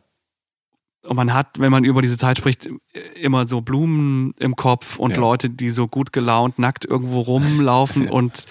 [1.04, 2.70] Und man hat, wenn man über diese Zeit spricht,
[3.22, 8.46] immer so Blumen im Kopf und Leute, die so gut gelaunt nackt irgendwo rumlaufen und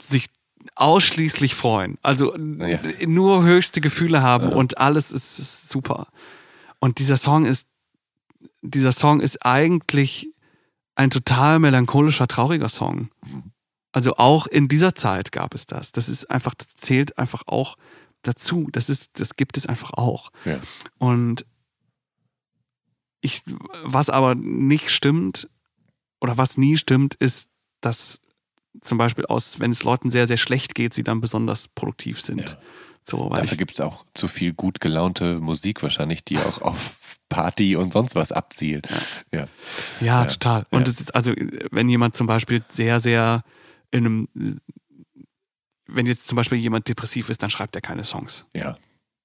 [0.00, 0.28] sich
[0.76, 1.98] ausschließlich freuen.
[2.02, 6.06] Also nur höchste Gefühle haben und alles ist, ist super.
[6.84, 7.66] Und dieser Song ist,
[8.60, 10.28] dieser Song ist eigentlich
[10.96, 13.08] ein total melancholischer, trauriger Song.
[13.92, 15.92] Also auch in dieser Zeit gab es das.
[15.92, 17.76] Das ist einfach, das zählt einfach auch
[18.20, 18.68] dazu.
[18.70, 20.30] Das ist, das gibt es einfach auch.
[20.44, 20.60] Ja.
[20.98, 21.46] Und
[23.22, 23.44] ich,
[23.82, 25.48] was aber nicht stimmt
[26.20, 27.48] oder was nie stimmt, ist,
[27.80, 28.20] dass
[28.82, 32.50] zum Beispiel aus, wenn es Leuten sehr, sehr schlecht geht, sie dann besonders produktiv sind.
[32.50, 32.58] Ja.
[33.06, 37.76] So, Dafür gibt es auch zu viel gut gelaunte Musik wahrscheinlich, die auch auf Party
[37.76, 38.88] und sonst was abzielt.
[39.30, 39.46] Ja, ja.
[40.00, 40.24] ja, ja.
[40.24, 40.66] total.
[40.70, 41.32] Und es ist also,
[41.70, 43.42] wenn jemand zum Beispiel sehr, sehr
[43.90, 44.28] in einem,
[45.86, 48.46] wenn jetzt zum Beispiel jemand depressiv ist, dann schreibt er keine Songs.
[48.54, 48.76] Ja.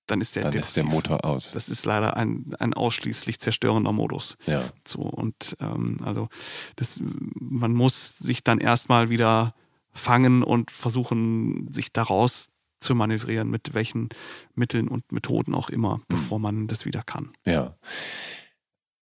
[0.07, 1.51] dann ist der, dann ist der Motor aus.
[1.53, 4.37] Das ist leider ein, ein ausschließlich zerstörender Modus.
[4.45, 4.63] Ja.
[4.85, 6.27] So, und ähm, also
[6.75, 9.53] das, man muss sich dann erstmal wieder
[9.91, 12.49] fangen und versuchen, sich daraus
[12.79, 14.09] zu manövrieren, mit welchen
[14.55, 16.03] Mitteln und Methoden auch immer, mhm.
[16.07, 17.31] bevor man das wieder kann.
[17.45, 17.75] Ja.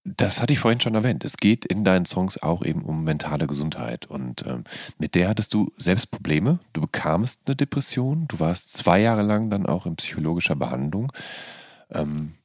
[0.04, 1.26] Das hatte ich vorhin schon erwähnt.
[1.26, 4.06] Es geht in deinen Songs auch eben um mentale Gesundheit.
[4.06, 4.64] Und ähm,
[4.98, 6.60] mit der hattest du selbst Probleme.
[6.72, 8.26] Du bekamst eine Depression.
[8.30, 11.12] Du warst zwei Jahre lang dann auch in psychologischer Behandlung.
[11.92, 12.36] Ähm,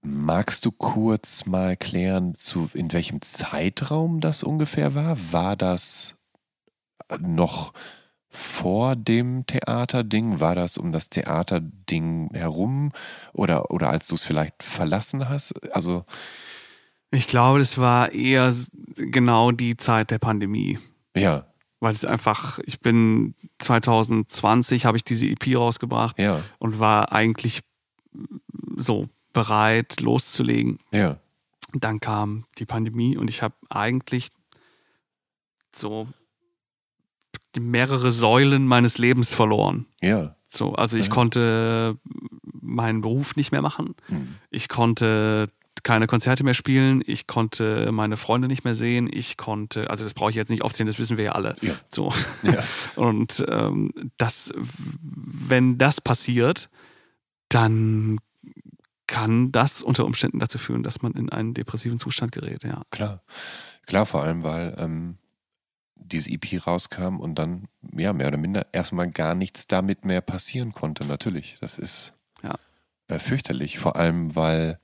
[0.00, 5.18] magst du kurz mal klären, zu, in welchem Zeitraum das ungefähr war?
[5.32, 6.16] War das
[7.18, 7.74] noch
[8.30, 10.40] vor dem Theaterding?
[10.40, 12.92] War das um das Theaterding herum?
[13.32, 15.52] Oder, oder als du es vielleicht verlassen hast?
[15.74, 16.04] Also.
[17.10, 18.54] Ich glaube, das war eher
[18.94, 20.78] genau die Zeit der Pandemie.
[21.16, 21.46] Ja.
[21.80, 26.40] Weil es einfach, ich bin 2020 habe ich diese EP rausgebracht ja.
[26.58, 27.62] und war eigentlich
[28.76, 30.78] so bereit loszulegen.
[30.92, 31.16] Ja.
[31.72, 34.28] Dann kam die Pandemie und ich habe eigentlich
[35.74, 36.08] so
[37.58, 39.86] mehrere Säulen meines Lebens verloren.
[40.00, 40.36] Ja.
[40.48, 41.12] So, also ich ja.
[41.12, 41.96] konnte
[42.42, 43.94] meinen Beruf nicht mehr machen.
[44.08, 44.36] Mhm.
[44.50, 45.48] Ich konnte
[45.82, 50.12] keine Konzerte mehr spielen, ich konnte meine Freunde nicht mehr sehen, ich konnte, also das
[50.14, 51.56] brauche ich jetzt nicht aufzählen, das wissen wir ja alle.
[51.62, 51.72] Ja.
[51.88, 52.12] So.
[52.42, 52.62] Ja.
[52.96, 56.68] Und ähm, das, wenn das passiert,
[57.48, 58.18] dann
[59.06, 62.82] kann das unter Umständen dazu führen, dass man in einen depressiven Zustand gerät, ja.
[62.90, 63.22] Klar.
[63.86, 65.18] Klar, vor allem, weil ähm,
[66.02, 70.72] dieses EP rauskam und dann, ja, mehr oder minder erstmal gar nichts damit mehr passieren
[70.72, 71.56] konnte, natürlich.
[71.60, 72.54] Das ist ja.
[73.08, 73.78] äh, fürchterlich.
[73.78, 74.78] Vor allem, weil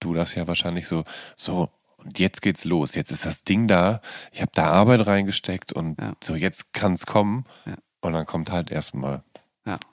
[0.00, 1.04] du das ja wahrscheinlich so,
[1.36, 2.94] so, und jetzt geht's los.
[2.94, 4.00] Jetzt ist das Ding da.
[4.32, 6.12] Ich habe da Arbeit reingesteckt und ja.
[6.22, 7.44] so, jetzt kann es kommen.
[7.66, 7.74] Ja.
[8.00, 9.22] Und dann kommt halt erstmal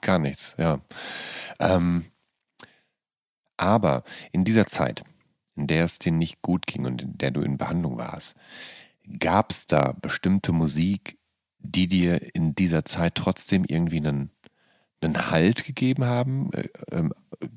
[0.00, 0.80] gar nichts, ja.
[1.58, 2.06] Ähm,
[3.56, 5.04] aber in dieser Zeit,
[5.54, 8.36] in der es dir nicht gut ging und in der du in Behandlung warst,
[9.18, 11.18] gab es da bestimmte Musik,
[11.58, 14.30] die dir in dieser Zeit trotzdem irgendwie einen,
[15.00, 16.52] einen Halt gegeben haben?
[16.52, 17.12] Äh, ähm,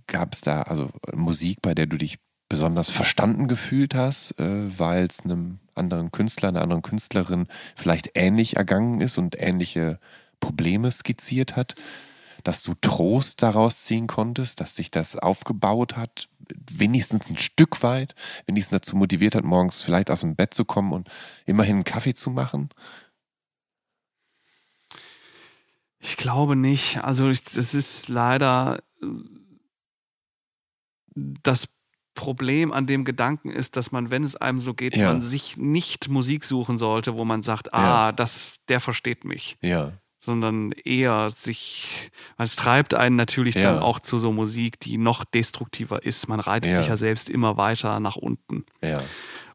[0.07, 2.19] gab es da also Musik, bei der du dich
[2.49, 8.57] besonders verstanden gefühlt hast, äh, weil es einem anderen Künstler, einer anderen Künstlerin vielleicht ähnlich
[8.57, 9.99] ergangen ist und ähnliche
[10.39, 11.75] Probleme skizziert hat,
[12.43, 16.29] dass du Trost daraus ziehen konntest, dass sich das aufgebaut hat,
[16.71, 20.91] wenigstens ein Stück weit, wenigstens dazu motiviert hat, morgens vielleicht aus dem Bett zu kommen
[20.91, 21.09] und
[21.45, 22.69] immerhin einen Kaffee zu machen?
[25.99, 27.03] Ich glaube nicht.
[27.03, 28.79] Also es ist leider
[31.15, 31.67] das
[32.15, 35.11] Problem an dem Gedanken ist, dass man, wenn es einem so geht, ja.
[35.11, 38.11] man sich nicht Musik suchen sollte, wo man sagt, ah, ja.
[38.11, 39.57] das, der versteht mich.
[39.61, 39.93] Ja.
[40.29, 43.73] Sondern eher sich, es treibt einen natürlich ja.
[43.73, 46.27] dann auch zu so Musik, die noch destruktiver ist.
[46.27, 48.63] Man reitet sich ja selbst immer weiter nach unten.
[48.83, 49.01] Ja.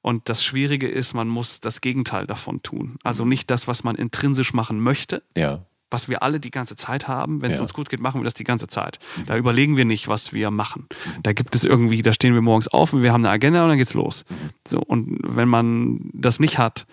[0.02, 2.96] Und das Schwierige ist, man muss das Gegenteil davon tun.
[3.04, 3.30] Also mhm.
[3.30, 5.64] nicht das, was man intrinsisch machen möchte, ja
[5.94, 7.40] was wir alle die ganze Zeit haben.
[7.40, 7.62] Wenn es ja.
[7.62, 8.98] uns gut geht, machen wir das die ganze Zeit.
[9.16, 9.26] Mhm.
[9.26, 10.88] Da überlegen wir nicht, was wir machen.
[10.88, 11.22] Mhm.
[11.22, 13.68] Da gibt es irgendwie, da stehen wir morgens auf und wir haben eine Agenda und
[13.68, 14.24] dann geht's los.
[14.28, 14.34] Mhm.
[14.66, 16.86] So, und wenn man das nicht hat,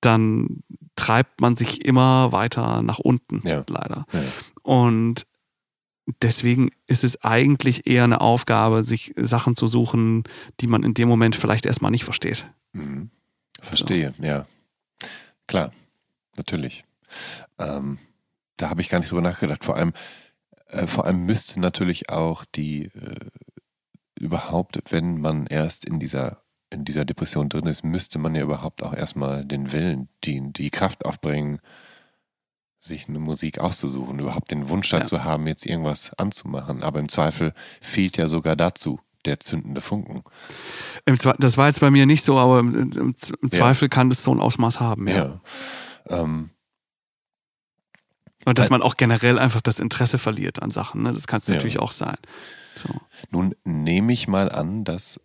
[0.00, 0.62] dann
[0.94, 3.64] treibt man sich immer weiter nach unten, ja.
[3.68, 4.06] leider.
[4.12, 4.22] Ja.
[4.62, 5.26] Und
[6.22, 10.24] deswegen ist es eigentlich eher eine Aufgabe, sich Sachen zu suchen,
[10.60, 12.50] die man in dem Moment vielleicht erstmal nicht versteht.
[12.72, 13.10] Mhm.
[13.60, 14.22] Verstehe, so.
[14.22, 14.46] ja.
[15.46, 15.70] Klar,
[16.36, 16.84] natürlich.
[17.58, 17.98] Ähm,
[18.56, 19.64] da habe ich gar nicht drüber nachgedacht.
[19.64, 19.92] Vor allem,
[20.68, 23.30] äh, vor allem müsste natürlich auch die äh,
[24.18, 28.82] überhaupt, wenn man erst in dieser in dieser Depression drin ist, müsste man ja überhaupt
[28.82, 31.60] auch erstmal den Willen, die, die Kraft aufbringen,
[32.80, 35.24] sich eine Musik auszusuchen, überhaupt den Wunsch dazu ja.
[35.24, 36.82] haben, jetzt irgendwas anzumachen.
[36.82, 40.22] Aber im Zweifel fehlt ja sogar dazu der zündende Funken.
[41.04, 43.16] Das war jetzt bei mir nicht so, aber im,
[43.50, 43.88] Zweifel ja.
[43.88, 45.08] kann das so ein Ausmaß haben.
[45.08, 45.14] Ja.
[45.14, 45.40] ja.
[46.08, 46.50] Ähm,
[48.44, 51.02] und dass man auch generell einfach das Interesse verliert an Sachen.
[51.02, 51.12] Ne?
[51.12, 52.16] Das kann es natürlich auch sein.
[52.72, 52.88] So.
[53.30, 55.20] Nun nehme ich mal an, dass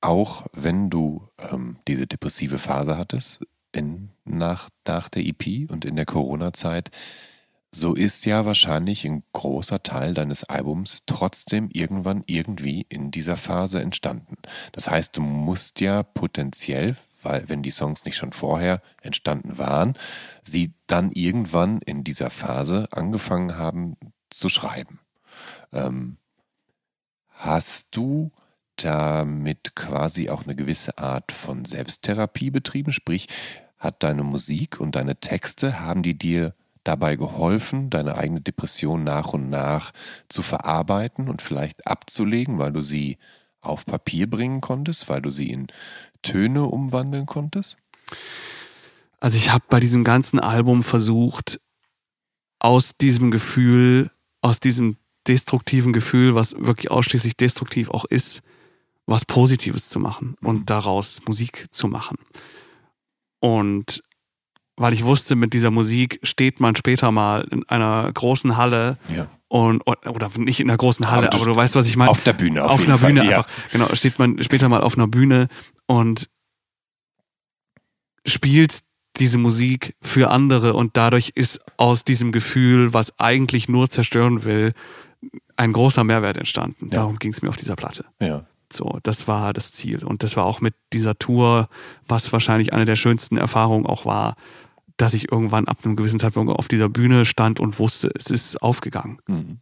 [0.00, 3.40] auch wenn du ähm, diese depressive Phase hattest,
[3.72, 6.90] in, nach, nach der EP und in der Corona-Zeit,
[7.72, 13.80] so ist ja wahrscheinlich ein großer Teil deines Albums trotzdem irgendwann irgendwie in dieser Phase
[13.80, 14.36] entstanden.
[14.72, 19.96] Das heißt, du musst ja potenziell weil wenn die Songs nicht schon vorher entstanden waren,
[20.42, 23.96] sie dann irgendwann in dieser Phase angefangen haben
[24.30, 25.00] zu schreiben.
[25.72, 26.18] Ähm,
[27.28, 28.30] hast du
[28.84, 32.92] damit quasi auch eine gewisse Art von Selbsttherapie betrieben?
[32.92, 33.28] Sprich,
[33.78, 36.54] hat deine Musik und deine Texte, haben die dir
[36.84, 39.92] dabei geholfen, deine eigene Depression nach und nach
[40.28, 43.18] zu verarbeiten und vielleicht abzulegen, weil du sie
[43.60, 45.66] auf Papier bringen konntest, weil du sie in
[46.22, 47.76] Töne umwandeln konntest?
[49.20, 51.60] Also ich habe bei diesem ganzen Album versucht,
[52.58, 54.96] aus diesem Gefühl, aus diesem
[55.26, 58.42] destruktiven Gefühl, was wirklich ausschließlich destruktiv auch ist,
[59.10, 60.66] was Positives zu machen und mhm.
[60.66, 62.16] daraus Musik zu machen.
[63.40, 64.02] Und
[64.76, 69.28] weil ich wusste, mit dieser Musik steht man später mal in einer großen Halle ja.
[69.48, 72.10] und oder nicht in einer großen Halle, aber, aber du weißt, was ich meine.
[72.10, 72.64] Auf der Bühne.
[72.64, 73.38] Auf, auf einer Fall, Bühne ja.
[73.38, 73.50] einfach.
[73.72, 75.48] Genau, steht man später mal auf einer Bühne
[75.86, 76.30] und
[78.24, 78.80] spielt
[79.16, 84.72] diese Musik für andere und dadurch ist aus diesem Gefühl, was eigentlich nur zerstören will,
[85.56, 86.86] ein großer Mehrwert entstanden.
[86.86, 87.00] Ja.
[87.00, 88.06] Darum ging es mir auf dieser Platte.
[88.20, 88.46] Ja.
[88.72, 90.04] So, das war das Ziel.
[90.04, 91.68] Und das war auch mit dieser Tour,
[92.06, 94.36] was wahrscheinlich eine der schönsten Erfahrungen auch war,
[94.96, 98.62] dass ich irgendwann ab einem gewissen Zeitpunkt auf dieser Bühne stand und wusste, es ist
[98.62, 99.18] aufgegangen.
[99.26, 99.60] Mhm.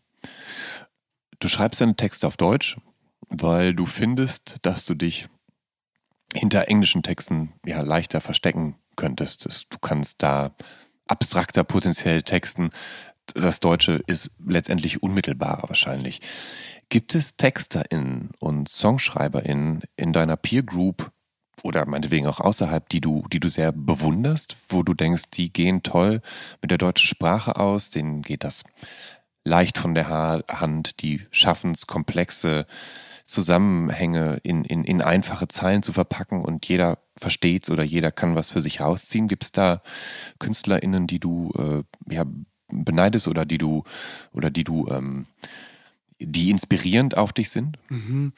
[1.39, 2.77] Du schreibst deine Texte auf Deutsch,
[3.29, 5.29] weil du findest, dass du dich
[6.35, 9.67] hinter englischen Texten ja leichter verstecken könntest.
[9.71, 10.55] Du kannst da
[11.07, 12.71] abstrakter potenziell texten.
[13.35, 16.21] Das Deutsche ist letztendlich unmittelbarer wahrscheinlich.
[16.91, 21.11] Gibt es TexterInnen und SongschreiberInnen in deiner Peer Group
[21.63, 25.83] oder meinetwegen auch außerhalb, die du, die du sehr bewunderst, wo du denkst, die gehen
[25.83, 26.23] toll
[26.63, 28.65] mit der deutschen Sprache aus, denen geht das
[29.45, 32.67] leicht von der Hand, die schaffen es, komplexe
[33.25, 38.51] Zusammenhänge in, in, in einfache Zeilen zu verpacken und jeder versteht's oder jeder kann was
[38.51, 39.29] für sich rausziehen.
[39.29, 39.83] Gibt es da
[40.39, 42.25] KünstlerInnen, die du äh, ja,
[42.69, 43.85] beneidest oder die du
[44.33, 45.27] oder die du ähm,
[46.21, 47.79] die inspirierend auf dich sind?
[47.89, 48.33] Mhm.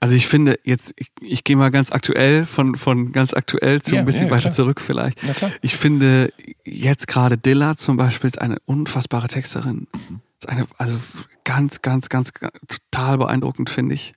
[0.00, 3.94] Also ich finde jetzt, ich, ich gehe mal ganz aktuell, von, von ganz aktuell zu
[3.94, 4.52] ja, ein bisschen ja, weiter klar.
[4.52, 5.20] zurück vielleicht.
[5.62, 6.32] Ich finde
[6.64, 9.86] jetzt gerade Dilla zum Beispiel ist eine unfassbare Texterin.
[9.92, 10.20] Mhm.
[10.38, 10.96] Ist eine, also
[11.44, 14.14] ganz, ganz, ganz, ganz total beeindruckend, finde ich.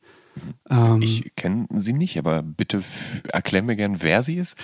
[0.69, 2.83] Ähm, ich kenne sie nicht, aber bitte
[3.31, 4.55] erklär mir gern, wer sie ist.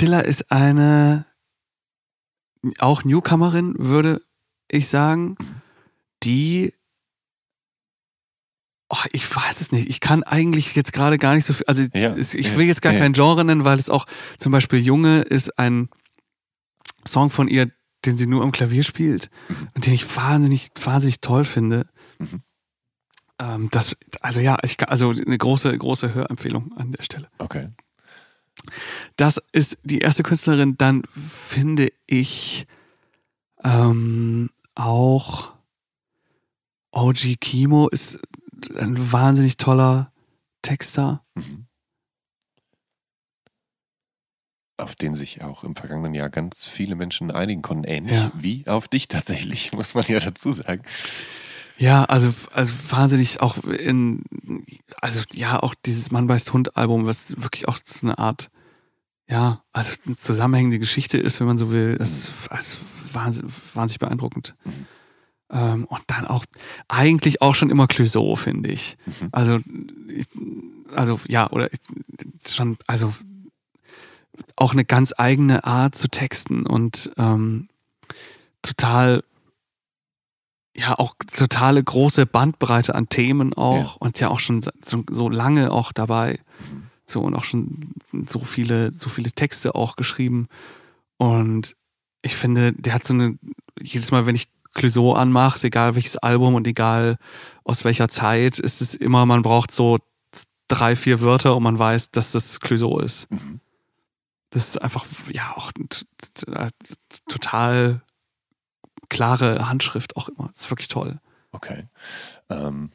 [0.00, 1.26] Dilla ist eine
[2.78, 4.20] auch Newcomerin, würde
[4.70, 5.60] ich sagen, mhm.
[6.22, 6.72] die
[8.88, 9.88] Oh, ich weiß es nicht.
[9.88, 11.66] Ich kann eigentlich jetzt gerade gar nicht so viel.
[11.66, 13.00] Also ja, ich will jetzt gar ja.
[13.00, 14.06] kein Genre nennen, weil es auch
[14.36, 15.88] zum Beispiel Junge ist ein
[17.06, 17.70] Song von ihr,
[18.04, 19.68] den sie nur am Klavier spielt mhm.
[19.74, 21.88] und den ich wahnsinnig, wahnsinnig toll finde.
[22.18, 22.42] Mhm.
[23.38, 27.28] Ähm, das, also ja, ich, also eine große, große Hörempfehlung an der Stelle.
[27.38, 27.70] Okay.
[29.16, 30.78] Das ist die erste Künstlerin.
[30.78, 32.66] Dann finde ich
[33.64, 35.52] ähm, auch
[36.92, 38.18] OG Kimo ist
[38.76, 40.12] ein wahnsinnig toller
[40.62, 41.24] Texter.
[41.34, 41.66] Mhm.
[44.78, 48.30] Auf den sich auch im vergangenen Jahr ganz viele Menschen einigen konnten, ähnlich ja.
[48.34, 50.82] wie auf dich tatsächlich, muss man ja dazu sagen.
[51.78, 54.22] Ja, also, also wahnsinnig auch in,
[55.00, 58.50] also ja, auch dieses Mann beißt Hund Album, was wirklich auch so eine Art,
[59.28, 62.34] ja, also eine zusammenhängende Geschichte ist, wenn man so will, ist mhm.
[62.50, 62.76] also
[63.12, 64.54] wahnsinnig, wahnsinnig beeindruckend.
[64.64, 64.86] Mhm.
[65.50, 66.44] Ähm, und dann auch
[66.88, 68.96] eigentlich auch schon immer Clouseau, finde ich.
[69.06, 69.28] Mhm.
[69.32, 69.60] Also,
[70.08, 70.26] ich,
[70.94, 71.68] also ja, oder
[72.44, 73.12] schon, also
[74.56, 77.68] auch eine ganz eigene Art zu texten und ähm,
[78.62, 79.22] total,
[80.76, 83.96] ja, auch totale große Bandbreite an Themen auch ja.
[84.00, 86.40] und ja auch schon so, so lange auch dabei.
[86.70, 86.82] Mhm.
[87.08, 87.92] So und auch schon
[88.28, 90.48] so viele, so viele Texte auch geschrieben.
[91.18, 91.76] Und
[92.22, 93.38] ich finde, der hat so eine,
[93.80, 97.16] jedes Mal, wenn ich Clouseau anmachst, egal welches Album und egal
[97.64, 99.98] aus welcher Zeit, ist es immer, man braucht so
[100.68, 103.30] drei, vier Wörter und man weiß, dass das Clouseau ist.
[103.30, 103.60] Mhm.
[104.50, 105.72] Das ist einfach, ja, auch
[107.28, 108.02] total
[109.08, 110.50] klare Handschrift auch immer.
[110.52, 111.20] Das ist wirklich toll.
[111.52, 111.88] Okay.
[112.50, 112.90] Ähm,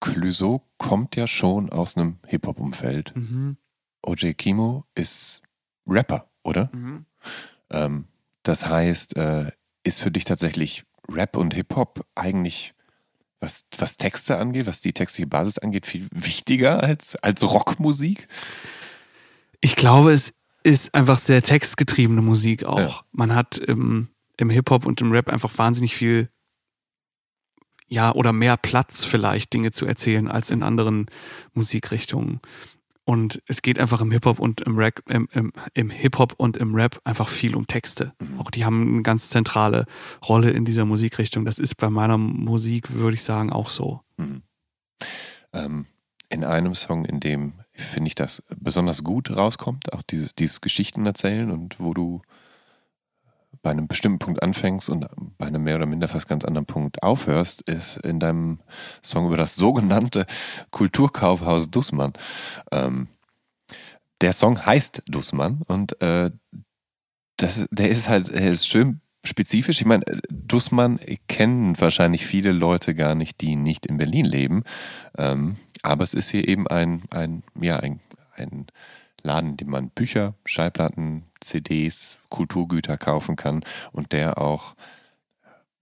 [0.00, 3.14] Clouseau kommt ja schon aus einem Hip-Hop-Umfeld.
[3.14, 3.58] Mhm.
[4.02, 5.42] OJ Kimo ist
[5.86, 6.70] Rapper, oder?
[6.72, 7.04] Mhm.
[7.70, 8.06] Ähm,
[8.44, 9.50] das heißt, äh,
[9.82, 12.74] ist für dich tatsächlich Rap und Hip-Hop eigentlich,
[13.40, 18.28] was, was Texte angeht, was die textliche Basis angeht, viel wichtiger als, als Rockmusik?
[19.60, 22.78] Ich glaube, es ist einfach sehr textgetriebene Musik auch.
[22.78, 23.00] Ja.
[23.12, 26.28] Man hat im, im Hip-Hop und im Rap einfach wahnsinnig viel,
[27.86, 31.06] ja, oder mehr Platz vielleicht, Dinge zu erzählen als in anderen
[31.52, 32.40] Musikrichtungen.
[33.04, 36.74] Und es geht einfach im Hip-Hop und im Rap, im, im, im Hip-Hop und im
[36.74, 38.14] Rap einfach viel um Texte.
[38.18, 38.40] Mhm.
[38.40, 39.84] Auch die haben eine ganz zentrale
[40.26, 41.44] Rolle in dieser Musikrichtung.
[41.44, 44.00] Das ist bei meiner Musik, würde ich sagen, auch so.
[44.16, 44.42] Mhm.
[45.52, 45.86] Ähm,
[46.30, 51.04] in einem Song, in dem, finde ich, das besonders gut rauskommt, auch dieses, dieses Geschichten
[51.04, 52.22] erzählen und wo du
[53.64, 55.06] bei einem bestimmten Punkt anfängst und
[55.38, 58.60] bei einem mehr oder minder fast ganz anderen Punkt aufhörst, ist in deinem
[59.02, 60.26] Song über das sogenannte
[60.70, 62.12] Kulturkaufhaus Dussmann.
[62.70, 63.08] Ähm,
[64.20, 66.30] der Song heißt Dussmann und äh,
[67.38, 69.80] das, der ist halt, er ist schön spezifisch.
[69.80, 74.62] Ich meine, Dussmann kennen wahrscheinlich viele Leute gar nicht, die nicht in Berlin leben.
[75.16, 78.00] Ähm, aber es ist hier eben ein, ein, ja, ein,
[78.36, 78.66] ein
[79.22, 84.74] Laden, in dem man Bücher, Schallplatten, CDs, Kulturgüter kaufen kann und der auch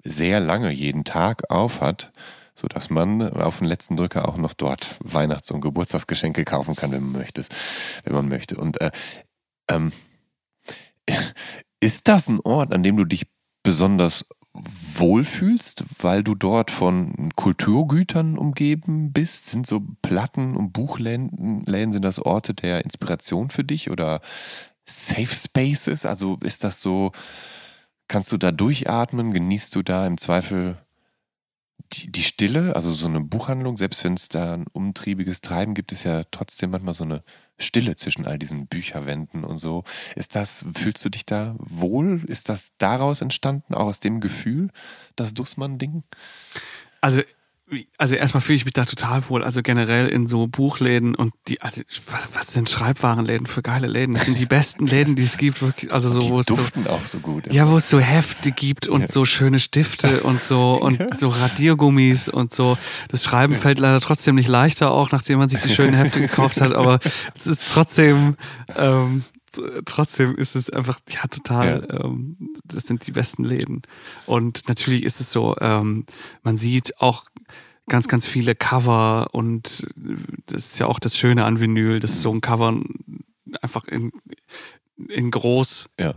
[0.05, 2.13] sehr lange jeden Tag auf hat,
[2.55, 7.03] sodass man auf den letzten Drücker auch noch dort Weihnachts- und Geburtstagsgeschenke kaufen kann, wenn
[7.03, 7.45] man möchte.
[8.05, 8.57] Wenn man möchte.
[8.57, 8.91] Und äh,
[9.69, 9.93] ähm,
[11.81, 13.27] ist das ein Ort, an dem du dich
[13.63, 14.25] besonders
[14.55, 19.47] wohlfühlst, weil du dort von Kulturgütern umgeben bist?
[19.47, 24.21] Sind so Platten und Buchläden Läden, sind das Orte der Inspiration für dich oder
[24.87, 26.07] Safe Spaces?
[26.07, 27.13] Also ist das so,
[28.09, 29.33] kannst du da durchatmen?
[29.33, 30.79] Genießt du da im Zweifel
[31.93, 32.75] die, die Stille?
[32.75, 36.71] Also so eine Buchhandlung, selbst wenn es da ein umtriebiges Treiben gibt, ist ja trotzdem
[36.71, 37.23] manchmal so eine
[37.59, 39.85] Stille zwischen all diesen Bücherwänden und so.
[40.17, 42.23] Ist das, fühlst du dich da wohl?
[42.27, 44.71] Ist das daraus entstanden, auch aus dem Gefühl,
[45.17, 46.03] das Dussmann-Ding?
[47.01, 47.23] Also
[47.99, 49.43] also erstmal fühle ich mich da total wohl.
[49.43, 54.15] Also generell in so Buchläden und die, also was, was sind Schreibwarenläden für geile Läden?
[54.15, 55.63] Das sind die besten Läden, die es gibt.
[55.63, 56.59] Wirklich, also so, wo es so,
[56.89, 57.53] auch so gut.
[57.53, 59.09] Ja, wo es so Hefte gibt und ja.
[59.09, 61.17] so schöne Stifte und so und ja.
[61.17, 62.77] so Radiergummis und so.
[63.09, 66.61] Das Schreiben fällt leider trotzdem nicht leichter, auch nachdem man sich die schönen Hefte gekauft
[66.61, 66.75] hat.
[66.75, 66.99] Aber
[67.35, 68.37] es ist trotzdem
[68.77, 69.25] ähm,
[69.85, 72.05] trotzdem ist es einfach, ja, total, ja.
[72.05, 73.83] Ähm, das sind die besten Läden.
[74.27, 76.07] Und natürlich ist es so, ähm,
[76.43, 77.25] man sieht auch
[77.89, 79.87] ganz, ganz viele Cover und
[80.47, 82.81] das ist ja auch das Schöne an Vinyl, dass so ein Cover
[83.61, 84.13] einfach in,
[85.09, 86.15] in groß ja.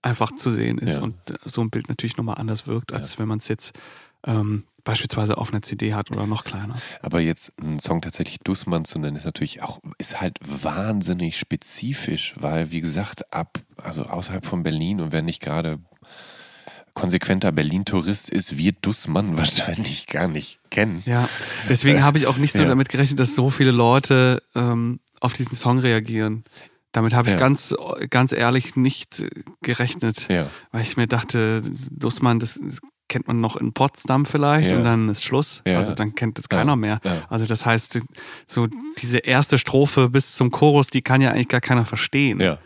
[0.00, 1.02] einfach zu sehen ist ja.
[1.02, 1.14] und
[1.44, 3.78] so ein Bild natürlich nochmal anders wirkt, als wenn man es jetzt
[4.26, 6.76] ähm, beispielsweise auf einer CD hat oder noch kleiner.
[7.00, 12.34] Aber jetzt einen Song tatsächlich Dussmann zu nennen, ist natürlich auch, ist halt wahnsinnig spezifisch,
[12.36, 15.78] weil wie gesagt, ab, also außerhalb von Berlin und wer nicht gerade
[16.94, 21.02] konsequenter Berlin-Tourist ist, wird Dussmann wahrscheinlich gar nicht kennen.
[21.06, 21.28] Ja,
[21.68, 22.68] deswegen habe ich auch nicht so ja.
[22.68, 26.44] damit gerechnet, dass so viele Leute ähm, auf diesen Song reagieren.
[26.90, 27.40] Damit habe ich ja.
[27.40, 27.74] ganz,
[28.10, 29.24] ganz ehrlich nicht
[29.62, 30.46] gerechnet, ja.
[30.72, 32.60] weil ich mir dachte, Dussmann, das
[33.12, 34.78] kennt man noch in Potsdam vielleicht ja.
[34.78, 35.62] und dann ist Schluss.
[35.66, 35.78] Ja.
[35.78, 36.98] Also dann kennt es keiner mehr.
[37.28, 38.00] Also das heißt,
[38.46, 38.68] so
[38.98, 42.40] diese erste Strophe bis zum Chorus, die kann ja eigentlich gar keiner verstehen.
[42.40, 42.58] Ja.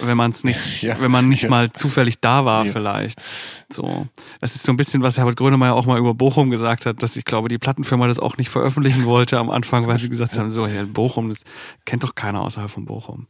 [0.00, 3.22] Wenn man es nicht, wenn man nicht mal zufällig da war, vielleicht.
[3.70, 4.06] So.
[4.40, 7.14] Das ist so ein bisschen, was Herbert Grönemeyer auch mal über Bochum gesagt hat, dass
[7.18, 10.50] ich glaube, die Plattenfirma das auch nicht veröffentlichen wollte am Anfang, weil sie gesagt haben,
[10.50, 11.42] so, ja, Bochum, das
[11.84, 13.26] kennt doch keiner außerhalb von Bochum.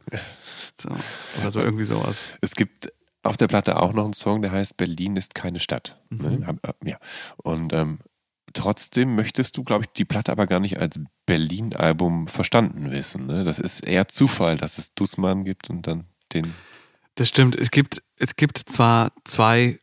[0.81, 0.89] So.
[1.41, 2.21] Oder so irgendwie sowas.
[2.39, 2.93] Es gibt
[3.23, 5.99] auf der Platte auch noch ein Song, der heißt Berlin ist keine Stadt.
[6.09, 6.29] Ne?
[6.29, 6.87] Mhm.
[6.87, 6.97] Ja.
[7.37, 7.99] Und ähm,
[8.53, 13.25] trotzdem möchtest du, glaube ich, die Platte aber gar nicht als Berlin-Album verstanden wissen.
[13.25, 13.43] Ne?
[13.43, 16.53] Das ist eher Zufall, dass es Dussmann gibt und dann den.
[17.15, 17.55] Das stimmt.
[17.55, 19.79] Es gibt, es gibt zwar zwei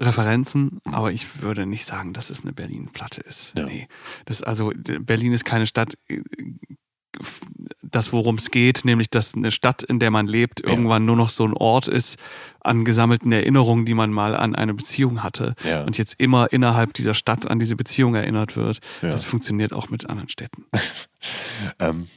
[0.00, 3.56] Referenzen, aber ich würde nicht sagen, dass es eine Berlin-Platte ist.
[3.56, 3.66] Ja.
[3.66, 3.88] Nee.
[4.24, 5.94] Das also, Berlin ist keine Stadt
[7.82, 11.28] das, worum es geht, nämlich dass eine Stadt, in der man lebt, irgendwann nur noch
[11.28, 12.18] so ein Ort ist
[12.60, 15.84] an gesammelten Erinnerungen, die man mal an eine Beziehung hatte ja.
[15.84, 18.78] und jetzt immer innerhalb dieser Stadt an diese Beziehung erinnert wird.
[19.02, 19.10] Ja.
[19.10, 20.64] Das funktioniert auch mit anderen Städten.
[21.78, 22.08] ähm,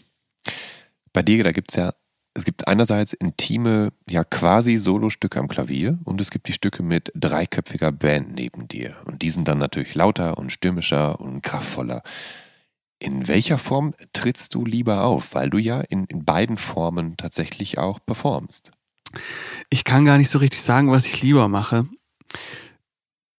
[1.11, 1.93] bei dir, da gibt es ja,
[2.33, 7.11] es gibt einerseits intime, ja quasi Solostücke am Klavier und es gibt die Stücke mit
[7.15, 8.95] dreiköpfiger Band neben dir.
[9.05, 12.03] Und die sind dann natürlich lauter und stürmischer und kraftvoller.
[13.05, 15.35] In welcher Form trittst du lieber auf?
[15.35, 18.71] Weil du ja in, in beiden Formen tatsächlich auch performst.
[19.69, 21.85] Ich kann gar nicht so richtig sagen, was ich lieber mache.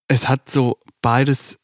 [0.06, 1.58] Es hat so beides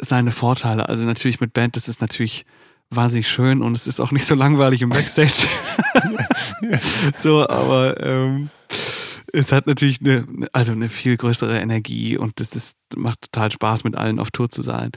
[0.00, 0.88] seine Vorteile.
[0.88, 2.46] Also natürlich mit Band, das ist natürlich
[2.88, 5.46] wahnsinnig schön und es ist auch nicht so langweilig im Backstage.
[7.18, 8.48] so, aber ähm,
[9.32, 13.84] es hat natürlich eine, also eine viel größere Energie und das ist, macht total Spaß,
[13.84, 14.90] mit allen auf Tour zu sein.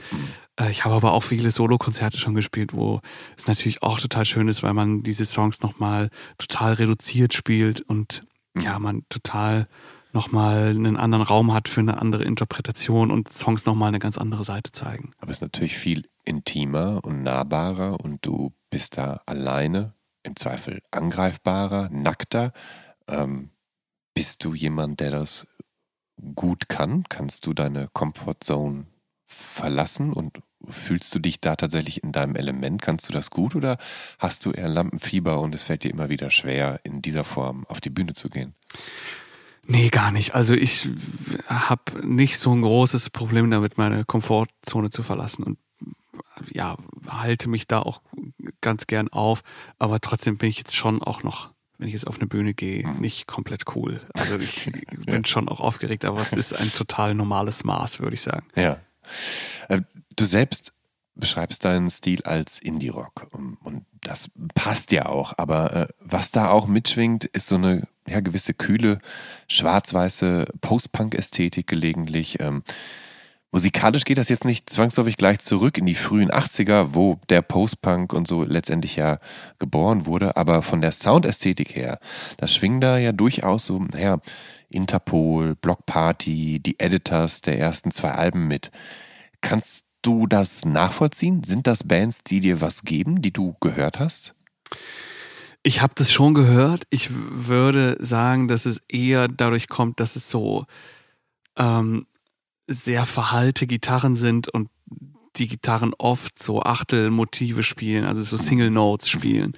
[0.58, 3.00] Äh, ich habe aber auch viele Solo-Konzerte schon gespielt, wo
[3.36, 8.24] es natürlich auch total schön ist, weil man diese Songs nochmal total reduziert spielt und
[8.54, 8.62] mhm.
[8.62, 9.66] ja, man total
[10.12, 14.44] nochmal einen anderen Raum hat für eine andere Interpretation und Songs nochmal eine ganz andere
[14.44, 15.12] Seite zeigen.
[15.18, 20.80] Aber es ist natürlich viel intimer und nahbarer und du bist da alleine, im Zweifel
[20.90, 22.52] angreifbarer, nackter.
[23.08, 23.50] Ähm,
[24.20, 25.46] bist du jemand, der das
[26.34, 27.04] gut kann?
[27.08, 28.84] Kannst du deine Comfortzone
[29.24, 32.82] verlassen und fühlst du dich da tatsächlich in deinem Element?
[32.82, 33.78] Kannst du das gut oder
[34.18, 37.80] hast du eher Lampenfieber und es fällt dir immer wieder schwer, in dieser Form auf
[37.80, 38.54] die Bühne zu gehen?
[39.66, 40.34] Nee, gar nicht.
[40.34, 40.90] Also ich
[41.46, 45.58] habe nicht so ein großes Problem damit, meine Komfortzone zu verlassen und
[46.52, 46.76] ja,
[47.08, 48.02] halte mich da auch
[48.60, 49.40] ganz gern auf,
[49.78, 52.86] aber trotzdem bin ich jetzt schon auch noch, wenn ich jetzt auf eine Bühne gehe,
[52.86, 53.00] mhm.
[53.00, 54.02] nicht komplett cool.
[54.12, 54.70] Also ich
[55.06, 58.46] bin schon auch aufgeregt, aber es ist ein total normales Maß, würde ich sagen.
[58.54, 58.78] Ja.
[59.68, 59.80] Äh,
[60.14, 60.74] du selbst
[61.14, 66.66] beschreibst deinen Stil als Indie-Rock und das passt ja auch, aber äh, was da auch
[66.66, 68.98] mitschwingt, ist so eine ja, gewisse kühle,
[69.48, 72.38] schwarz-weiße Post-Punk-Ästhetik gelegentlich.
[73.52, 78.12] Musikalisch geht das jetzt nicht zwangsläufig gleich zurück in die frühen 80er, wo der Post-Punk
[78.12, 79.18] und so letztendlich ja
[79.58, 81.98] geboren wurde, aber von der Soundästhetik her,
[82.36, 84.20] da schwingen da ja durchaus so, naja,
[84.68, 88.70] Interpol, Block Party, die Editors der ersten zwei Alben mit.
[89.40, 91.42] Kannst du das nachvollziehen?
[91.42, 94.34] Sind das Bands, die dir was geben, die du gehört hast?
[95.64, 96.84] Ich habe das schon gehört.
[96.90, 100.66] Ich würde sagen, dass es eher dadurch kommt, dass es so
[101.58, 102.06] ähm,
[102.70, 104.68] sehr verhalte Gitarren sind und
[105.36, 109.52] die Gitarren oft so Achtelmotive spielen, also so Single Notes spielen.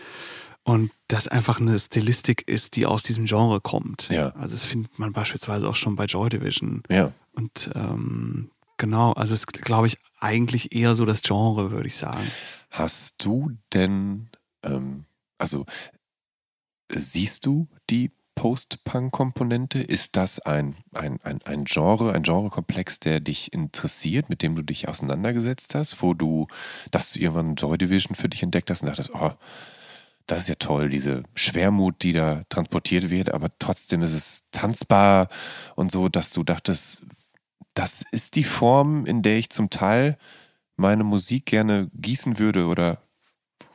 [0.64, 4.08] Und das einfach eine Stilistik ist, die aus diesem Genre kommt.
[4.10, 4.30] Ja.
[4.30, 6.82] Also das findet man beispielsweise auch schon bei Joy Division.
[6.88, 7.12] Ja.
[7.32, 11.96] Und ähm, genau, also es ist, glaube ich, eigentlich eher so das Genre, würde ich
[11.96, 12.30] sagen.
[12.70, 14.30] Hast du denn
[14.62, 15.04] ähm,
[15.42, 15.66] also
[16.94, 19.80] siehst du die Post-Punk-Komponente?
[19.80, 24.62] Ist das ein, ein, ein, ein Genre, ein Genrekomplex, der dich interessiert, mit dem du
[24.62, 26.46] dich auseinandergesetzt hast, wo du,
[26.90, 29.32] dass du irgendwann Joy Division für dich entdeckt hast und dachtest, oh,
[30.26, 35.28] das ist ja toll, diese Schwermut, die da transportiert wird, aber trotzdem ist es tanzbar
[35.74, 37.02] und so, dass du dachtest,
[37.74, 40.16] das ist die Form, in der ich zum Teil
[40.76, 43.02] meine Musik gerne gießen würde oder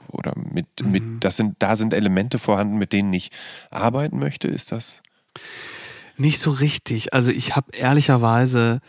[0.10, 0.92] oder mit, mhm.
[0.92, 3.32] mit, das sind, da sind Elemente vorhanden, mit denen ich
[3.72, 5.02] arbeiten möchte, ist das?
[6.18, 7.14] Nicht so richtig.
[7.14, 8.80] Also ich habe ehrlicherweise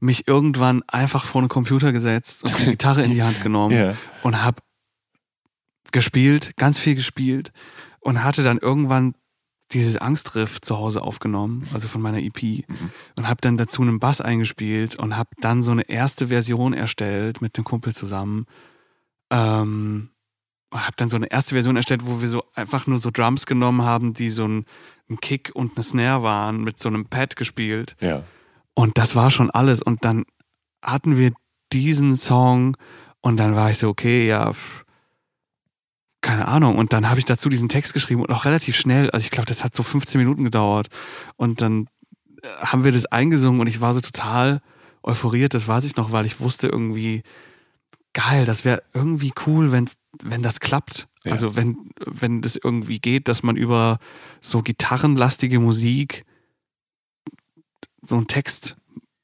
[0.00, 3.94] mich irgendwann einfach vor einen Computer gesetzt und die Gitarre in die Hand genommen ja.
[4.22, 4.62] und habe
[5.92, 7.52] gespielt, ganz viel gespielt
[8.00, 9.14] und hatte dann irgendwann
[9.72, 12.90] dieses Angstriff zu Hause aufgenommen, also von meiner EP, mhm.
[13.16, 17.42] und habe dann dazu einen Bass eingespielt und habe dann so eine erste Version erstellt
[17.42, 18.46] mit dem Kumpel zusammen.
[19.30, 20.10] Ähm,
[20.70, 23.46] und habe dann so eine erste Version erstellt, wo wir so einfach nur so Drums
[23.46, 24.64] genommen haben, die so ein,
[25.08, 27.96] ein Kick und eine Snare waren, mit so einem Pad gespielt.
[28.00, 28.22] Ja.
[28.74, 29.82] Und das war schon alles.
[29.82, 30.24] Und dann
[30.84, 31.32] hatten wir
[31.72, 32.76] diesen Song
[33.20, 34.52] und dann war ich so, okay, ja,
[36.20, 36.76] keine Ahnung.
[36.76, 39.10] Und dann habe ich dazu diesen Text geschrieben und auch relativ schnell.
[39.10, 40.88] Also ich glaube, das hat so 15 Minuten gedauert.
[41.36, 41.88] Und dann
[42.42, 44.60] äh, haben wir das eingesungen und ich war so total
[45.02, 47.22] euphoriert, das weiß ich noch, weil ich wusste irgendwie,
[48.18, 49.88] geil, das wäre irgendwie cool, wenn,
[50.20, 51.06] wenn das klappt.
[51.24, 51.32] Ja.
[51.32, 53.98] Also wenn, wenn das irgendwie geht, dass man über
[54.40, 56.24] so gitarrenlastige Musik
[58.02, 58.76] so einen Text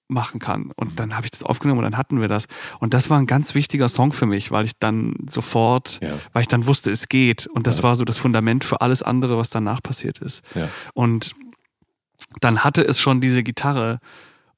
[0.07, 0.71] machen kann.
[0.77, 2.47] Und dann habe ich das aufgenommen und dann hatten wir das.
[2.79, 6.17] Und das war ein ganz wichtiger Song für mich, weil ich dann sofort, ja.
[6.33, 7.49] weil ich dann wusste, es geht.
[7.49, 7.83] Und das ja.
[7.83, 10.45] war so das Fundament für alles andere, was danach passiert ist.
[10.55, 10.69] Ja.
[10.93, 11.35] Und
[12.41, 13.99] dann hatte es schon diese Gitarre,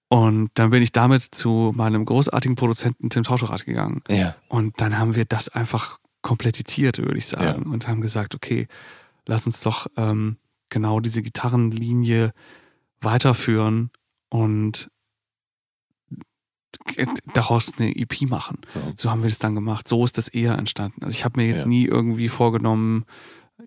[0.09, 4.03] und dann bin ich damit zu meinem großartigen Produzenten Tim Tauscherath gegangen.
[4.09, 4.37] Ja.
[4.49, 7.63] Und dann haben wir das einfach komplettiert, würde ich sagen.
[7.65, 7.73] Ja.
[7.73, 8.69] Und haben gesagt, okay,
[9.27, 10.37] lass uns doch ähm,
[10.69, 12.33] genau diese Gitarrenlinie
[13.01, 13.91] weiterführen
[14.29, 14.91] und
[17.35, 18.59] daraus eine EP machen.
[18.75, 18.81] Ja.
[18.97, 19.89] So haben wir das dann gemacht.
[19.89, 21.03] So ist das eher entstanden.
[21.03, 21.69] Also ich habe mir jetzt ja.
[21.69, 23.05] nie irgendwie vorgenommen,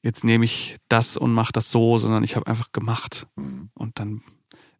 [0.03, 3.27] jetzt nehme ich das und mache das so, sondern ich habe einfach gemacht.
[3.35, 3.69] Mhm.
[3.73, 4.21] Und dann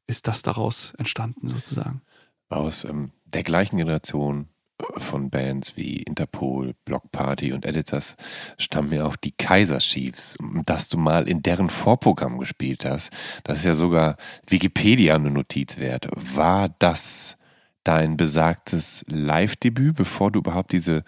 [0.10, 2.02] ist das daraus entstanden sozusagen?
[2.50, 4.50] Aus ähm, der gleichen Generation
[4.98, 8.16] von Bands wie Interpol, Block Party und Editors
[8.58, 10.36] stammen ja auch die Kaiser Chiefs.
[10.66, 13.12] Dass du mal in deren Vorprogramm gespielt hast,
[13.44, 14.18] das ist ja sogar
[14.48, 16.08] Wikipedia eine Notiz wert.
[16.16, 17.38] War das
[17.84, 21.04] dein besagtes Live-Debüt, bevor du überhaupt diese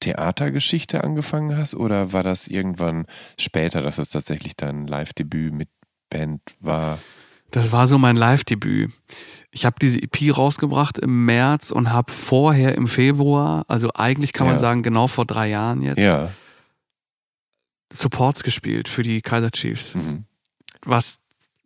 [0.00, 1.74] Theatergeschichte angefangen hast?
[1.74, 3.04] Oder war das irgendwann
[3.38, 5.68] später, dass es tatsächlich dein Live-Debüt mit
[6.08, 6.98] Band war?
[7.50, 8.90] Das war so mein Live-Debüt.
[9.50, 14.46] Ich habe diese EP rausgebracht im März und habe vorher im Februar, also eigentlich kann
[14.46, 14.52] ja.
[14.52, 16.30] man sagen genau vor drei Jahren jetzt, ja.
[17.90, 19.94] Supports gespielt für die Kaiser Chiefs.
[19.94, 20.24] Mhm.
[20.84, 21.20] Was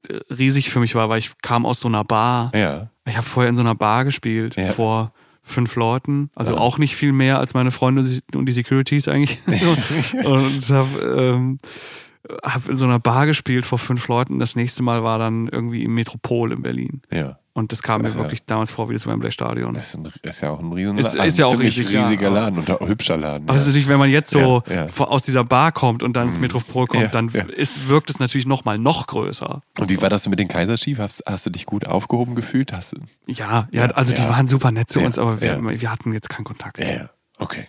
[0.09, 2.53] äh, riesig für mich war, weil ich kam aus so einer Bar.
[2.55, 2.91] Ja.
[3.05, 7.13] Ich habe vorher in so einer Bar gespielt vor fünf Leuten, also auch nicht viel
[7.13, 9.39] mehr als meine Freunde und die Securities eigentlich.
[10.25, 11.59] und habe ähm,
[12.45, 14.39] habe in so einer Bar gespielt vor fünf Leuten.
[14.39, 17.03] Das nächste Mal war dann irgendwie im Metropol in Berlin.
[17.11, 17.39] Ja.
[17.55, 19.75] Und das kam das mir wirklich ja, damals vor wie das Wembley Stadion.
[19.75, 22.59] Das ist, ein, ist ja auch ein riesen ist, ist ja auch riesig, riesiger Laden
[22.59, 23.47] und ein hübscher Laden.
[23.51, 26.43] Also natürlich, wenn man jetzt so ja, aus dieser Bar kommt und dann ins mhm.
[26.43, 29.61] Metropol kommt, dann ist, wirkt es natürlich noch mal noch größer.
[29.79, 30.99] Und wie war das mit den Kaiserschief?
[30.99, 32.73] Hast, hast du dich gut aufgehoben gefühlt?
[32.73, 36.15] Hast du, ja, ja, also die waren super nett zu uns, aber wir, wir hatten
[36.15, 36.79] jetzt keinen Kontakt.
[36.79, 37.67] Ja, okay.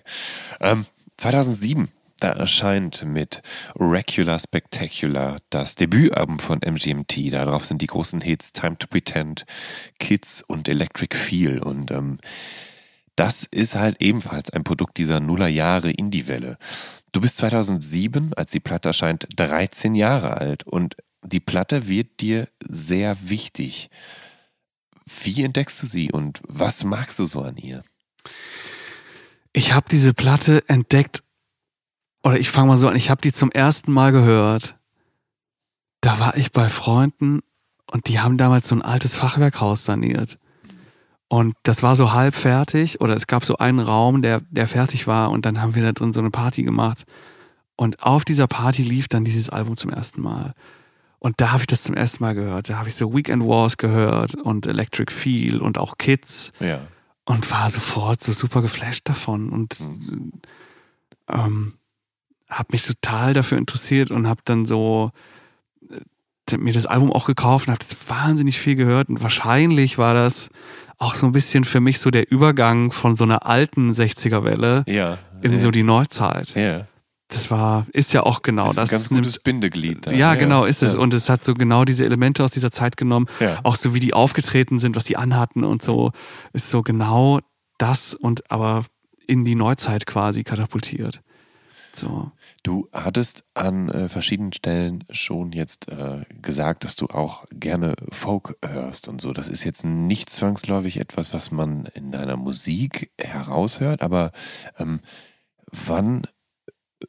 [0.61, 0.85] Ähm,
[1.17, 1.89] 2007
[2.23, 3.41] da erscheint mit
[3.77, 7.33] Regular Spectacular das Debütalbum von MGMT.
[7.33, 9.45] Darauf sind die großen Hits Time to Pretend,
[9.99, 11.59] Kids und Electric Feel.
[11.59, 12.19] Und ähm,
[13.17, 16.57] das ist halt ebenfalls ein Produkt dieser Nullerjahre Indie-Welle.
[17.11, 20.95] Du bist 2007, als die Platte erscheint, 13 Jahre alt und
[21.25, 23.89] die Platte wird dir sehr wichtig.
[25.23, 27.83] Wie entdeckst du sie und was magst du so an ihr?
[29.51, 31.21] Ich habe diese Platte entdeckt
[32.23, 34.77] oder ich fange mal so an, ich habe die zum ersten Mal gehört.
[36.01, 37.41] Da war ich bei Freunden
[37.91, 40.37] und die haben damals so ein altes Fachwerkhaus saniert.
[41.27, 45.07] Und das war so halb fertig oder es gab so einen Raum, der, der fertig
[45.07, 47.03] war und dann haben wir da drin so eine Party gemacht.
[47.75, 50.53] Und auf dieser Party lief dann dieses Album zum ersten Mal.
[51.19, 52.69] Und da habe ich das zum ersten Mal gehört.
[52.69, 56.51] Da habe ich so Weekend Wars gehört und Electric Feel und auch Kids.
[56.59, 56.81] Ja.
[57.25, 59.49] Und war sofort so super geflasht davon.
[59.49, 60.33] Und mhm.
[61.29, 61.73] ähm,
[62.53, 65.11] habe mich total dafür interessiert und habe dann so
[65.91, 70.13] äh, mir das Album auch gekauft und habe das wahnsinnig viel gehört und wahrscheinlich war
[70.13, 70.49] das
[70.97, 74.83] auch so ein bisschen für mich so der Übergang von so einer alten 60er Welle
[74.87, 75.59] ja, in ja.
[75.59, 76.55] so die Neuzeit.
[76.55, 76.87] Ja.
[77.29, 78.75] Das war, ist ja auch genau das.
[78.75, 78.83] das.
[78.83, 80.05] Ist ein ganz gutes Bindeglied.
[80.05, 80.11] Da.
[80.11, 80.93] Ja, genau, ist es.
[80.93, 83.25] Und es hat so genau diese Elemente aus dieser Zeit genommen.
[83.63, 86.11] Auch so wie die aufgetreten sind, was die anhatten und so,
[86.53, 87.39] ist so genau
[87.79, 88.85] das und aber
[89.25, 91.21] in die Neuzeit quasi katapultiert.
[91.93, 92.31] So.
[92.63, 98.57] Du hattest an äh, verschiedenen Stellen schon jetzt äh, gesagt, dass du auch gerne Folk
[98.65, 99.33] hörst und so.
[99.33, 104.31] Das ist jetzt nicht zwangsläufig etwas, was man in deiner Musik heraushört, aber
[104.79, 105.01] ähm,
[105.71, 106.25] wann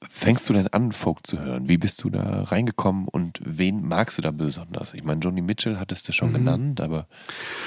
[0.09, 1.69] fängst du denn an, Folk zu hören?
[1.69, 4.95] Wie bist du da reingekommen und wen magst du da besonders?
[4.95, 6.35] Ich meine, Johnny Mitchell hattest du schon mhm.
[6.35, 7.07] genannt, aber.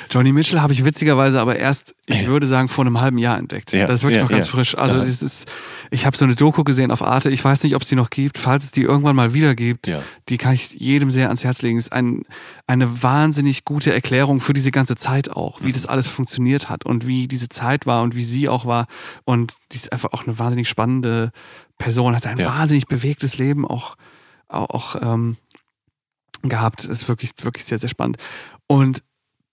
[0.09, 3.73] Johnny Mitchell habe ich witzigerweise aber erst, ich würde sagen, vor einem halben Jahr entdeckt.
[3.73, 4.77] Ja, das ist wirklich ja, noch ganz frisch.
[4.77, 5.51] Also, das ist,
[5.91, 7.29] ich habe so eine Doku gesehen auf Arte.
[7.29, 8.37] Ich weiß nicht, ob es die noch gibt.
[8.37, 9.91] Falls es die irgendwann mal wieder gibt,
[10.29, 11.77] die kann ich jedem sehr ans Herz legen.
[11.77, 12.23] Ist ein,
[12.65, 15.73] eine wahnsinnig gute Erklärung für diese ganze Zeit auch, wie mhm.
[15.73, 18.87] das alles funktioniert hat und wie diese Zeit war und wie sie auch war.
[19.25, 21.31] Und die ist einfach auch eine wahnsinnig spannende
[21.77, 22.47] Person, hat ein ja.
[22.47, 23.95] wahnsinnig bewegtes Leben auch,
[24.47, 25.37] auch, ähm,
[26.41, 26.85] gehabt.
[26.85, 28.17] Ist wirklich, wirklich sehr, sehr spannend.
[28.67, 29.03] Und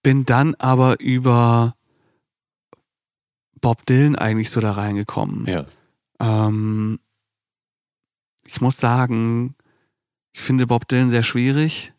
[0.03, 1.77] bin dann aber über
[3.61, 5.47] Bob Dylan eigentlich so da reingekommen.
[5.47, 5.67] Ja.
[6.21, 7.01] Ähm,
[8.47, 9.55] ich muss sagen,
[10.33, 11.93] ich finde Bob Dylan sehr schwierig.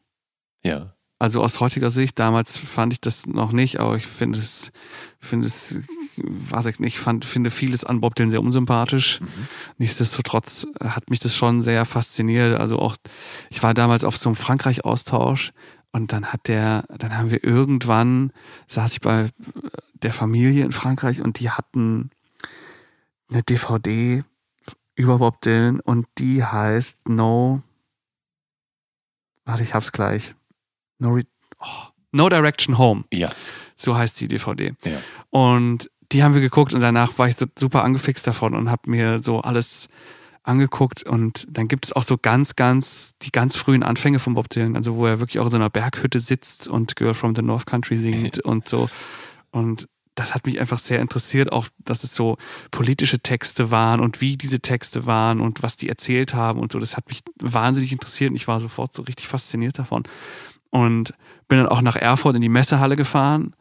[0.63, 0.95] Ja.
[1.17, 4.71] Also aus heutiger Sicht, damals fand ich das noch nicht, aber ich finde es,
[5.19, 5.79] finde es,
[6.17, 9.21] weiß ich nicht, fand, finde vieles an Bob Dylan sehr unsympathisch.
[9.21, 9.27] Mhm.
[9.77, 12.59] Nichtsdestotrotz hat mich das schon sehr fasziniert.
[12.59, 12.95] Also auch,
[13.49, 15.51] ich war damals auf so einem Frankreich-Austausch
[15.91, 18.31] und dann hat der, dann haben wir irgendwann,
[18.67, 19.29] saß ich bei
[19.93, 22.09] der Familie in Frankreich und die hatten
[23.29, 24.23] eine DVD
[24.95, 27.61] über Bob Dylan und die heißt No,
[29.45, 30.35] warte, ich hab's gleich.
[30.99, 31.23] No, Re
[31.59, 33.05] oh, no Direction Home.
[33.13, 33.29] Ja.
[33.75, 34.73] So heißt die DVD.
[34.85, 35.01] Ja.
[35.29, 38.89] Und die haben wir geguckt und danach war ich so super angefixt davon und habe
[38.89, 39.87] mir so alles
[40.43, 44.49] angeguckt und dann gibt es auch so ganz, ganz, die ganz frühen Anfänge von Bob
[44.49, 47.41] Dylan, also wo er wirklich auch in so einer Berghütte sitzt und Girl from the
[47.41, 48.89] North Country singt und so.
[49.51, 52.37] Und das hat mich einfach sehr interessiert, auch dass es so
[52.71, 56.79] politische Texte waren und wie diese Texte waren und was die erzählt haben und so.
[56.79, 60.03] Das hat mich wahnsinnig interessiert und ich war sofort so richtig fasziniert davon.
[60.69, 61.13] Und
[61.47, 63.55] bin dann auch nach Erfurt in die Messehalle gefahren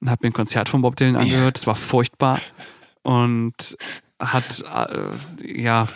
[0.00, 1.56] und habe mir ein Konzert von Bob Dylan angehört.
[1.56, 2.40] Das war furchtbar.
[3.02, 3.76] Und
[4.20, 5.88] hat, äh, ja.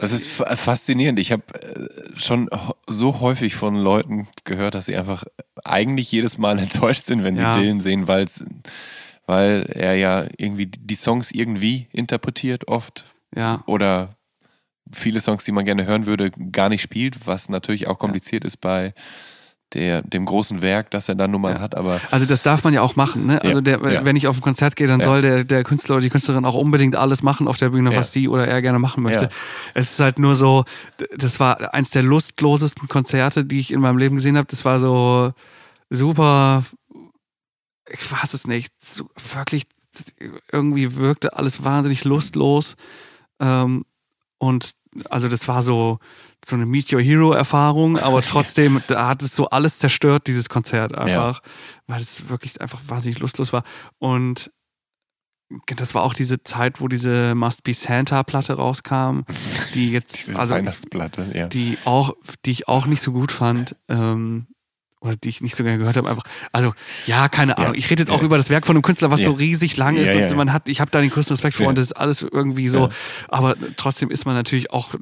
[0.00, 1.18] Das ist faszinierend.
[1.18, 2.48] Ich habe äh, schon
[2.86, 5.24] so häufig von Leuten gehört, dass sie einfach
[5.64, 7.56] eigentlich jedes Mal enttäuscht sind, wenn sie ja.
[7.56, 8.44] Dylan sehen, weil's,
[9.26, 13.06] weil er ja irgendwie die Songs irgendwie interpretiert oft.
[13.34, 13.62] Ja.
[13.66, 14.16] Oder
[14.92, 18.48] viele Songs, die man gerne hören würde, gar nicht spielt, was natürlich auch kompliziert ja.
[18.48, 18.92] ist bei
[19.74, 21.60] der, dem großen Werk, das er dann nun mal ja.
[21.60, 21.76] hat.
[21.76, 23.26] Aber also das darf man ja auch machen.
[23.26, 23.42] Ne?
[23.42, 24.04] Also der, ja.
[24.04, 26.54] wenn ich auf ein Konzert gehe, dann soll der, der Künstler oder die Künstlerin auch
[26.54, 29.28] unbedingt alles machen auf der Bühne, was die oder er gerne machen möchte.
[29.74, 30.64] Es ist halt nur so,
[31.16, 34.48] das war eins der lustlosesten Konzerte, die ich in meinem Leben gesehen habe.
[34.48, 35.32] Das war so
[35.90, 36.64] super,
[37.88, 39.64] ich weiß es nicht, so, wirklich
[40.52, 42.76] irgendwie wirkte alles wahnsinnig lustlos.
[43.40, 43.84] Ähm,
[44.38, 44.74] und
[45.08, 45.98] also das war so,
[46.44, 50.48] so eine Meet Your Hero Erfahrung, aber trotzdem, da hat es so alles zerstört, dieses
[50.48, 51.50] Konzert einfach, ja.
[51.86, 53.62] weil es wirklich einfach wahnsinnig lustlos war.
[53.98, 54.50] Und
[55.66, 59.22] das war auch diese Zeit, wo diese Must Be Santa Platte rauskam,
[59.74, 61.48] die jetzt, also, Weihnachtsplatte, ja.
[61.48, 62.12] die auch,
[62.44, 63.76] die ich auch nicht so gut fand.
[63.88, 64.46] Ähm,
[65.00, 66.72] oder die ich nicht so gerne gehört habe, einfach, also
[67.06, 67.74] ja, keine Ahnung.
[67.74, 69.26] Ja, ich rede jetzt auch über das Werk von einem Künstler, was ja.
[69.26, 71.68] so riesig lang ist ja, und man hat, ich habe da den größten Respekt vor
[71.68, 72.90] und das ist alles irgendwie so,
[73.28, 74.94] aber trotzdem ist man natürlich auch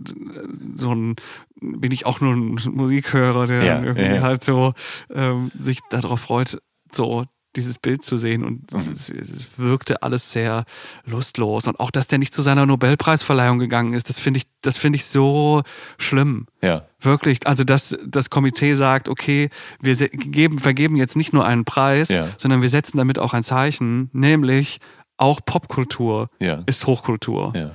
[0.77, 1.17] so ein,
[1.61, 4.73] bin ich auch nur ein Musikhörer, der irgendwie halt so
[5.13, 6.59] ähm, sich darauf freut,
[6.93, 7.25] so
[7.57, 8.93] dieses Bild zu sehen und mhm.
[8.93, 10.65] es, es, wirkte alles sehr
[11.05, 14.77] lustlos und auch, dass der nicht zu seiner Nobelpreisverleihung gegangen ist, das finde ich, das
[14.77, 15.63] finde ich so
[15.99, 16.47] schlimm.
[16.63, 16.87] Ja.
[17.01, 19.49] Wirklich, also dass das Komitee sagt, okay,
[19.81, 22.29] wir geben, vergeben jetzt nicht nur einen Preis, ja.
[22.37, 24.79] sondern wir setzen damit auch ein Zeichen, nämlich
[25.17, 26.63] auch Popkultur ja.
[26.67, 27.53] ist Hochkultur.
[27.57, 27.71] Ja.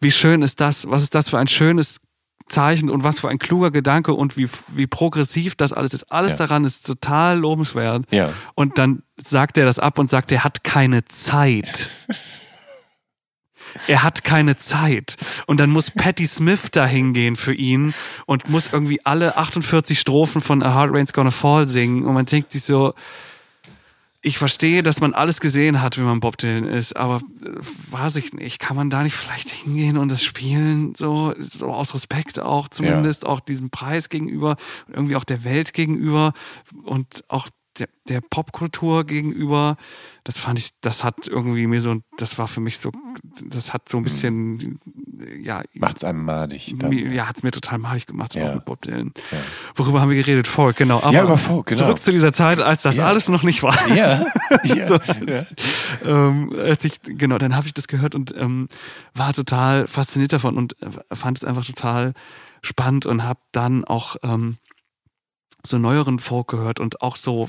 [0.00, 0.86] Wie schön ist das?
[0.88, 1.96] Was ist das für ein schönes
[2.46, 6.12] Zeichen und was für ein kluger Gedanke und wie, wie progressiv das alles ist.
[6.12, 6.38] Alles ja.
[6.38, 8.04] daran ist total lobenswert.
[8.10, 8.32] Ja.
[8.54, 11.90] Und dann sagt er das ab und sagt, er hat keine Zeit.
[13.88, 15.16] er hat keine Zeit.
[15.46, 17.94] Und dann muss Patti Smith da hingehen für ihn
[18.26, 22.04] und muss irgendwie alle 48 Strophen von A Hard Rain's Gonna Fall singen.
[22.04, 22.94] Und man denkt sich so,
[24.22, 27.50] ich verstehe, dass man alles gesehen hat, wenn man Bob Dylan ist, aber äh,
[27.90, 31.94] weiß ich nicht, kann man da nicht vielleicht hingehen und das spielen, so, so aus
[31.94, 33.28] Respekt auch zumindest, ja.
[33.28, 34.56] auch diesem Preis gegenüber,
[34.88, 36.32] irgendwie auch der Welt gegenüber
[36.84, 37.48] und auch
[37.78, 39.76] der, der Popkultur gegenüber,
[40.24, 42.90] das fand ich, das hat irgendwie mir so, das war für mich so,
[43.44, 44.80] das hat so ein bisschen,
[45.42, 45.62] ja.
[45.74, 46.74] Macht's einem madig.
[46.78, 46.92] Dann.
[46.92, 48.48] Ja, hat's mir total madig gemacht, ja.
[48.50, 49.12] auch mit Bob Dylan.
[49.30, 49.38] Ja.
[49.74, 50.46] Worüber haben wir geredet?
[50.46, 50.98] Folk, genau.
[51.02, 51.82] Aber ja, über Folk, genau.
[51.82, 53.06] Zurück zu dieser Zeit, als das ja.
[53.06, 53.76] alles noch nicht war.
[53.94, 54.24] Ja.
[54.64, 54.88] ja.
[54.88, 55.46] so, als,
[56.04, 58.68] ähm, als ich, genau, dann habe ich das gehört und ähm,
[59.14, 62.12] war total fasziniert davon und äh, fand es einfach total
[62.62, 64.56] spannend und habe dann auch ähm,
[65.64, 67.48] so neueren Folk gehört und auch so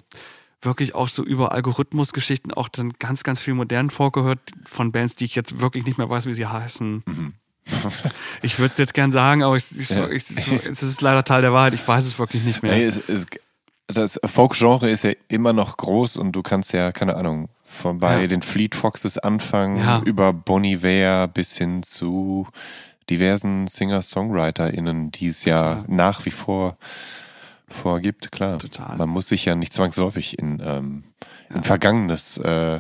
[0.62, 5.16] wirklich auch so über Algorithmusgeschichten auch dann ganz, ganz viel modernen Folk gehört von Bands,
[5.16, 7.04] die ich jetzt wirklich nicht mehr weiß, wie sie heißen.
[7.06, 7.34] Mhm.
[8.42, 10.06] ich würde es jetzt gern sagen, aber es ja.
[10.06, 11.74] ist leider Teil der Wahrheit.
[11.74, 12.74] Ich weiß es wirklich nicht mehr.
[12.74, 13.26] Nee, es, es,
[13.88, 18.22] das Folk-Genre ist ja immer noch groß und du kannst ja, keine Ahnung, von bei
[18.22, 18.28] ja.
[18.28, 20.02] den Fleet Foxes anfangen, ja.
[20.06, 22.48] über Bonnie Iver bis hin zu
[23.10, 26.78] diversen Singer-SongwriterInnen, die es ja nach wie vor
[27.70, 28.60] vorgibt, klar.
[28.60, 28.96] Total.
[28.98, 31.04] Man muss sich ja nicht zwangsläufig in, ähm,
[31.54, 32.80] in Vergangenes äh,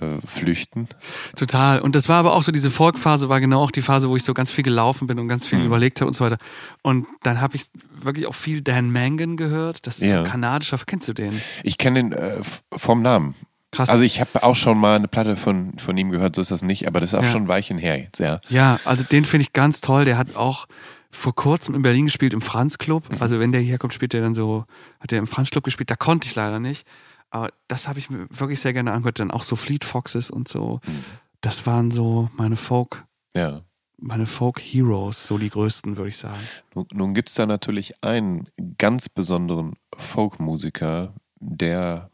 [0.00, 0.06] ja.
[0.06, 0.88] Äh, flüchten.
[1.36, 1.80] Total.
[1.80, 4.24] Und das war aber auch so, diese Folkphase war genau auch die Phase, wo ich
[4.24, 5.66] so ganz viel gelaufen bin und ganz viel mhm.
[5.66, 6.38] überlegt habe und so weiter.
[6.82, 7.66] Und dann habe ich
[8.00, 9.86] wirklich auch viel Dan Mangan gehört.
[9.86, 10.18] Das ist ja.
[10.18, 11.40] so ein kanadischer, kennst du den?
[11.62, 12.36] Ich kenne den äh,
[12.76, 13.34] vom Namen.
[13.70, 13.90] Krass.
[13.90, 16.62] Also ich habe auch schon mal eine Platte von, von ihm gehört, so ist das
[16.62, 17.30] nicht, aber das ist auch ja.
[17.30, 18.40] schon ein Weilchen her jetzt, ja.
[18.48, 20.06] Ja, also den finde ich ganz toll.
[20.06, 20.66] Der hat auch
[21.10, 23.10] vor kurzem in Berlin gespielt im Franz Club.
[23.10, 23.18] Mhm.
[23.20, 24.64] Also wenn der hierher kommt, spielt er dann so,
[25.00, 26.86] hat er im Franz Club gespielt, da konnte ich leider nicht.
[27.30, 29.20] Aber das habe ich mir wirklich sehr gerne angehört.
[29.20, 30.80] Dann auch so Fleet Foxes und so.
[30.86, 31.04] Mhm.
[31.40, 33.04] Das waren so meine Folk.
[33.34, 33.62] Ja.
[34.00, 36.38] Meine Folk Heroes, so die größten, würde ich sagen.
[36.74, 38.46] Nun, nun gibt es da natürlich einen
[38.78, 42.10] ganz besonderen Folk-Musiker, der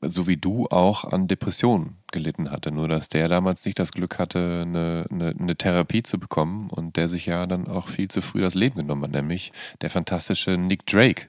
[0.00, 2.70] so wie du auch an Depressionen gelitten hatte.
[2.70, 6.96] Nur dass der damals nicht das Glück hatte, eine, eine, eine, Therapie zu bekommen und
[6.96, 10.52] der sich ja dann auch viel zu früh das Leben genommen hat, nämlich der fantastische
[10.52, 11.28] Nick Drake.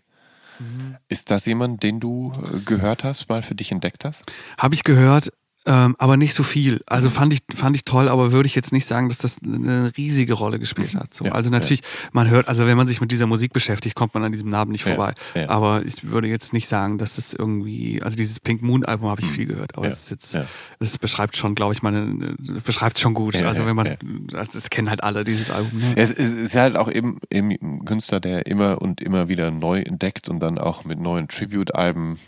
[1.08, 4.24] Ist das jemand, den du äh, gehört hast, mal für dich entdeckt hast?
[4.58, 5.32] Habe ich gehört,
[5.68, 6.82] ähm, aber nicht so viel.
[6.86, 7.14] Also mhm.
[7.14, 10.34] fand ich, fand ich toll, aber würde ich jetzt nicht sagen, dass das eine riesige
[10.34, 11.14] Rolle gespielt hat.
[11.14, 11.26] So.
[11.26, 12.10] Ja, also natürlich, ja.
[12.14, 14.72] man hört, also wenn man sich mit dieser Musik beschäftigt, kommt man an diesem Namen
[14.72, 15.14] nicht vorbei.
[15.36, 19.10] Ja, aber ich würde jetzt nicht sagen, dass es irgendwie, also dieses Pink Moon Album
[19.10, 19.34] habe ich mhm.
[19.34, 20.40] viel gehört, aber es ist jetzt,
[20.80, 23.36] es beschreibt schon, glaube ich, meine, beschreibt schon gut.
[23.36, 23.98] also wenn man,
[24.32, 25.80] das, das, kennen halt alle dieses Album.
[25.80, 25.94] Ne?
[25.98, 29.82] Es, es, ist halt auch eben, eben ein Künstler, der immer und immer wieder neu
[29.82, 32.20] entdeckt und dann auch mit neuen Tribute-Alben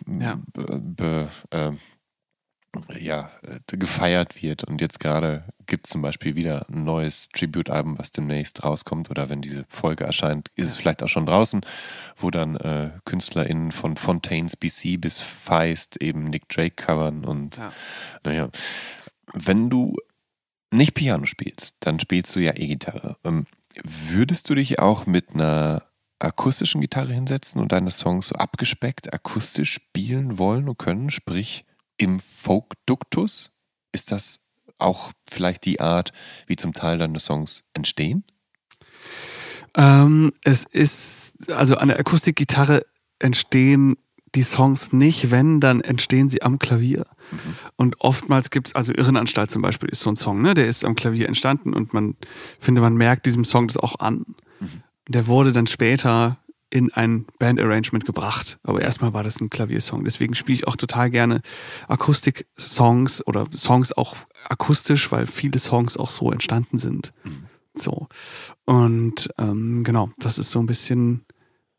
[0.54, 1.72] be, be, äh,
[3.00, 4.64] ja, äh, gefeiert wird.
[4.64, 9.10] Und jetzt gerade gibt es zum Beispiel wieder ein neues Tribute-Album, was demnächst rauskommt.
[9.10, 11.62] Oder wenn diese Folge erscheint, ist es vielleicht auch schon draußen,
[12.18, 17.26] wo dann äh, KünstlerInnen von Fontaines BC bis Feist eben Nick Drake covern.
[17.26, 17.72] Und ja.
[18.24, 18.50] naja,
[19.34, 19.96] wenn du
[20.72, 23.18] nicht Piano spielst, dann spielst du ja E-Gitarre.
[23.24, 23.46] Ähm,
[23.84, 25.84] würdest du dich auch mit einer
[26.20, 31.10] akustischen Gitarre hinsetzen und deine Songs so abgespeckt akustisch spielen wollen und können?
[31.10, 31.66] Sprich,
[32.00, 33.52] im Folkduktus?
[33.92, 34.40] Ist das
[34.80, 36.12] auch vielleicht die Art,
[36.48, 38.24] wie zum Teil deine Songs entstehen?
[39.78, 42.86] Ähm, es ist, also an der Akustikgitarre
[43.20, 43.98] entstehen
[44.36, 47.06] die Songs nicht, wenn, dann entstehen sie am Klavier.
[47.32, 47.56] Mhm.
[47.76, 50.54] Und oftmals gibt es, also Irrenanstalt zum Beispiel ist so ein Song, ne?
[50.54, 52.16] Der ist am Klavier entstanden und man
[52.60, 54.26] finde, man merkt diesem Song das auch an.
[54.60, 54.84] Mhm.
[55.08, 56.38] Der wurde dann später
[56.70, 58.60] in ein Bandarrangement gebracht.
[58.64, 60.04] Aber erstmal war das ein Klaviersong.
[60.04, 61.42] Deswegen spiele ich auch total gerne
[61.88, 64.16] Akustik-Songs oder Songs auch
[64.48, 67.14] akustisch, weil viele Songs auch so entstanden sind.
[67.24, 67.46] Mhm.
[67.76, 68.08] So.
[68.66, 71.26] Und ähm, genau, das ist so ein bisschen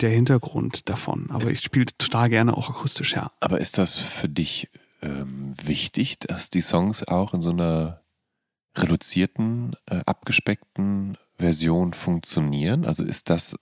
[0.01, 1.31] der Hintergrund davon.
[1.31, 3.31] Aber ich spiele total gerne auch akustisch, ja.
[3.41, 4.71] Aber ist das für dich
[5.03, 8.01] ähm, wichtig, dass die Songs auch in so einer
[8.77, 12.87] reduzierten, äh, abgespeckten Version funktionieren?
[12.87, 13.57] Also ist das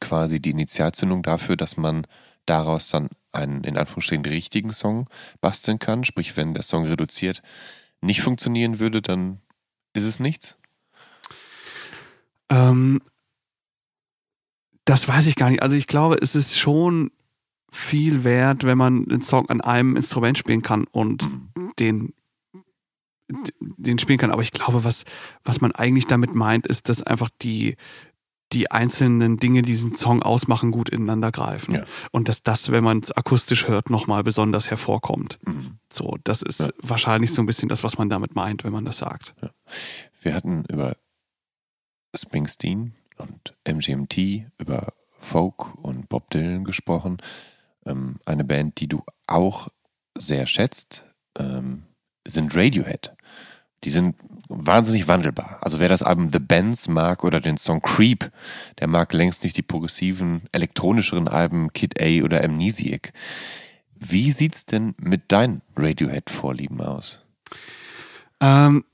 [0.00, 2.06] quasi die Initialzündung dafür, dass man
[2.46, 5.08] daraus dann einen in Anführungsstrichen richtigen Song
[5.40, 6.04] basteln kann?
[6.04, 7.42] Sprich, wenn der Song reduziert
[8.00, 9.40] nicht funktionieren würde, dann
[9.92, 10.56] ist es nichts?
[12.50, 13.00] Ähm,
[14.84, 15.62] das weiß ich gar nicht.
[15.62, 17.10] Also ich glaube, es ist schon
[17.70, 21.72] viel wert, wenn man einen Song an einem Instrument spielen kann und mhm.
[21.78, 22.14] den
[23.76, 24.30] den spielen kann.
[24.30, 25.04] Aber ich glaube, was,
[25.44, 27.76] was man eigentlich damit meint, ist, dass einfach die,
[28.52, 31.74] die einzelnen Dinge, die diesen Song ausmachen, gut ineinander greifen.
[31.74, 31.84] Ja.
[32.12, 35.38] Und dass das, wenn man es akustisch hört, nochmal besonders hervorkommt.
[35.44, 35.78] Mhm.
[35.92, 36.68] So, das ist ja.
[36.80, 39.34] wahrscheinlich so ein bisschen das, was man damit meint, wenn man das sagt.
[39.42, 39.50] Ja.
[40.20, 40.96] Wir hatten über
[42.14, 47.18] Springsteen und MGMT, über Folk und Bob Dylan gesprochen.
[47.84, 49.68] Ähm, eine Band, die du auch
[50.16, 51.04] sehr schätzt,
[51.36, 51.84] ähm,
[52.26, 53.14] sind Radiohead.
[53.84, 54.16] Die sind
[54.48, 55.58] wahnsinnig wandelbar.
[55.60, 58.30] Also wer das Album The Bands mag oder den Song Creep,
[58.78, 63.12] der mag längst nicht die progressiven, elektronischeren Alben Kid A oder Amnesiac.
[63.94, 67.24] Wie sieht's denn mit deinen Radiohead-Vorlieben aus?
[68.40, 68.84] Ähm,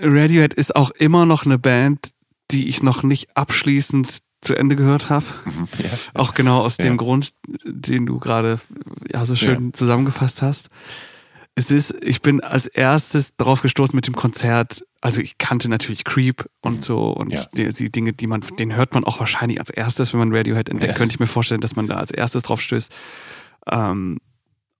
[0.00, 2.12] Radiohead ist auch immer noch eine Band,
[2.50, 5.26] die ich noch nicht abschließend zu Ende gehört habe.
[5.46, 5.90] Mhm, ja.
[6.14, 6.84] Auch genau aus ja.
[6.84, 7.32] dem Grund,
[7.64, 8.58] den du gerade
[9.12, 9.72] ja, so schön ja.
[9.72, 10.70] zusammengefasst hast.
[11.58, 14.84] Es ist, ich bin als erstes darauf gestoßen mit dem Konzert.
[15.00, 16.82] Also ich kannte natürlich Creep und mhm.
[16.82, 20.20] so und die, die, Dinge, die man, den hört man auch wahrscheinlich als erstes, wenn
[20.20, 22.92] man Radiohead entdeckt, könnte ich mir vorstellen, dass man da als erstes drauf stößt.
[23.70, 24.18] Ähm,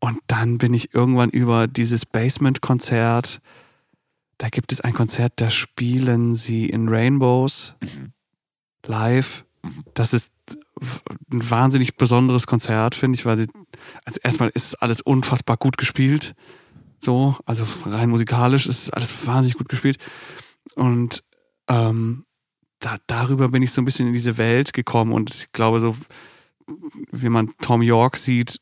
[0.01, 3.41] und dann bin ich irgendwann über dieses Basement-Konzert
[4.39, 8.13] da gibt es ein Konzert, da spielen sie in Rainbows mhm.
[8.85, 9.45] live.
[9.63, 9.85] Mhm.
[9.95, 10.31] Das ist
[11.33, 13.47] ein wahnsinnig besonderes Konzert, finde ich, weil sie,
[14.05, 16.35] also erstmal ist alles unfassbar gut gespielt.
[16.99, 19.99] So, also rein musikalisch ist alles wahnsinnig gut gespielt.
[20.75, 21.23] Und
[21.69, 22.25] ähm,
[22.81, 25.97] da, darüber bin ich so ein bisschen in diese Welt gekommen und ich glaube, so
[27.13, 28.61] wie man Tom York sieht,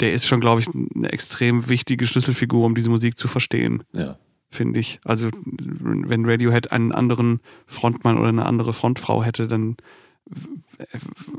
[0.00, 3.84] der ist schon, glaube ich, eine extrem wichtige Schlüsselfigur, um diese Musik zu verstehen.
[3.92, 4.18] Ja
[4.54, 5.00] finde ich.
[5.04, 9.76] Also wenn Radiohead einen anderen Frontmann oder eine andere Frontfrau hätte, dann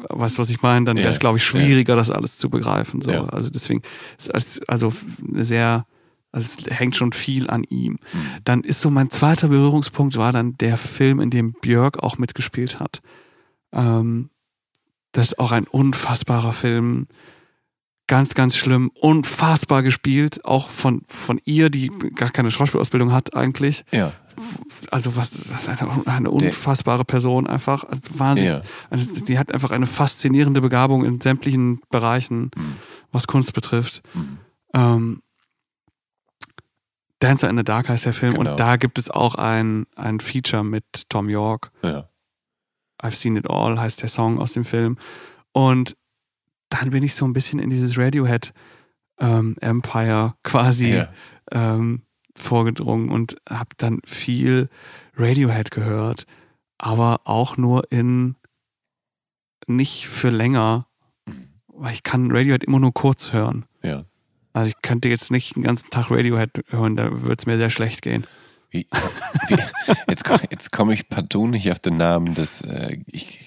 [0.09, 0.85] weißt du, was ich meine?
[0.85, 1.97] Dann wäre es, glaube ich, schwieriger, ja.
[1.97, 3.01] das alles zu begreifen.
[3.01, 3.11] So.
[3.11, 3.25] Ja.
[3.25, 3.81] Also deswegen,
[4.67, 4.93] also
[5.31, 5.85] sehr,
[6.35, 7.93] also es hängt schon viel an ihm.
[7.93, 7.97] Mhm.
[8.43, 12.79] Dann ist so mein zweiter Berührungspunkt war dann der Film, in dem Björk auch mitgespielt
[12.79, 13.01] hat.
[13.71, 14.29] Ähm,
[15.13, 17.07] das ist auch ein unfassbarer Film
[18.07, 23.85] ganz, ganz schlimm, unfassbar gespielt, auch von, von ihr, die gar keine Schauspielausbildung hat eigentlich.
[23.91, 24.11] Ja.
[24.91, 27.85] Also was, was eine, eine unfassbare Person einfach.
[27.85, 28.61] Also wahnsinnig, ja.
[28.89, 32.75] also die hat einfach eine faszinierende Begabung in sämtlichen Bereichen, mhm.
[33.13, 34.03] was Kunst betrifft.
[34.13, 34.37] Mhm.
[34.73, 35.21] Ähm,
[37.19, 38.51] Dancer in the Dark heißt der Film genau.
[38.51, 41.71] und da gibt es auch ein, ein Feature mit Tom York.
[41.81, 42.09] Ja.
[43.01, 44.97] I've Seen It All heißt der Song aus dem Film.
[45.51, 45.95] Und
[46.69, 48.53] dann bin ich so ein bisschen in dieses Radiohead
[49.19, 51.09] ähm, Empire quasi ja.
[51.51, 52.01] ähm,
[52.35, 54.69] vorgedrungen und habe dann viel
[55.15, 56.25] Radiohead gehört,
[56.77, 58.35] aber auch nur in
[59.67, 60.87] nicht für länger,
[61.67, 63.65] weil ich kann Radiohead immer nur kurz hören.
[63.81, 64.03] Ja.
[64.55, 67.69] Also ich könnte jetzt nicht den ganzen Tag Radiohead hören, da würde es mir sehr
[67.69, 68.25] schlecht gehen.
[68.69, 68.87] Wie,
[69.49, 69.57] wie,
[70.09, 72.99] jetzt, jetzt komme ich partout nicht auf den Namen des äh,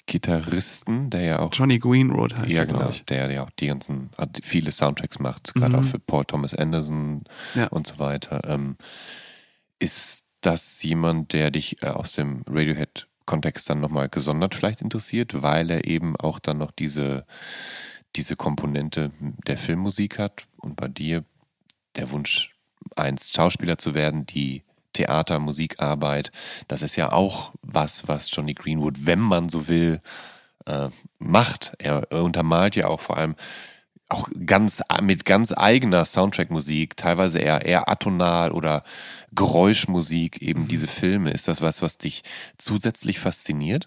[0.05, 1.55] Gitarristen, der ja auch.
[1.55, 4.11] Johnny Greenwood heißt ja, genau, der ja auch die ganzen,
[4.43, 5.83] viele Soundtracks macht, gerade mhm.
[5.83, 7.25] auch für Paul Thomas Anderson
[7.55, 7.69] ja.
[7.69, 8.43] und so weiter.
[8.45, 8.77] Ähm,
[9.79, 15.71] ist das jemand, der dich äh, aus dem Radiohead-Kontext dann nochmal gesondert vielleicht interessiert, weil
[15.71, 17.25] er eben auch dann noch diese,
[18.17, 19.11] diese Komponente
[19.47, 21.25] der Filmmusik hat und bei dir
[21.97, 22.55] der Wunsch,
[22.97, 24.63] einst Schauspieler zu werden, die
[24.93, 26.33] Theater, Musikarbeit.
[26.67, 30.01] Das ist ja auch was, was Johnny Greenwood, wenn man so will,
[30.67, 31.75] äh, macht.
[31.79, 33.37] Er untermalt ja auch vor allem
[34.09, 38.83] auch ganz mit ganz eigener Soundtrack-Musik, teilweise eher, eher atonal oder
[39.33, 40.69] Geräuschmusik, eben mhm.
[40.69, 41.31] diese Filme.
[41.31, 42.23] Ist das was, was dich
[42.57, 43.87] zusätzlich fasziniert?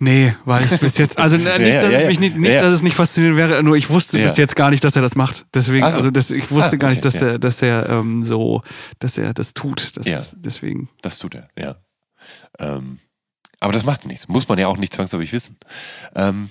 [0.00, 2.08] Nee, weil ich bis jetzt, also nicht, Ja, dass ja, es ja.
[2.08, 2.60] mich nicht, nicht Ja.
[2.62, 4.26] dass es nicht faszinierend wäre, nur ich wusste Ja.
[4.28, 5.46] bis jetzt gar nicht, dass er das macht.
[5.54, 5.96] Deswegen, so.
[5.96, 7.26] also das, ich wusste Ah, gar nicht, okay, dass ja.
[7.28, 8.62] er, dass er ähm, so,
[8.98, 9.96] dass er das tut.
[9.96, 10.20] Das Ja.
[10.36, 10.88] deswegen.
[11.02, 11.76] Das tut er, ja.
[12.58, 12.98] Ähm,
[13.60, 14.26] aber das macht nichts.
[14.28, 15.56] Muss man ja auch nicht zwangsläufig wissen.
[16.16, 16.50] Ähm,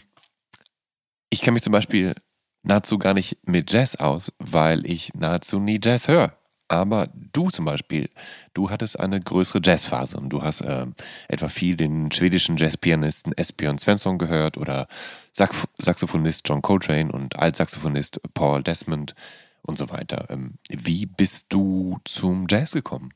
[1.29, 2.15] ich kenne mich zum Beispiel
[2.63, 6.37] nahezu gar nicht mit Jazz aus, weil ich nahezu nie Jazz höre.
[6.67, 8.09] Aber du zum Beispiel,
[8.53, 10.95] du hattest eine größere Jazzphase und du hast ähm,
[11.27, 14.87] etwa viel den schwedischen Jazzpianisten Esbjörn Svensson gehört oder
[15.31, 19.13] Sax Saxophonist John Coltrane und Altsaxophonist Paul Desmond
[19.61, 20.27] und so weiter.
[20.29, 23.13] Ähm, wie bist du zum Jazz gekommen?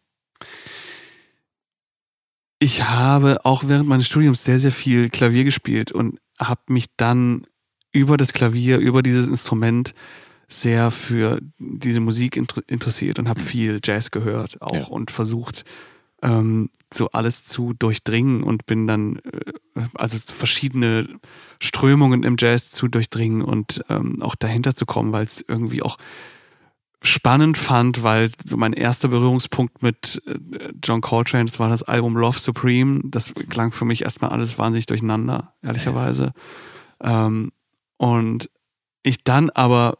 [2.59, 7.45] Ich habe auch während meines Studiums sehr, sehr viel Klavier gespielt und habe mich dann
[7.91, 9.93] über das Klavier, über dieses Instrument
[10.47, 14.85] sehr für diese Musik inter interessiert und habe viel Jazz gehört auch Ja.
[14.87, 15.63] und versucht,
[16.23, 21.07] ähm, so alles zu durchdringen und bin dann, äh, also verschiedene
[21.61, 25.97] Strömungen im Jazz zu durchdringen und ähm, auch dahinter zu kommen, weil es irgendwie auch
[27.03, 32.15] spannend fand, weil so mein erster Berührungspunkt mit äh, John Coltrane, das war das Album
[32.17, 33.01] Love Supreme.
[33.03, 36.31] Das klang für mich erstmal alles wahnsinnig durcheinander, ehrlicherweise.
[37.03, 37.51] Ähm,
[37.97, 38.49] und
[39.03, 39.99] ich dann aber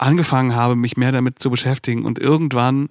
[0.00, 2.88] angefangen habe, mich mehr damit zu beschäftigen und irgendwann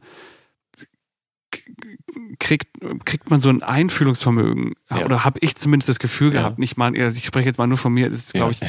[2.40, 2.68] kriegt,
[3.06, 5.04] kriegt man so ein Einfühlungsvermögen Ja.
[5.06, 6.42] oder habe ich zumindest das Gefühl Ja.
[6.42, 8.60] gehabt, nicht mal, also ich spreche jetzt mal nur von mir, das ist glaube ich,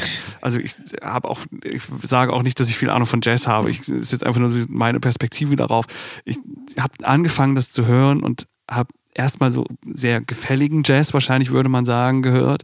[0.41, 3.71] also ich habe auch, ich sage auch nicht, dass ich viel Ahnung von Jazz habe,
[3.71, 5.85] ich, ist jetzt einfach nur so meine Perspektive darauf.
[6.25, 6.39] Ich
[6.79, 11.85] habe angefangen, das zu hören und habe erstmal so sehr gefälligen Jazz, wahrscheinlich würde man
[11.85, 12.63] sagen, gehört.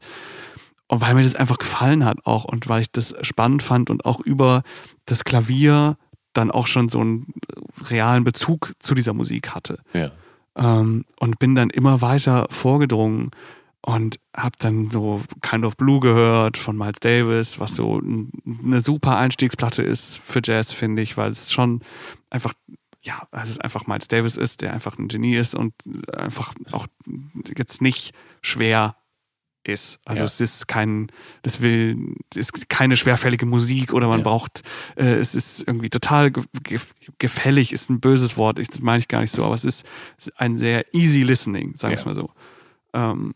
[0.88, 4.04] Und weil mir das einfach gefallen hat auch und weil ich das spannend fand und
[4.04, 4.62] auch über
[5.06, 5.96] das Klavier
[6.32, 7.32] dann auch schon so einen
[7.88, 9.78] realen Bezug zu dieser Musik hatte.
[9.92, 10.10] Ja.
[10.56, 13.30] Ähm, und bin dann immer weiter vorgedrungen
[13.86, 19.16] und habe dann so Kind of Blue gehört von Miles Davis, was so eine super
[19.16, 21.80] Einstiegsplatte ist für Jazz, finde ich, weil es schon
[22.28, 22.52] einfach,
[23.02, 25.72] ja, also es einfach Miles Davis ist, der einfach ein Genie ist und
[26.16, 26.88] einfach auch
[27.56, 28.12] jetzt nicht
[28.42, 28.96] schwer
[29.68, 29.98] ist.
[30.04, 30.26] Also Ja.
[30.26, 31.08] es ist kein,
[31.42, 34.24] das will, es ist keine schwerfällige Musik oder man Ja.
[34.24, 34.62] braucht,
[34.96, 36.78] äh, es ist irgendwie total ge ge
[37.18, 39.86] gefällig, ist ein böses Wort, ich, das meine ich gar nicht so, aber es ist,
[40.18, 42.08] es ein sehr easy listening, sagen wir es Ja.
[42.08, 42.30] mal so.
[42.94, 43.34] Ähm,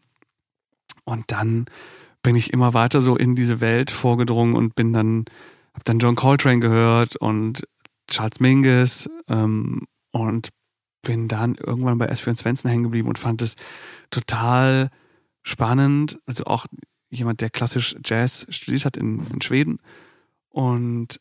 [1.04, 1.66] und dann
[2.22, 5.24] bin ich immer weiter so in diese Welt vorgedrungen und bin dann,
[5.72, 7.66] habe dann John Coltrane gehört und
[8.10, 10.50] Charles Mingus ähm, und
[11.02, 13.54] bin dann irgendwann bei Esbjörn Svensson hängen geblieben und fand es
[14.10, 14.90] total
[15.42, 16.18] spannend.
[16.26, 16.66] Also auch
[17.08, 19.78] jemand, der klassisch Jazz studiert hat in, in Schweden.
[20.50, 21.20] Und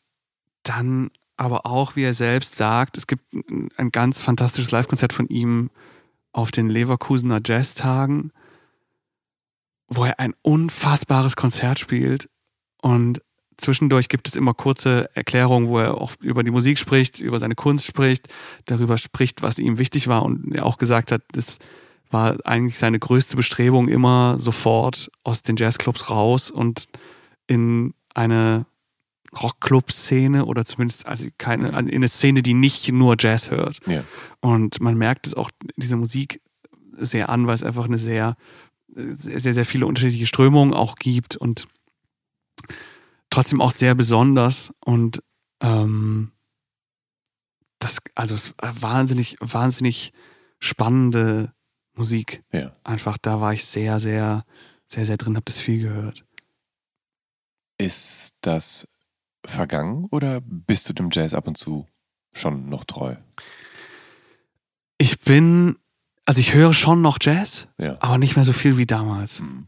[0.62, 5.70] dann aber auch, wie er selbst sagt, es gibt ein, ganz fantastisches Live-Konzert von ihm
[6.32, 8.30] auf den Leverkusener Jazztagen,
[9.88, 12.28] wo er ein unfassbares Konzert spielt
[12.82, 13.22] und
[13.56, 17.54] zwischendurch gibt es immer kurze Erklärungen, wo er auch über die Musik spricht, über seine
[17.54, 18.28] Kunst spricht,
[18.66, 21.58] darüber spricht, was ihm wichtig war und er auch gesagt hat, das
[22.10, 26.86] war eigentlich seine größte Bestrebung immer sofort aus den Jazzclubs raus und
[27.46, 28.66] in eine
[29.40, 33.78] Rockclub-Szene oder zumindest also keine, in eine Szene, die nicht nur Jazz hört.
[33.86, 34.02] Ja.
[34.40, 36.40] Und man merkt es auch diese Musik
[36.92, 38.36] sehr an, weil es einfach eine sehr,
[38.88, 41.68] sehr, sehr, viele unterschiedliche Strömungen auch gibt und
[43.30, 45.22] trotzdem auch sehr besonders und
[45.62, 46.32] ähm,
[47.78, 50.12] das, also es war wahnsinnig, wahnsinnig
[50.58, 51.54] spannende
[52.00, 52.42] Musik.
[52.50, 52.74] Ja.
[52.82, 54.44] Einfach, da war ich sehr, sehr,
[54.86, 56.24] sehr, sehr drin, habe das viel gehört.
[57.78, 58.88] Ist das
[59.44, 61.86] vergangen oder bist du dem Jazz ab und zu
[62.32, 63.16] schon noch treu?
[64.98, 65.76] Ich bin,
[66.24, 67.96] also ich höre schon noch Jazz, Ja.
[68.00, 69.40] aber nicht mehr so viel wie damals.
[69.40, 69.66] Mhm.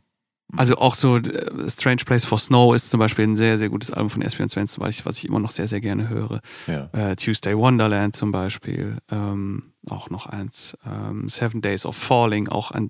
[0.57, 3.91] Also auch so äh, Strange Place for Snow ist zum Beispiel ein sehr, sehr gutes
[3.91, 6.41] Album von Espion Svensson, weil ich, was ich immer noch sehr, sehr gerne höre.
[6.67, 6.91] Ja.
[6.93, 10.77] Äh, Tuesday Wonderland zum Beispiel, ähm, auch noch eins.
[10.87, 12.89] Ähm, Seven Days of Falling, auch ein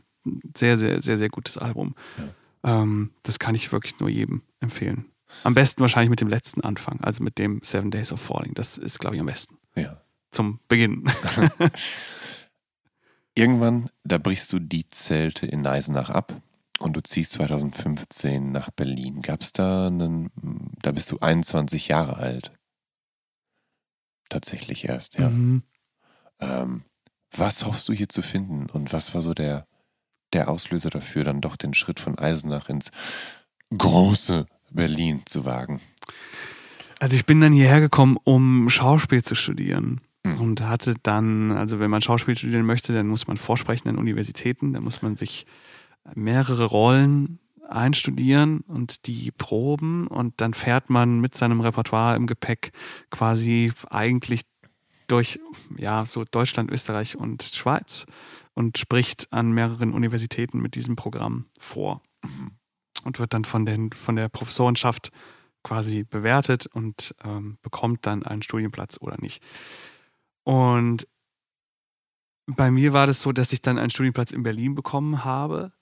[0.57, 1.95] sehr, sehr, sehr, sehr gutes Album.
[2.65, 5.07] Ähm, das kann ich wirklich nur jedem empfehlen.
[5.45, 8.55] Am besten wahrscheinlich mit dem letzten Anfang, also mit dem Seven Days of Falling.
[8.55, 9.59] Das ist, glaube ich, am besten.
[9.77, 9.99] ja.
[10.31, 11.05] Zum Beginn.
[13.35, 16.41] Irgendwann, da brichst du die Zelte in Eisenach ab
[16.83, 19.23] und du ziehst 2015 nach Berlin.
[19.23, 20.31] Gab es da einen,
[20.83, 22.53] da bist du 21 Jahre alt.
[24.29, 25.31] Tatsächlich erst, ja.
[25.31, 25.63] Mhm.
[26.41, 26.83] Ähm,
[27.31, 29.67] was hoffst du hier zu finden und was war so der,
[30.33, 32.91] der Auslöser dafür, dann doch den Schritt von Eisenach ins
[33.77, 35.81] große Berlin zu wagen?
[36.99, 40.01] Also ich bin dann hierher gekommen, um Schauspiel zu studieren.
[40.25, 40.41] Mhm.
[40.41, 44.73] Und hatte dann, also wenn man Schauspiel studieren möchte, dann muss man vorsprechen an Universitäten,
[44.73, 45.47] dann muss man sich
[46.15, 47.39] mehrere Rollen
[47.69, 52.73] einstudieren und die proben und dann fährt man mit seinem Repertoire im Gepäck
[53.11, 54.43] quasi eigentlich
[55.07, 55.41] durch
[55.77, 58.07] ja so Deutschland, Österreich und Schweiz
[58.55, 62.03] und spricht an mehreren Universitäten mit diesem Programm vor
[63.05, 65.11] und wird dann von, den, von der Professorenschaft
[65.63, 69.43] quasi bewertet und ähm, bekommt dann einen Studienplatz oder nicht.
[70.45, 71.07] Und
[72.47, 75.73] bei mir war das so, dass ich dann einen Studienplatz in Berlin bekommen habe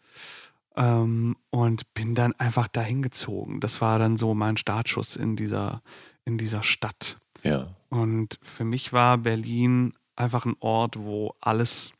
[0.80, 3.60] ähm, und bin dann einfach dahin gezogen.
[3.60, 5.82] Das war dann so mein Startschuss in dieser,
[6.24, 7.18] in dieser Stadt.
[7.42, 7.68] Ja.
[7.90, 11.92] Und für mich war Berlin einfach ein Ort, wo alles,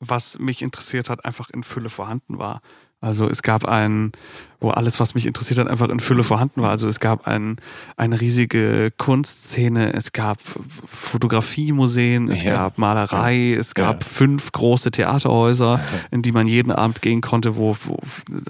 [0.00, 2.60] was mich interessiert hat, einfach in Fülle vorhanden war.
[3.04, 4.12] Also es gab einen,
[4.60, 6.70] wo alles, was mich interessiert hat, einfach in Fülle vorhanden war.
[6.70, 7.56] Also es gab ein,
[7.98, 10.38] eine riesige Kunstszene, es gab
[10.86, 12.54] Fotografiemuseen, es ja.
[12.54, 13.58] gab Malerei, ja.
[13.60, 14.08] es gab ja.
[14.08, 17.98] fünf große Theaterhäuser, in die man jeden Abend gehen konnte, wo, wo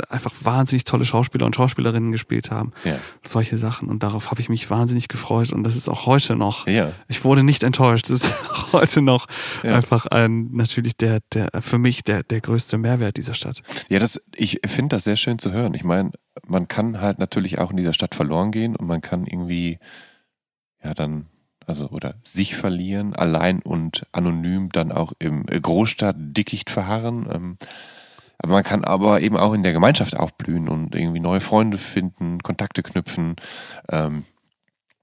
[0.09, 2.73] einfach wahnsinnig tolle Schauspieler und Schauspielerinnen gespielt haben.
[3.25, 3.89] Solche Sachen.
[3.89, 5.53] Und darauf habe ich mich wahnsinnig gefreut.
[5.53, 6.69] Und das ist auch heute noch.
[7.09, 8.09] Ich wurde nicht enttäuscht.
[8.09, 9.27] Das ist auch heute noch
[9.65, 13.63] einfach ein, natürlich der, der, für mich der, der größte Mehrwert dieser Stadt.
[13.89, 15.75] Ja, das, ich finde das sehr schön zu hören.
[15.75, 16.13] Ich meine,
[16.47, 19.79] man kann halt natürlich auch in dieser Stadt verloren gehen und man kann irgendwie,
[20.83, 21.27] ja, dann,
[21.67, 27.27] also, oder sich verlieren, allein und anonym dann auch im Großstadt-Dickicht verharren.
[27.33, 27.59] Ähm,
[28.39, 32.43] aber man kann aber eben auch in der Gemeinschaft aufblühen und irgendwie neue Freunde finden,
[32.43, 33.37] Kontakte knüpfen.
[33.91, 34.25] Ähm,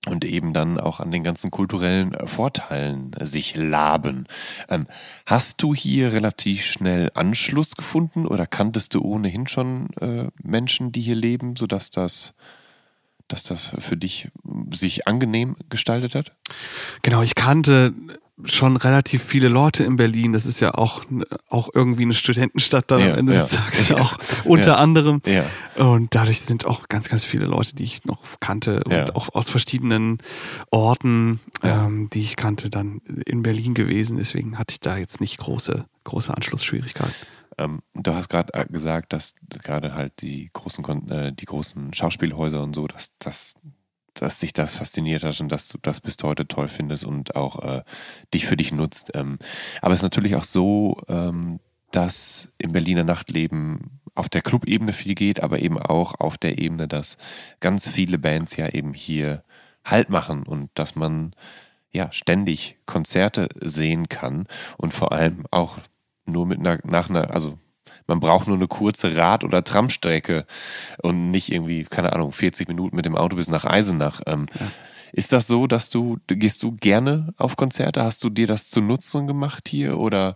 [0.07, 4.27] und eben dann auch an den ganzen kulturellen äh, Vorteilen äh, sich laben.
[4.67, 4.87] Ähm,
[5.25, 11.01] hast du hier relativ schnell Anschluss gefunden oder kanntest du ohnehin schon äh, Menschen, die
[11.01, 12.33] hier leben, sodass das,
[13.27, 14.29] dass das für dich
[14.73, 16.33] sich angenehm gestaltet hat?
[17.03, 17.93] Genau, ich kannte
[18.45, 20.33] schon relativ viele Leute in Berlin.
[20.33, 21.03] Das ist ja auch,
[21.49, 23.41] auch irgendwie eine Studentenstadt dann ja, am Ende ja.
[23.41, 23.97] des Tages ja.
[23.97, 25.21] auch unter anderem.
[25.75, 29.49] Und dadurch sind auch ganz, ganz viele Leute, die ich noch kannte und auch aus
[29.49, 30.19] verschiedenen
[30.69, 34.17] Orten, ähm, die ich kannte, dann in Berlin gewesen.
[34.17, 37.13] Deswegen hatte ich da jetzt nicht große, große Anschlussschwierigkeiten.
[37.57, 42.61] Ähm, du hast gerade äh, gesagt, dass gerade halt die großen, äh, die großen Schauspielhäuser
[42.61, 43.55] und so, dass das
[44.13, 47.63] dass dich das fasziniert hat und dass du das bis heute toll findest und auch
[47.63, 47.83] äh,
[48.33, 49.11] dich für dich nutzt.
[49.15, 49.39] Ähm,
[49.81, 51.59] aber es ist natürlich auch so, ähm,
[51.91, 56.87] dass im Berliner Nachtleben auf der Clubebene viel geht, aber eben auch auf der Ebene,
[56.87, 57.17] dass
[57.59, 59.43] ganz viele Bands ja eben hier
[59.83, 61.33] Halt machen und dass man
[61.91, 64.47] ja ständig Konzerte sehen kann
[64.77, 65.79] und vor allem auch
[66.25, 67.57] nur mit einer, nach einer, also
[68.11, 70.45] man braucht nur eine kurze Rad- oder Tramstrecke
[71.01, 74.21] und nicht irgendwie, keine Ahnung, 40 Minuten mit dem Auto bis nach Eisenach.
[74.27, 74.67] Ähm, ja.
[75.13, 78.03] Ist das so, dass du, gehst du gerne auf Konzerte?
[78.03, 80.35] Hast du dir das zu Nutzen gemacht hier oder?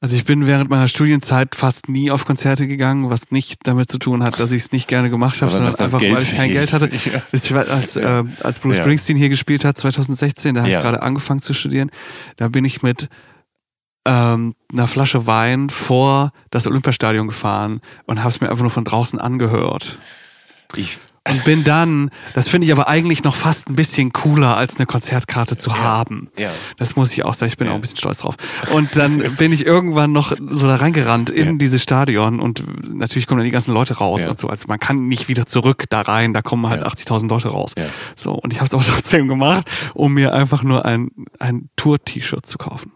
[0.00, 3.98] Also ich bin während meiner Studienzeit fast nie auf Konzerte gegangen, was nicht damit zu
[3.98, 6.36] tun hat, dass ich es nicht gerne gemacht habe, sondern, sondern einfach, Geld weil ich
[6.36, 6.90] kein Geld hatte.
[7.32, 7.62] Ja.
[7.62, 8.20] Als, ja.
[8.20, 8.82] äh, als Bruce ja.
[8.82, 11.90] Springsteen hier gespielt hat, 2016, da habe ich gerade angefangen zu studieren,
[12.36, 13.08] da bin ich mit
[14.08, 18.84] ähm, einer Flasche Wein vor das Olympiastadion gefahren und habe es mir einfach nur von
[18.84, 19.98] draußen angehört.
[20.76, 20.98] Ich
[21.28, 24.86] und bin dann, das finde ich aber eigentlich noch fast ein bisschen cooler, als eine
[24.86, 26.30] Konzertkarte zu ja, haben.
[26.38, 26.50] Ja.
[26.78, 27.72] Das muss ich auch sagen, ich bin ja.
[27.72, 28.36] auch ein bisschen stolz drauf.
[28.72, 31.52] Und dann bin ich irgendwann noch so da reingerannt in ja.
[31.54, 32.64] dieses Stadion und
[32.96, 34.48] natürlich kommen dann die ganzen Leute raus und so.
[34.48, 37.74] Also man kann nicht wieder zurück da rein, da kommen halt 80.000 Leute raus.
[38.16, 42.46] So, und ich habe es aber trotzdem gemacht, um mir einfach nur ein, ein Tour-T-Shirt
[42.46, 42.92] zu kaufen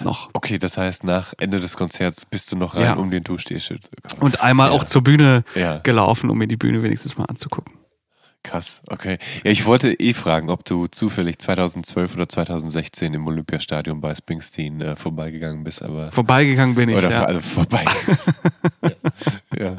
[0.00, 0.30] noch.
[0.32, 2.94] Okay, das heißt, nach Ende des Konzerts bist du noch rein, ja.
[2.94, 4.22] um den Tour-T-Shirt zu kaufen.
[4.22, 4.74] Und einmal ja.
[4.74, 5.78] auch zur Bühne ja.
[5.78, 7.74] gelaufen, um mir die Bühne wenigstens mal anzugucken.
[8.44, 9.16] Krass, okay.
[9.42, 14.82] Ja, ich wollte eh fragen, ob du zufällig 2012 oder 2016 im Olympiastadion bei Springsteen
[14.82, 16.12] äh, vorbeigegangen bist, aber.
[16.12, 17.24] Vorbeigegangen bin ich, oder ja.
[17.24, 17.86] Also vorbei.
[19.58, 19.76] ja.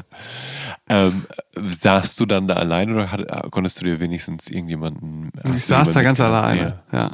[0.88, 5.30] Ähm, saßt du dann da allein oder hat, konntest du dir wenigstens irgendjemanden.
[5.54, 7.12] Ich saß da ganz alleine, ja.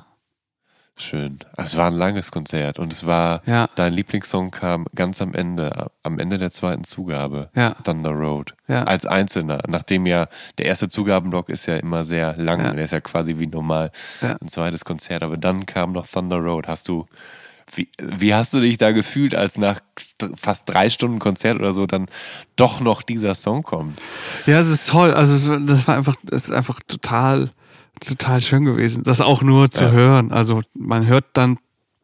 [0.96, 1.38] Schön.
[1.56, 3.66] Es war ein langes Konzert und es war, ja.
[3.76, 7.70] dein Lieblingssong kam ganz am Ende, am Ende der zweiten Zugabe, ja.
[7.82, 8.84] Thunder Road, ja.
[8.84, 9.60] als Einzelner.
[9.68, 10.28] Nachdem ja
[10.58, 13.90] der erste Zugabenblock ist ja immer sehr lang, der ist ja quasi wie normal
[14.20, 16.68] ein zweites Konzert, aber dann kam noch Thunder Road.
[16.68, 17.06] Hast du,
[17.74, 19.80] wie, wie hast du dich da gefühlt, als nach
[20.36, 22.06] fast drei Stunden Konzert oder so dann
[22.56, 23.98] doch noch dieser Song kommt?
[24.46, 25.12] Ja, es ist toll.
[25.14, 27.50] Also das war einfach, das ist einfach total
[28.04, 29.90] total schön gewesen, das auch nur zu ja.
[29.90, 30.32] hören.
[30.32, 31.58] Also man hört dann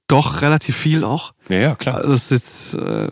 [0.07, 1.33] doch relativ viel auch.
[1.49, 1.97] Ja, ja, klar.
[1.97, 3.09] Also es ist, äh,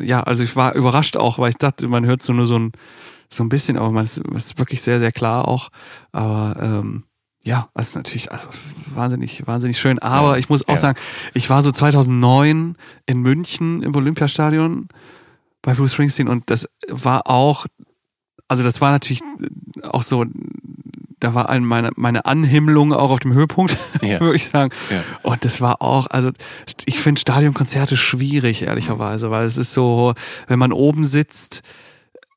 [0.00, 2.72] ja, also ich war überrascht auch, weil ich dachte, man hört so nur so ein,
[3.28, 5.70] so ein bisschen, aber man ist, ist wirklich sehr, sehr klar auch.
[6.12, 7.04] Aber ähm,
[7.42, 8.48] ja, das ist natürlich also
[8.94, 9.98] wahnsinnig, wahnsinnig schön.
[9.98, 10.80] Aber ja, ich muss auch ja.
[10.80, 10.98] sagen,
[11.34, 12.76] ich war so 2009
[13.06, 14.88] in München im Olympiastadion
[15.62, 17.66] bei Bruce Springsteen und das war auch,
[18.48, 19.20] also das war natürlich
[19.82, 20.24] auch so,
[21.24, 24.20] da war meine, meine Anhimmlung auch auf dem Höhepunkt, ja.
[24.20, 24.70] würde ich sagen.
[24.90, 25.02] Ja.
[25.22, 26.30] Und das war auch, also
[26.84, 30.12] ich finde Stadionkonzerte schwierig, ehrlicherweise, weil es ist so,
[30.48, 31.62] wenn man oben sitzt,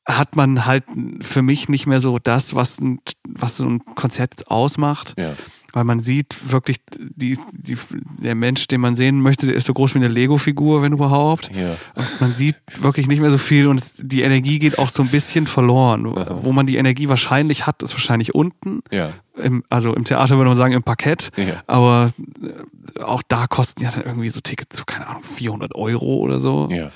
[0.06, 0.84] hat man halt
[1.20, 5.14] für mich nicht mehr so das, was, ein, was so ein Konzert ausmacht.
[5.18, 5.34] Ja
[5.78, 7.78] weil man sieht wirklich, die, die,
[8.20, 11.54] der Mensch, den man sehen möchte, der ist so groß wie eine Lego-Figur, wenn überhaupt.
[11.54, 11.76] Ja.
[11.94, 15.04] Und man sieht wirklich nicht mehr so viel und es, die Energie geht auch so
[15.04, 16.04] ein bisschen verloren.
[16.18, 16.40] Aha.
[16.42, 18.82] Wo man die Energie wahrscheinlich hat, ist wahrscheinlich unten.
[18.90, 19.12] Ja.
[19.36, 21.30] Im, also im Theater würde man sagen im Parkett.
[21.36, 21.62] Ja.
[21.68, 22.10] Aber
[22.42, 26.40] äh, auch da kosten ja dann irgendwie so Tickets, so keine Ahnung, 400 Euro oder
[26.40, 26.68] so.
[26.72, 26.90] Ja.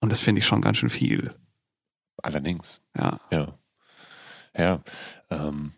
[0.00, 1.32] Und das finde ich schon ganz schön viel.
[2.22, 2.82] Allerdings.
[2.98, 3.18] Ja.
[3.32, 3.54] Ja.
[4.54, 4.80] Ja.
[5.30, 5.72] Ähm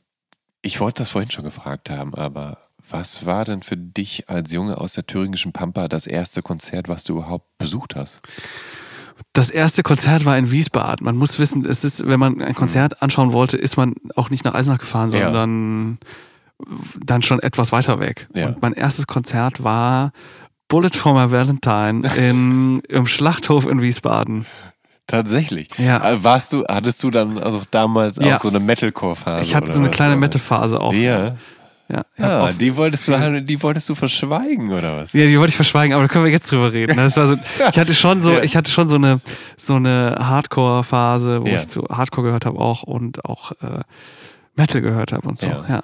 [0.63, 2.59] ich wollte das vorhin schon gefragt haben, aber
[2.91, 7.05] was war denn für dich als Junge aus der thüringischen Pampa das erste Konzert, was
[7.05, 8.21] du überhaupt besucht hast?
[9.33, 11.05] Das erste Konzert war in Wiesbaden.
[11.05, 12.97] Man muss wissen, es ist, wenn man ein Konzert mhm.
[13.01, 16.77] anschauen wollte, ist man auch nicht nach Eisenach gefahren, sondern ja.
[17.05, 18.29] dann schon etwas weiter weg.
[18.35, 18.49] Ja.
[18.49, 20.13] Und mein erstes Konzert war
[20.69, 24.47] Bullet for my Valentine in, im Schlachthof in Wiesbaden.
[25.09, 25.69] Tatsächlich.
[25.79, 26.13] Ja.
[26.13, 28.37] Äh, warst du, hattest du dann also damals ja.
[28.37, 29.43] auch so eine Metalcore-Phase?
[29.43, 30.93] Ich hatte so eine kleine Metal-Phase auch.
[30.93, 31.37] Ja.
[31.91, 35.15] Ja, ah, die wolltest du, die wolltest du verschweigen oder was?
[35.15, 36.99] Ja, die wollte ich verschweigen, aber da können wir jetzt drüber reden.
[36.99, 37.37] Das war so,
[37.71, 38.43] ich hatte schon so, ja.
[38.43, 39.23] ich hatte schon so eine
[39.57, 41.61] so eine Hardcore-Phase, wo ja.
[41.61, 43.81] ich zu Hardcore gehört habe auch und auch äh,
[44.55, 45.47] Metal gehört habe und so.
[45.47, 45.65] Ja.
[45.67, 45.83] ja.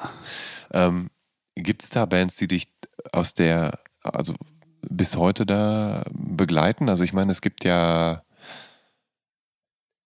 [0.74, 1.09] Ähm,
[1.55, 2.68] Gibt es da Bands, die dich
[3.12, 4.34] aus der, also
[4.82, 6.90] bis heute da begleiten?
[6.90, 8.23] Also ich meine, es gibt ja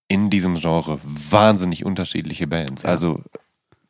[0.09, 2.83] in diesem Genre wahnsinnig unterschiedliche Bands.
[2.83, 2.89] Ja.
[2.89, 3.23] Also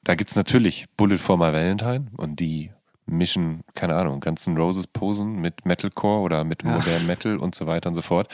[0.02, 2.70] da gibt es natürlich Bullet for My Valentine und die
[3.06, 6.70] mischen, keine Ahnung, ganzen Roses Posen mit Metalcore oder mit ja.
[6.70, 8.32] modernen Metal und so weiter und so fort.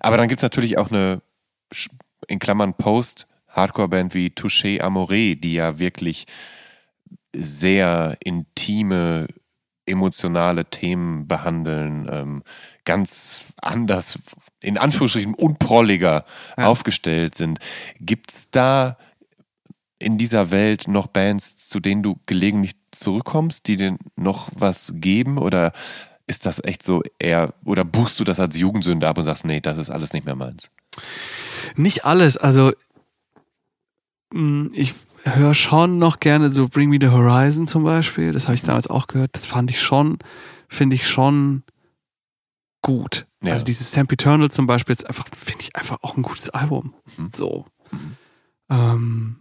[0.00, 1.20] Aber dann gibt es natürlich auch eine,
[2.28, 6.26] in Klammern Post, Hardcore-Band wie Touché Amore, die ja wirklich
[7.34, 9.26] sehr intime,
[9.86, 12.42] emotionale Themen behandeln, ähm,
[12.84, 14.18] ganz anders
[14.62, 16.24] in Anführungsstrichen unprolliger
[16.56, 16.66] ja.
[16.66, 17.58] aufgestellt sind.
[18.00, 18.96] Gibt es da
[19.98, 25.38] in dieser Welt noch Bands, zu denen du gelegentlich zurückkommst, die dir noch was geben?
[25.38, 25.72] Oder
[26.26, 29.60] ist das echt so eher, oder buchst du das als Jugendsünde ab und sagst, nee,
[29.60, 30.70] das ist alles nicht mehr meins?
[31.76, 32.36] Nicht alles.
[32.36, 32.72] Also,
[34.32, 38.32] mm, ich höre schon noch gerne so Bring Me the Horizon zum Beispiel.
[38.32, 39.30] Das habe ich damals auch gehört.
[39.32, 40.18] Das fand ich schon,
[40.68, 41.62] finde ich schon
[42.86, 43.26] gut.
[43.42, 43.54] Ja.
[43.54, 46.94] Also dieses Sam Eternal zum Beispiel ist einfach, finde ich einfach auch ein gutes Album.
[47.16, 47.30] Mhm.
[47.34, 47.66] So.
[47.90, 48.16] Mhm.
[48.70, 49.36] Ähm,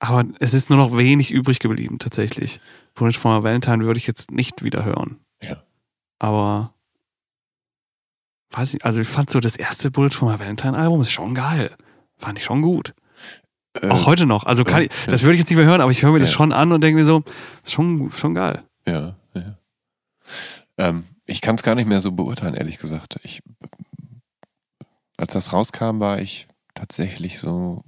[0.00, 2.60] aber es ist nur noch wenig übrig geblieben, tatsächlich.
[2.92, 5.18] Bullet for Valentine würde ich jetzt nicht wieder hören.
[5.42, 5.62] Ja.
[6.18, 6.74] Aber
[8.50, 11.34] weiß ich, also ich fand so das erste Bullet for my Valentine Album ist schon
[11.34, 11.74] geil.
[12.18, 12.94] Fand ich schon gut.
[13.80, 14.44] Äh, auch heute noch.
[14.44, 16.18] Also kann äh, ich, das würde ich jetzt nicht mehr hören, aber ich höre mir
[16.18, 17.22] das schon an und denke mir so,
[17.64, 18.62] schon, schon geil.
[18.86, 19.58] Ja, ja.
[20.76, 23.18] Ähm, ich kann es gar nicht mehr so beurteilen, ehrlich gesagt.
[23.22, 23.42] Ich,
[25.16, 27.84] als das rauskam, war ich tatsächlich so,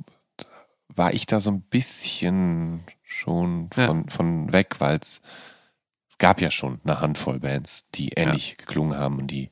[0.89, 4.11] war ich da so ein bisschen schon von, ja.
[4.15, 5.21] von weg, weil es
[6.19, 8.57] gab ja schon eine Handvoll Bands, die ähnlich ja.
[8.57, 9.51] geklungen haben und die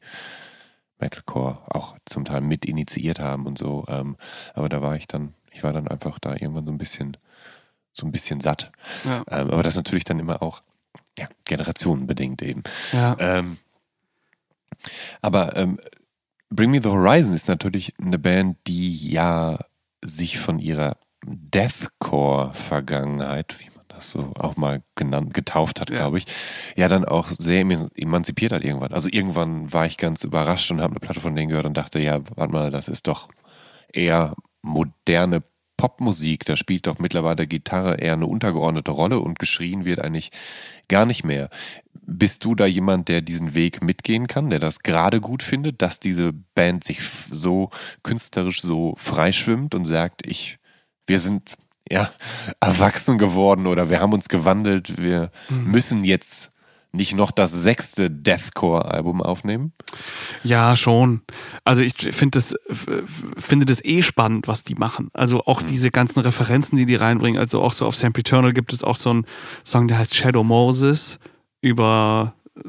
[0.99, 3.85] Metalcore auch zum Teil mit initiiert haben und so.
[3.89, 4.17] Ähm,
[4.55, 7.17] aber da war ich dann, ich war dann einfach da irgendwann so ein bisschen,
[7.93, 8.73] so ein bisschen satt.
[9.05, 9.25] Ja.
[9.31, 10.63] Ähm, aber das natürlich dann immer auch
[11.19, 12.63] ja, generationenbedingt eben.
[12.93, 13.17] Ja.
[13.19, 13.59] Ähm,
[15.23, 15.79] aber ähm,
[16.51, 19.59] Bring Me the Horizon ist natürlich eine Band, die ja
[20.03, 20.97] sich von ihrer
[21.27, 25.97] Deathcore-Vergangenheit, wie man das so auch mal genannt, getauft hat, ja.
[25.97, 26.27] glaube ich,
[26.77, 28.93] ja dann auch sehr emanzipiert hat irgendwann.
[28.93, 31.99] Also irgendwann war ich ganz überrascht und habe eine Platte von denen gehört und dachte,
[31.99, 33.27] ja, warte mal, das ist doch
[33.93, 35.43] eher moderne
[35.77, 40.31] Popmusik, da spielt doch mittlerweile Gitarre eher eine untergeordnete Rolle und geschrien wird eigentlich
[40.89, 41.51] gar nicht mehr.
[42.07, 46.01] Bist du da jemand, der diesen Weg mitgehen kann, der das gerade gut findet, dass
[46.01, 47.01] diese Band sich
[47.31, 47.71] so
[48.03, 50.59] künstlerisch so freischwimmt und sagt, ich,
[51.07, 51.55] wir sind
[51.91, 52.11] ja
[52.61, 55.71] erwachsen geworden oder wir haben uns gewandelt, wir mhm.
[55.71, 56.55] müssen jetzt
[56.95, 59.73] nicht noch das sechste Deathcore-Album aufnehmen?
[60.45, 61.23] Ja, schon.
[61.65, 62.55] Also ich finde das,
[63.37, 65.09] finde das eh spannend, was die machen.
[65.13, 65.67] Also auch mhm.
[65.67, 67.41] diese ganzen Referenzen, die die reinbringen.
[67.41, 69.27] Also auch so auf Sam Eternal gibt es auch so einen
[69.65, 71.19] Song, der heißt Shadow Moses
[71.65, 72.61] über äh,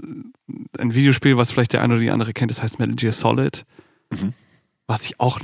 [0.79, 2.49] ein Videospiel, was vielleicht der eine oder die andere kennt.
[2.49, 3.65] Das heißt Metal Gear Solid.
[4.11, 4.33] Mhm.
[4.87, 5.39] was ich auch,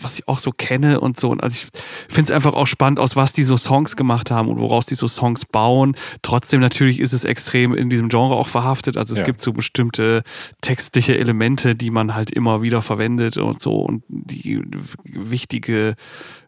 [0.00, 1.30] was ich auch so kenne und so.
[1.30, 1.66] Und also ich
[2.08, 4.94] finde es einfach auch spannend, aus was die so Songs gemacht haben und woraus die
[4.94, 5.96] so Songs bauen.
[6.22, 8.96] Trotzdem natürlich ist es extrem in diesem Genre auch verhaftet.
[8.96, 9.26] Also es ja.
[9.26, 10.22] gibt so bestimmte
[10.60, 14.62] textliche Elemente, die man halt immer wieder verwendet und so und die
[15.02, 15.96] wichtige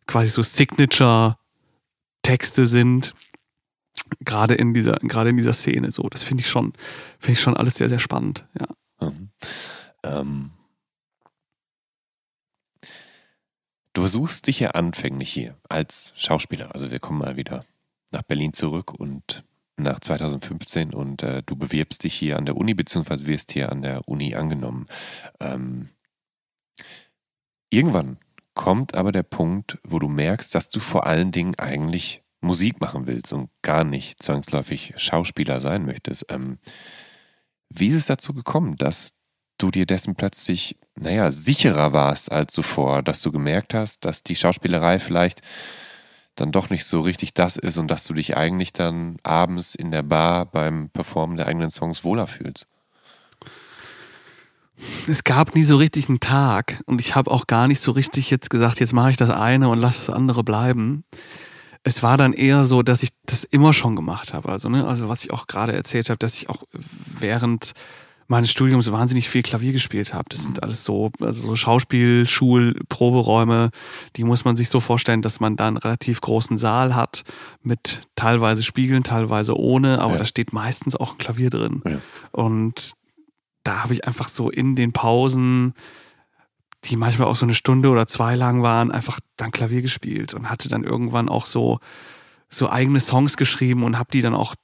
[0.06, 1.36] quasi so Signature
[2.22, 3.14] Texte sind.
[4.20, 6.02] Gerade in dieser, gerade in dieser Szene so.
[6.08, 6.72] Das finde ich schon,
[7.18, 9.08] finde ich schon alles sehr, sehr spannend, ja.
[9.08, 9.30] Mhm.
[10.04, 10.50] Ähm
[13.98, 16.72] Du versuchst dich ja anfänglich hier als Schauspieler.
[16.72, 17.64] Also wir kommen mal wieder
[18.12, 19.42] nach Berlin zurück und
[19.76, 23.82] nach 2015 und äh, du bewirbst dich hier an der Uni, beziehungsweise wirst hier an
[23.82, 24.86] der Uni angenommen.
[25.40, 25.88] Ähm,
[27.70, 28.18] irgendwann
[28.54, 33.06] kommt aber der Punkt, wo du merkst, dass du vor allen Dingen eigentlich Musik machen
[33.06, 36.26] willst und gar nicht zwangsläufig Schauspieler sein möchtest.
[36.30, 36.58] Ähm,
[37.68, 39.14] wie ist es dazu gekommen, dass
[39.58, 44.36] du dir dessen plötzlich, naja, sicherer warst als zuvor, dass du gemerkt hast, dass die
[44.36, 45.42] Schauspielerei vielleicht
[46.36, 49.90] dann doch nicht so richtig das ist und dass du dich eigentlich dann abends in
[49.90, 52.66] der Bar beim Performen der eigenen Songs wohler fühlst?
[55.08, 58.30] Es gab nie so richtig einen Tag und ich habe auch gar nicht so richtig
[58.30, 61.04] jetzt gesagt, jetzt mache ich das eine und lasse das andere bleiben.
[61.88, 64.50] Es war dann eher so, dass ich das immer schon gemacht habe.
[64.50, 66.62] Also, ne, also was ich auch gerade erzählt habe, dass ich auch
[67.18, 67.72] während
[68.26, 70.26] meines Studiums wahnsinnig viel Klavier gespielt habe.
[70.28, 73.70] Das sind alles so, also so Schauspiel, Schul, Proberäume,
[74.16, 77.22] die muss man sich so vorstellen, dass man da einen relativ großen Saal hat
[77.62, 80.18] mit teilweise Spiegeln, teilweise ohne, aber ja.
[80.18, 81.82] da steht meistens auch ein Klavier drin.
[81.86, 81.98] Ja.
[82.32, 82.92] Und
[83.64, 85.72] da habe ich einfach so in den Pausen,
[86.84, 90.48] die manchmal auch so eine Stunde oder zwei lang waren, einfach dann Klavier gespielt und
[90.50, 91.80] hatte dann irgendwann auch so
[92.48, 94.54] so eigene Songs geschrieben und habe die dann auch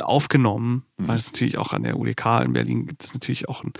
[0.00, 1.08] aufgenommen, mhm.
[1.08, 3.72] weil es natürlich auch an der UDK in Berlin gibt es natürlich auch einen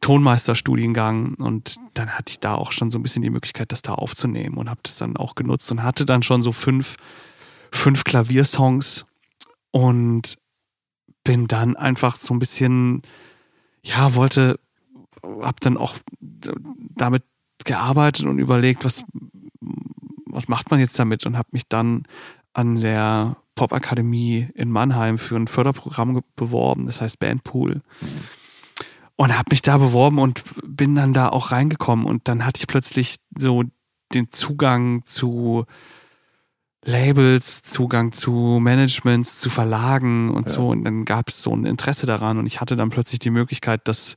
[0.00, 3.94] Tonmeisterstudiengang und dann hatte ich da auch schon so ein bisschen die Möglichkeit, das da
[3.94, 6.96] aufzunehmen und habe das dann auch genutzt und hatte dann schon so fünf,
[7.72, 9.06] fünf Klaviersongs
[9.72, 10.38] und
[11.24, 13.02] bin dann einfach so ein bisschen,
[13.82, 14.58] ja, wollte,
[15.40, 17.24] hab dann auch damit
[17.64, 19.04] gearbeitet und überlegt, was,
[20.26, 22.04] was macht man jetzt damit und habe mich dann
[22.52, 27.82] an der Popakademie in Mannheim für ein Förderprogramm beworben, das heißt Bandpool.
[29.16, 32.06] Und habe mich da beworben und bin dann da auch reingekommen.
[32.06, 33.64] Und dann hatte ich plötzlich so
[34.14, 35.64] den Zugang zu
[36.84, 40.54] Labels, Zugang zu Managements, zu Verlagen und ja.
[40.54, 40.68] so.
[40.68, 42.38] Und dann gab es so ein Interesse daran.
[42.38, 44.14] Und ich hatte dann plötzlich die Möglichkeit, das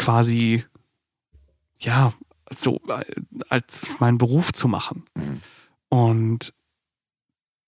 [0.00, 0.64] quasi,
[1.78, 2.12] ja,
[2.50, 2.80] so
[3.48, 5.04] als meinen Beruf zu machen.
[5.14, 5.40] Mhm.
[5.88, 6.54] Und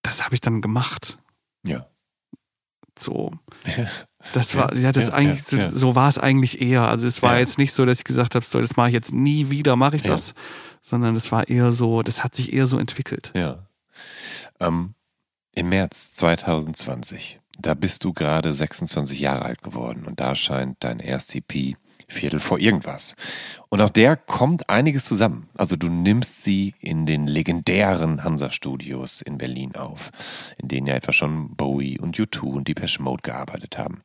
[0.01, 1.19] das habe ich dann gemacht.
[1.65, 1.87] Ja.
[2.99, 3.33] So.
[4.35, 6.87] Das war, ja, das ja, eigentlich, ja, so, so war es eigentlich eher.
[6.87, 9.13] Also es war jetzt nicht so, dass ich gesagt habe, so, das mache ich jetzt
[9.13, 10.35] nie wieder, mache ich das,
[10.81, 13.33] sondern es war eher so, das hat sich eher so entwickelt.
[13.35, 13.67] Ja.
[14.61, 14.95] Ähm,
[15.57, 21.01] Im März 2020, da bist du gerade 26 Jahre alt geworden und da scheint dein
[21.01, 21.75] RCP
[22.13, 23.17] Viertel vor irgendwas.
[23.69, 25.49] Und auf der kommt einiges zusammen.
[25.57, 30.11] Also du nimmst sie in den legendären Hansa-Studios in Berlin auf,
[30.59, 34.03] in denen ja etwa schon Bowie und U2 und Depeche Mode gearbeitet haben.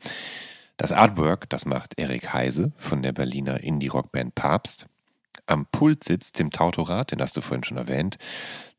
[0.77, 4.85] Das Artwork, das macht Erik Heise von der Berliner Indie-Rockband Papst.
[5.47, 8.17] Am Pult sitzt Tim Tautorat, den hast du vorhin schon erwähnt,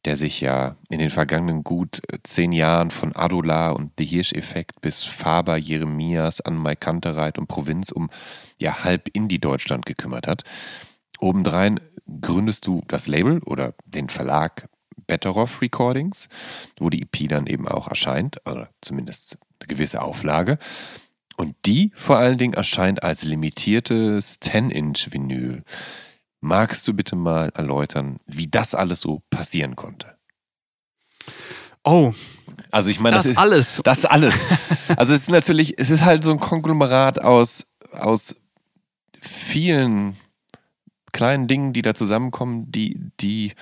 [0.05, 4.81] der sich ja in den vergangenen gut äh, zehn Jahren von Adola und The Hirsch-Effekt
[4.81, 8.09] bis Faber, Jeremias, Anmai Kantereit und Provinz um
[8.59, 10.45] ja halb Indie-Deutschland gekümmert hat.
[11.19, 11.81] Obendrein
[12.20, 14.69] gründest du das Label oder den Verlag
[15.07, 16.28] Betteroff Recordings,
[16.78, 20.59] wo die EP dann eben auch erscheint, oder zumindest eine gewisse Auflage.
[21.36, 25.62] Und die vor allen Dingen erscheint als limitiertes 10-Inch-Vinyl.
[26.40, 30.16] Magst du bitte mal erläutern, wie das alles so passieren konnte?
[31.85, 32.12] Oh.
[32.70, 33.81] Also ich meine, das, das ist alles.
[33.85, 34.35] Das ist alles.
[34.97, 38.40] Also es ist natürlich, es ist halt so ein Konglomerat aus, aus
[39.20, 40.16] vielen
[41.12, 43.52] kleinen Dingen, die da zusammenkommen, die, die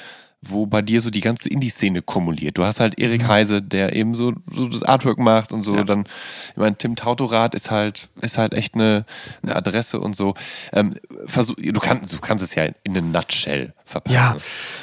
[0.43, 2.59] wo bei dir so die ganze Indie-Szene kumuliert.
[2.59, 3.29] Du hast halt Erik mhm.
[3.29, 5.77] Heise, der eben so, so das Artwork macht und so.
[5.77, 5.85] Ja.
[5.85, 6.05] Dann,
[6.51, 9.05] ich meine, Tim Tautorat ist halt, ist halt echt eine,
[9.43, 10.35] eine Adresse und so.
[10.73, 10.95] Ähm,
[11.25, 14.15] versuch, du, kannst, du kannst es ja in eine Nutshell verpacken.
[14.15, 14.37] Ja,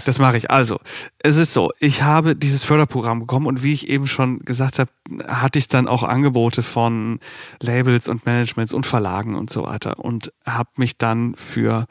[0.05, 0.49] das mache ich.
[0.51, 0.79] Also,
[1.19, 4.91] es ist so, ich habe dieses Förderprogramm bekommen und wie ich eben schon gesagt habe,
[5.27, 7.19] hatte ich dann auch Angebote von
[7.61, 11.85] Labels und Managements und Verlagen und so weiter und habe mich dann für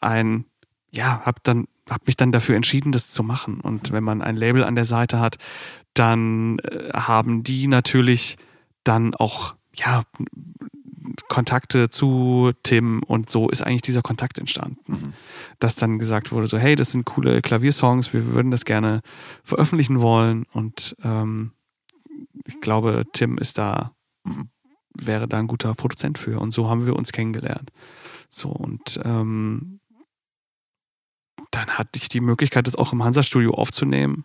[0.00, 0.44] ein
[0.92, 3.60] ja, habe dann habe mich dann dafür entschieden, das zu machen.
[3.60, 5.36] Und wenn man ein Label an der Seite hat,
[5.94, 8.36] dann äh, haben die natürlich
[8.84, 10.04] dann auch ja
[11.28, 14.80] Kontakte zu Tim und so ist eigentlich dieser Kontakt entstanden.
[14.86, 15.12] Mhm.
[15.58, 19.00] Dass dann gesagt wurde, so, hey, das sind coole Klaviersongs, wir würden das gerne
[19.42, 20.44] veröffentlichen wollen.
[20.52, 21.52] Und ähm,
[22.46, 23.92] ich glaube, Tim ist da,
[24.24, 24.50] mhm.
[24.94, 26.40] wäre da ein guter Produzent für.
[26.40, 27.70] Und so haben wir uns kennengelernt.
[28.28, 29.79] So, und ähm,
[31.50, 34.24] dann hatte ich die Möglichkeit, das auch im Hansa-Studio aufzunehmen.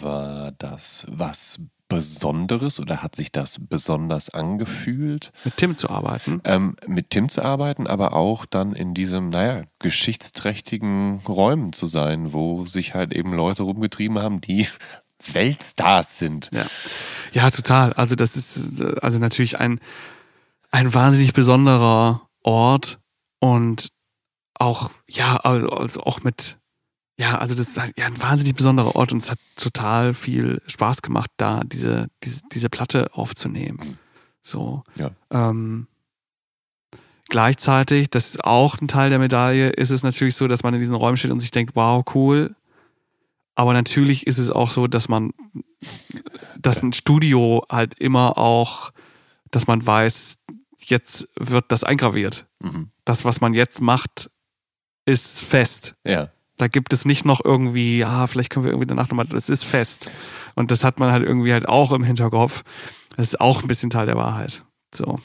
[0.00, 5.32] War das was Besonderes oder hat sich das besonders angefühlt?
[5.44, 6.40] Mit Tim zu arbeiten?
[6.44, 12.34] Ähm, mit Tim zu arbeiten, aber auch dann in diesem, naja, geschichtsträchtigen Räumen zu sein,
[12.34, 14.68] wo sich halt eben Leute rumgetrieben haben, die
[15.32, 16.50] Weltstars sind.
[16.52, 16.66] Ja,
[17.32, 17.94] ja total.
[17.94, 19.80] Also das ist also natürlich ein,
[20.70, 23.00] ein wahnsinnig besonderer Ort
[23.40, 23.88] und
[24.58, 26.58] auch, ja, also, also auch mit,
[27.18, 30.62] ja, also das ist halt, ja ein wahnsinnig besonderer Ort und es hat total viel
[30.66, 33.98] Spaß gemacht, da diese, diese, diese Platte aufzunehmen.
[34.42, 34.84] So.
[34.96, 35.10] Ja.
[35.30, 35.88] Ähm,
[37.28, 40.80] gleichzeitig, das ist auch ein Teil der Medaille, ist es natürlich so, dass man in
[40.80, 42.54] diesen Räumen steht und sich denkt, wow, cool.
[43.54, 45.32] Aber natürlich ist es auch so, dass man,
[46.58, 48.92] dass ein Studio halt immer auch,
[49.50, 50.36] dass man weiß,
[50.78, 52.46] jetzt wird das eingraviert.
[52.60, 52.90] Mhm.
[53.04, 54.30] Das, was man jetzt macht,
[55.08, 55.94] ist fest.
[56.04, 56.28] Ja.
[56.58, 59.64] Da gibt es nicht noch irgendwie, ah, vielleicht können wir irgendwie danach nochmal, das ist
[59.64, 60.10] fest.
[60.54, 62.62] Und das hat man halt irgendwie halt auch im Hinterkopf.
[63.16, 64.64] Das ist auch ein bisschen Teil der Wahrheit.
[64.94, 65.20] So.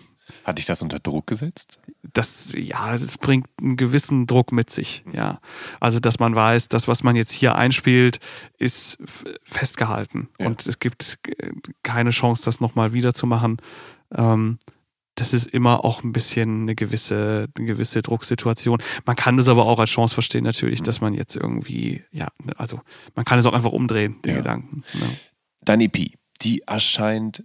[0.46, 1.80] Hat dich das unter Druck gesetzt?
[2.14, 5.40] Das, ja, das bringt einen gewissen Druck mit sich, ja.
[5.80, 8.20] Also, dass man weiß, das, was man jetzt hier einspielt,
[8.58, 9.00] ist
[9.44, 10.30] festgehalten.
[10.40, 10.48] Ja.
[10.48, 11.20] Und es gibt
[11.82, 13.58] keine Chance, das nochmal wieder zu machen.
[14.16, 14.60] Ähm,
[15.16, 18.82] das ist immer auch ein bisschen eine gewisse, eine gewisse Drucksituation.
[19.06, 22.28] Man kann das aber auch als Chance verstehen, natürlich, dass man jetzt irgendwie, ja,
[22.58, 22.82] also
[23.16, 24.38] man kann es auch einfach umdrehen, den ja.
[24.38, 24.84] Gedanken.
[24.94, 25.08] Ja.
[25.66, 27.44] Deine EP, die erscheint,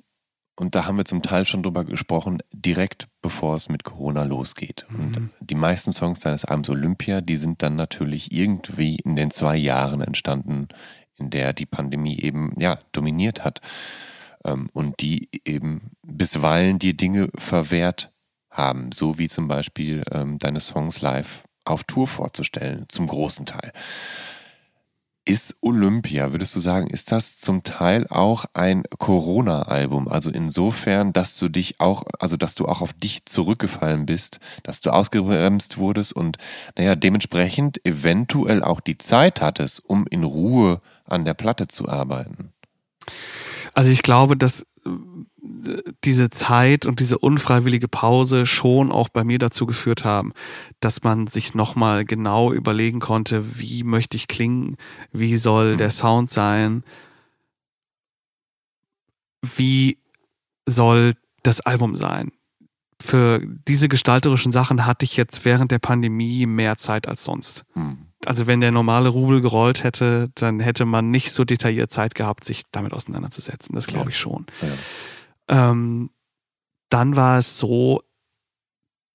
[0.56, 4.86] und da haben wir zum Teil schon drüber gesprochen, direkt bevor es mit Corona losgeht.
[4.88, 5.00] Mhm.
[5.00, 9.56] Und die meisten Songs deines Albums Olympia, die sind dann natürlich irgendwie in den zwei
[9.56, 10.68] Jahren entstanden,
[11.16, 13.60] in der die Pandemie eben, ja, dominiert hat
[14.44, 18.10] ähm, und die eben bisweilen die Dinge verwehrt
[18.50, 23.72] haben, so wie zum Beispiel ähm, deine Songs live auf Tour vorzustellen, zum großen Teil.
[25.28, 30.08] Ist Olympia, würdest du sagen, ist das zum Teil auch ein Corona-Album?
[30.08, 34.80] Also insofern, dass du dich auch, also dass du auch auf dich zurückgefallen bist, dass
[34.80, 36.38] du ausgebremst wurdest und
[36.78, 42.54] naja, dementsprechend eventuell auch die Zeit hattest, um in Ruhe an der Platte zu arbeiten.
[43.74, 44.90] Also ich glaube, dass äh,
[46.04, 50.32] diese Zeit und diese unfreiwillige Pause schon auch bei mir dazu geführt haben,
[50.80, 54.76] dass man sich nochmal genau überlegen konnte, wie möchte ich klingen,
[55.12, 56.84] wie soll der Sound sein,
[59.56, 59.98] wie
[60.66, 62.32] soll das Album sein.
[63.00, 67.64] Für diese gestalterischen Sachen hatte ich jetzt während der Pandemie mehr Zeit als sonst.
[67.74, 72.14] Mhm also wenn der normale Rubel gerollt hätte, dann hätte man nicht so detailliert Zeit
[72.14, 73.74] gehabt, sich damit auseinanderzusetzen.
[73.74, 74.44] Das glaube ich schon.
[75.48, 75.70] Ja.
[75.70, 76.10] Ähm,
[76.90, 78.02] dann war es so,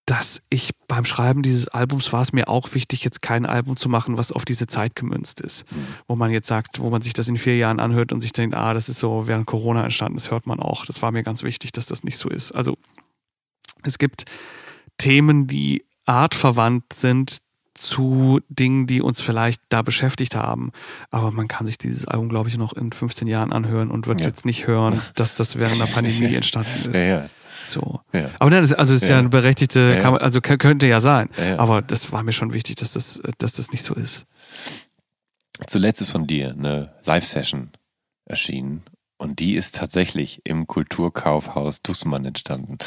[0.08, 3.88] dass ich beim Schreiben dieses Albums war es mir auch wichtig, jetzt kein Album zu
[3.88, 5.72] machen, was auf diese Zeit gemünzt ist.
[5.72, 5.88] Mhm.
[6.08, 8.56] Wo man jetzt sagt, wo man sich das in vier Jahren anhört und sich denkt,
[8.56, 10.88] ah, das ist so während Corona entstanden, das hört man auch.
[10.88, 12.52] Das war mir ganz wichtig, dass das nicht so ist.
[12.52, 12.80] Also
[13.84, 14.26] es gibt
[14.98, 17.44] Themen, die artverwandt sind,
[17.84, 20.72] zu Dingen, die uns vielleicht da beschäftigt haben.
[21.12, 24.22] Aber man kann sich dieses Album, glaube ich, noch in 15 Jahren anhören und wird
[24.22, 24.28] ja.
[24.28, 26.96] jetzt nicht hören, dass das während der Pandemie entstanden ist.
[26.96, 27.30] Ja, ja.
[27.62, 28.02] So.
[28.12, 28.30] Ja.
[28.40, 31.30] Aber nein, das, also ist ja, ja eine berechtigte, ja, man, also könnte ja sein.
[31.58, 34.26] Aber das war mir schon wichtig, dass das, dass das nicht so ist.
[35.68, 37.70] Zuletzt ist von dir eine Live-Session
[38.26, 38.84] erschienen
[39.24, 42.78] und die ist tatsächlich im Kulturkaufhaus Dussmann entstanden.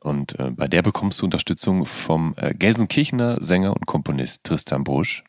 [0.00, 5.24] Und äh, bei der bekommst du Unterstützung vom äh, Gelsenkirchener Sänger und Komponist Tristan Busch,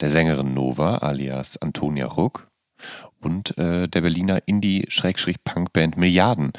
[0.00, 2.48] der Sängerin Nova alias Antonia Ruck
[3.20, 6.52] und äh, der Berliner Indie-Punkband Milliarden.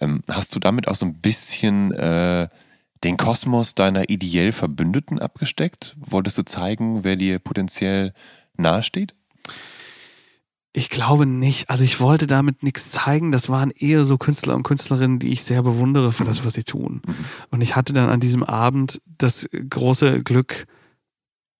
[0.00, 2.48] Ähm, hast du damit auch so ein bisschen äh,
[3.04, 5.96] den Kosmos deiner ideell Verbündeten abgesteckt?
[5.98, 8.12] Wolltest du zeigen, wer dir potenziell
[8.56, 9.14] nahesteht?
[10.74, 11.68] Ich glaube nicht.
[11.68, 13.30] Also ich wollte damit nichts zeigen.
[13.30, 16.64] Das waren eher so Künstler und Künstlerinnen, die ich sehr bewundere für das, was sie
[16.64, 17.02] tun.
[17.50, 20.66] Und ich hatte dann an diesem Abend das große Glück,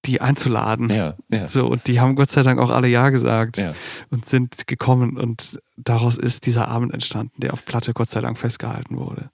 [0.07, 0.89] die einzuladen.
[0.89, 1.47] Ja, ja.
[1.47, 3.75] So, und die haben Gott sei Dank auch alle Ja gesagt ja.
[4.11, 5.19] und sind gekommen.
[5.19, 9.31] Und daraus ist dieser Abend entstanden, der auf Platte Gott sei Dank festgehalten wurde.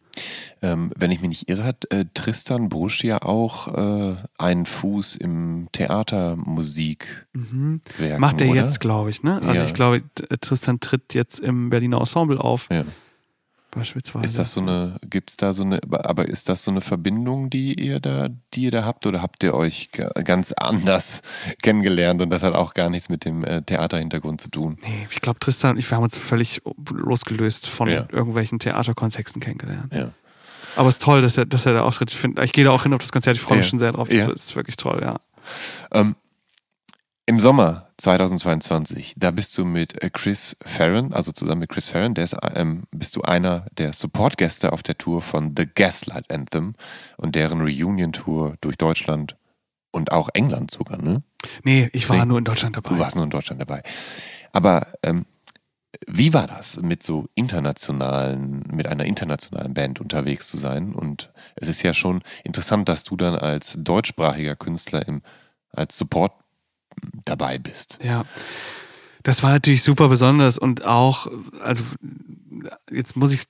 [0.60, 5.16] Ähm, wenn ich mich nicht irre, hat äh, Tristan Brusch ja auch äh, einen Fuß
[5.16, 7.26] im Theatermusik.
[7.32, 7.80] Mhm.
[8.18, 9.40] Macht er jetzt, glaube ich, ne?
[9.42, 9.64] Also ja.
[9.64, 10.02] ich glaube,
[10.40, 12.68] Tristan tritt jetzt im Berliner Ensemble auf.
[12.70, 12.84] Ja.
[13.78, 14.24] Beispielsweise.
[14.24, 17.50] Ist das so eine, gibt es da so eine, aber ist das so eine Verbindung,
[17.50, 19.90] die ihr da, die ihr da habt oder habt ihr euch
[20.24, 21.22] ganz anders
[21.62, 24.78] kennengelernt und das hat auch gar nichts mit dem äh, Theaterhintergrund zu tun?
[24.82, 28.06] Nee, ich glaube, Tristan und ich, wir haben uns völlig losgelöst von ja.
[28.10, 29.92] irgendwelchen Theaterkontexten kennengelernt.
[29.92, 30.10] Ja.
[30.76, 32.10] Aber es ist toll, dass er, dass er da auftritt.
[32.12, 33.70] Ich, find, ich gehe da auch hin auf das Konzert, ich freue mich ja.
[33.70, 34.08] schon sehr drauf.
[34.08, 34.30] Das, ja.
[34.30, 35.16] ist wirklich toll, ja.
[35.90, 36.14] Ähm,
[37.26, 42.14] Im Sommer 2022, da bist du mit äh, Chris Farron, also zusammen mit Chris Farron,
[42.14, 46.74] der ist, ähm, bist du einer der Support-Gäste auf der Tour von The Gaslight Anthem
[47.16, 49.36] und deren Reunion-Tour durch Deutschland
[49.90, 51.22] und auch England sogar, ne?
[51.64, 52.90] Nee, ich war nee, nur in Deutschland dabei.
[52.90, 53.82] Du warst nur in Deutschland dabei.
[54.52, 55.24] Aber ähm,
[56.06, 60.94] wie war das, mit so internationalen, mit einer internationalen Band unterwegs zu sein?
[60.94, 65.22] Und es ist ja schon interessant, dass du dann als deutschsprachiger Künstler im,
[65.72, 66.32] als Support
[67.24, 67.98] dabei bist.
[68.02, 68.24] Ja.
[69.22, 71.26] Das war natürlich super besonders und auch,
[71.62, 71.84] also
[72.90, 73.44] jetzt muss ich,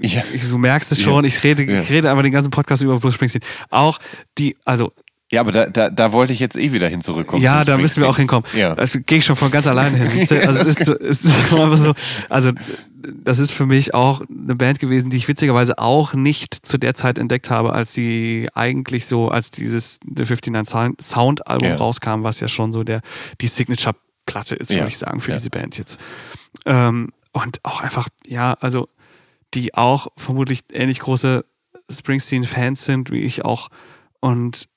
[0.00, 0.22] ich ja.
[0.48, 1.28] du merkst es schon, ja.
[1.28, 1.82] ich rede, ja.
[1.82, 3.44] ich rede einfach den ganzen Podcast über Bruce Springsteen.
[3.70, 3.98] Auch
[4.38, 4.92] die, also
[5.32, 7.42] ja, aber da, da, da wollte ich jetzt eh wieder hin zurückkommen.
[7.42, 8.44] Ja, da müssen wir auch hinkommen.
[8.54, 8.74] Ja.
[8.74, 10.28] Das gehe ich schon von ganz alleine hin.
[10.46, 11.94] Also es ist, es ist einfach so,
[12.28, 12.52] also
[13.24, 16.94] das ist für mich auch eine Band gewesen, die ich witzigerweise auch nicht zu der
[16.94, 21.76] Zeit entdeckt habe, als sie eigentlich so, als dieses The 59 Sound Album ja.
[21.76, 23.00] rauskam, was ja schon so der,
[23.40, 23.96] die Signature
[24.26, 24.78] Platte ist, ja.
[24.78, 25.36] würde ich sagen, für ja.
[25.36, 25.98] diese Band jetzt.
[26.66, 28.88] Ähm, und auch einfach, ja, also
[29.54, 31.44] die auch vermutlich ähnlich große
[31.90, 33.68] Springsteen-Fans sind, wie ich auch.
[34.20, 34.68] Und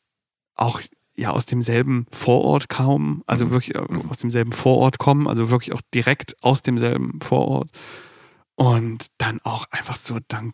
[0.58, 0.82] auch
[1.16, 3.52] ja aus demselben Vorort kaum, also mhm.
[3.52, 7.70] wirklich äh, aus demselben Vorort kommen, also wirklich auch direkt aus demselben Vorort.
[8.56, 10.54] Und dann auch einfach so, dann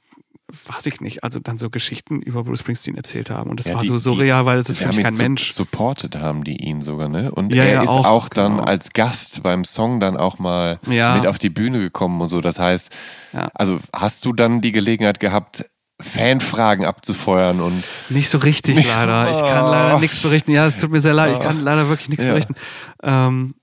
[0.68, 3.50] weiß ich nicht, also dann so Geschichten über Bruce Springsteen erzählt haben.
[3.50, 5.54] Und das ja, war die, so surreal, weil das ist für mich kein Mensch.
[5.54, 7.32] Supported haben die ihn sogar, ne?
[7.32, 8.64] Und ja, er ja, ist auch, auch dann genau.
[8.64, 12.42] als Gast beim Song dann auch mal mit auf die Bühne gekommen und so.
[12.42, 12.90] Das heißt,
[13.54, 15.66] also hast du dann die Gelegenheit gehabt,
[16.02, 17.84] Fanfragen abzufeuern und.
[18.10, 19.32] Nicht so richtig leider.
[19.32, 20.52] Ich kann leider nichts berichten.
[20.52, 21.34] Ja, es tut mir sehr leid.
[21.34, 22.32] Ich kann leider wirklich nichts ja.
[22.32, 22.56] berichten.
[23.02, 23.56] Ähm,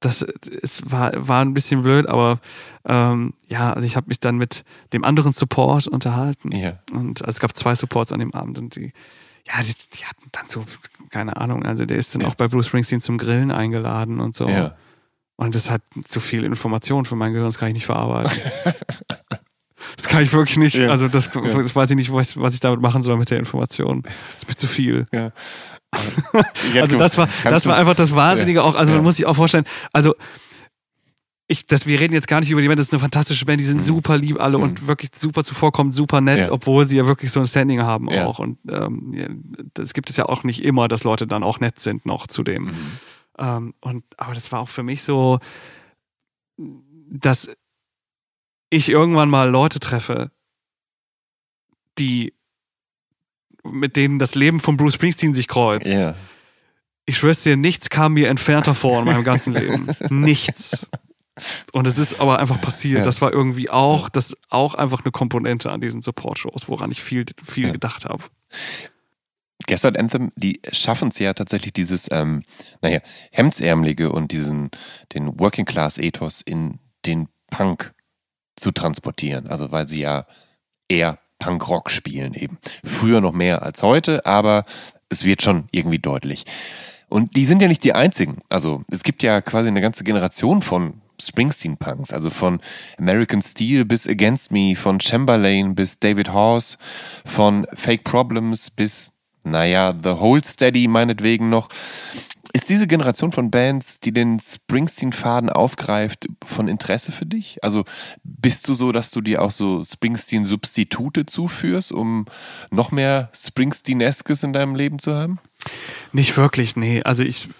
[0.00, 2.38] das es war, war ein bisschen blöd, aber
[2.86, 6.52] ähm, ja, also ich habe mich dann mit dem anderen Support unterhalten.
[6.52, 6.78] Ja.
[6.92, 8.92] Und also es gab zwei Supports an dem Abend und die,
[9.46, 10.64] ja, die, die hatten dann so,
[11.10, 12.28] keine Ahnung, also der ist dann ja.
[12.28, 14.48] auch bei Bruce Springsteen zum Grillen eingeladen und so.
[14.48, 14.76] Ja.
[15.36, 18.40] Und das hat zu viel Information für mein Gehirn, das kann ich nicht verarbeiten.
[19.96, 20.76] Das kann ich wirklich nicht.
[20.76, 20.90] Ja.
[20.90, 24.02] Also das, das, weiß ich nicht, was, was, ich damit machen soll mit der Information.
[24.02, 25.06] Das ist mir zu viel.
[25.12, 25.30] Ja.
[26.80, 28.74] also das war, das war einfach das Wahnsinnige auch.
[28.74, 30.14] Also man muss sich auch vorstellen, also
[31.48, 33.60] ich, das, wir reden jetzt gar nicht über die Band, das ist eine fantastische Band,
[33.60, 33.84] die sind mhm.
[33.84, 34.64] super lieb alle mhm.
[34.64, 36.52] und wirklich super zuvorkommend, super nett, ja.
[36.52, 38.26] obwohl sie ja wirklich so ein Standing haben ja.
[38.26, 38.40] auch.
[38.40, 39.42] Und ähm,
[39.74, 42.42] das gibt es ja auch nicht immer, dass Leute dann auch nett sind noch zu
[42.42, 42.64] dem.
[42.64, 42.72] Mhm.
[43.38, 45.38] Ähm, und, aber das war auch für mich so,
[46.56, 47.50] dass
[48.70, 50.30] ich irgendwann mal Leute treffe,
[51.98, 52.34] die
[53.62, 55.86] mit denen das Leben von Bruce Springsteen sich kreuzt.
[55.86, 56.14] Yeah.
[57.04, 59.88] Ich schwör's dir, nichts kam mir entfernter vor in meinem ganzen Leben.
[60.10, 60.88] nichts.
[61.72, 62.98] Und es ist aber einfach passiert.
[62.98, 63.04] Ja.
[63.04, 67.24] Das war irgendwie auch, das auch einfach eine Komponente an diesen Support-Shows, woran ich viel,
[67.44, 67.72] viel ja.
[67.72, 68.24] gedacht habe.
[69.66, 72.42] Gestern Anthem, die schaffen es ja tatsächlich dieses, ähm,
[72.82, 73.00] naja,
[73.32, 74.70] Hemdsärmelige und diesen,
[75.12, 77.94] den Working Class Ethos in den Punk
[78.56, 79.46] zu transportieren.
[79.48, 80.26] Also weil sie ja
[80.88, 82.58] eher Punkrock spielen eben.
[82.84, 84.64] Früher noch mehr als heute, aber
[85.08, 86.44] es wird schon irgendwie deutlich.
[87.08, 88.38] Und die sind ja nicht die einzigen.
[88.48, 92.60] Also es gibt ja quasi eine ganze Generation von Springsteen-Punks, also von
[92.98, 96.76] American Steel bis Against Me, von Chamberlain bis David Horse,
[97.24, 99.12] von Fake Problems bis,
[99.44, 101.68] naja, The Hold Steady meinetwegen noch.
[102.56, 107.62] Ist diese Generation von Bands, die den Springsteen-Faden aufgreift, von Interesse für dich?
[107.62, 107.84] Also
[108.24, 112.24] bist du so, dass du dir auch so Springsteen-Substitute zuführst, um
[112.70, 115.38] noch mehr Springsteen-eskes in deinem Leben zu haben?
[116.12, 117.02] Nicht wirklich, nee.
[117.02, 117.50] Also ich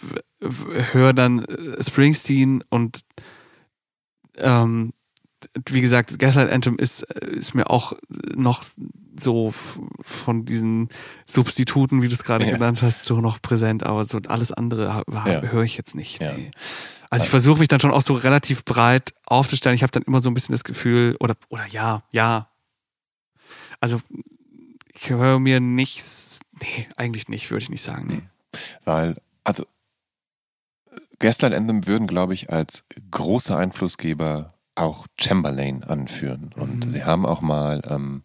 [0.40, 3.01] höre dann äh, Springsteen und
[4.39, 4.94] ähm,
[5.69, 7.95] wie gesagt, Gaslight Anthem ist, äh, ist mir auch
[8.35, 8.65] noch
[9.19, 10.89] so von diesen
[11.24, 12.53] Substituten, wie du es gerade ja.
[12.53, 15.43] genannt hast, so noch präsent, aber so alles andere ja.
[15.43, 16.20] höre ich jetzt nicht.
[16.20, 16.33] Ja.
[16.35, 16.51] Nee.
[17.09, 19.74] Also ich versuche mich dann schon auch so relativ breit aufzustellen.
[19.74, 22.51] Ich habe dann immer so ein bisschen das Gefühl, oder, oder ja, ja.
[23.81, 24.01] Also
[24.93, 28.07] ich höre mir nichts, nee, eigentlich nicht, würde ich nicht sagen.
[28.09, 28.23] Nee.
[28.85, 29.65] Weil, also
[31.19, 36.51] Gaslight Anthem würden, glaube ich, als großer Einflussgeber auch Chamberlain anführen.
[36.55, 36.90] Und mhm.
[36.90, 38.23] sie haben auch mal ähm,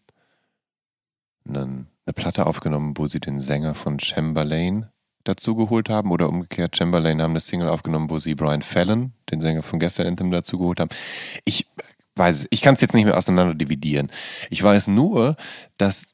[1.48, 4.88] einen, eine Platte aufgenommen, wo sie den Sänger von Chamberlain
[5.24, 9.42] dazu geholt haben oder umgekehrt Chamberlain haben eine Single aufgenommen, wo sie Brian Fallon, den
[9.42, 10.90] Sänger von Gestern Anthem, dazu geholt haben.
[11.46, 11.68] Ich
[12.16, 12.48] weiß.
[12.50, 14.12] Ich kann es jetzt nicht mehr auseinander dividieren.
[14.50, 15.36] Ich weiß nur,
[15.78, 16.14] dass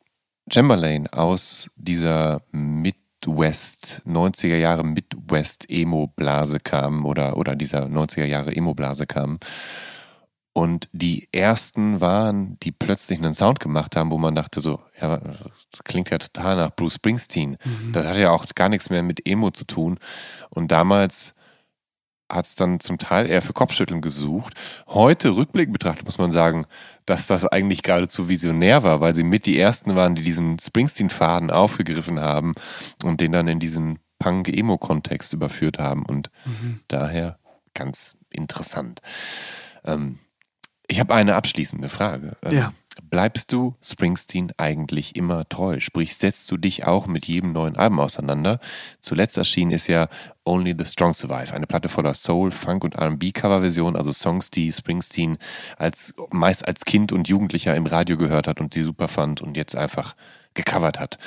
[0.51, 9.07] Chamberlain aus dieser Midwest, 90er Jahre Midwest Emo-Blase kam oder, oder dieser 90er Jahre Emo-Blase
[9.07, 9.39] kam.
[10.57, 15.17] Und die ersten waren, die plötzlich einen Sound gemacht haben, wo man dachte so, ja,
[15.17, 17.57] das klingt ja total nach Bruce Springsteen.
[17.63, 17.91] Mhm.
[17.91, 19.99] Das hat ja auch gar nichts mehr mit Emo zu tun.
[20.49, 21.35] Und damals
[22.27, 24.55] hat es dann zum Teil eher für Kopfschütteln gesucht.
[24.87, 26.65] Heute, rückblickend betrachtet, muss man sagen,
[27.05, 31.51] dass das eigentlich geradezu visionär war, weil sie mit die Ersten waren, die diesen Springsteen-Faden
[31.51, 32.55] aufgegriffen haben
[33.03, 36.03] und den dann in diesen Punk-Emo-Kontext überführt haben.
[36.03, 36.79] Und mhm.
[36.87, 37.37] daher
[37.75, 39.03] ganz interessant.
[39.85, 40.17] Ähm,
[40.87, 42.37] ich habe eine abschließende Frage.
[42.43, 42.73] Ähm, ja.
[43.03, 45.79] Bleibst du Springsteen eigentlich immer treu?
[45.79, 48.59] Sprich, setzt du dich auch mit jedem neuen Album auseinander?
[49.01, 50.07] Zuletzt erschienen ist ja
[50.45, 55.37] Only the Strong Survive, eine Platte voller Soul, Funk und R&B-Coverversionen, also Songs, die Springsteen
[55.77, 59.57] als, meist als Kind und Jugendlicher im Radio gehört hat und die super fand und
[59.57, 60.15] jetzt einfach
[60.53, 61.19] gecovert hat.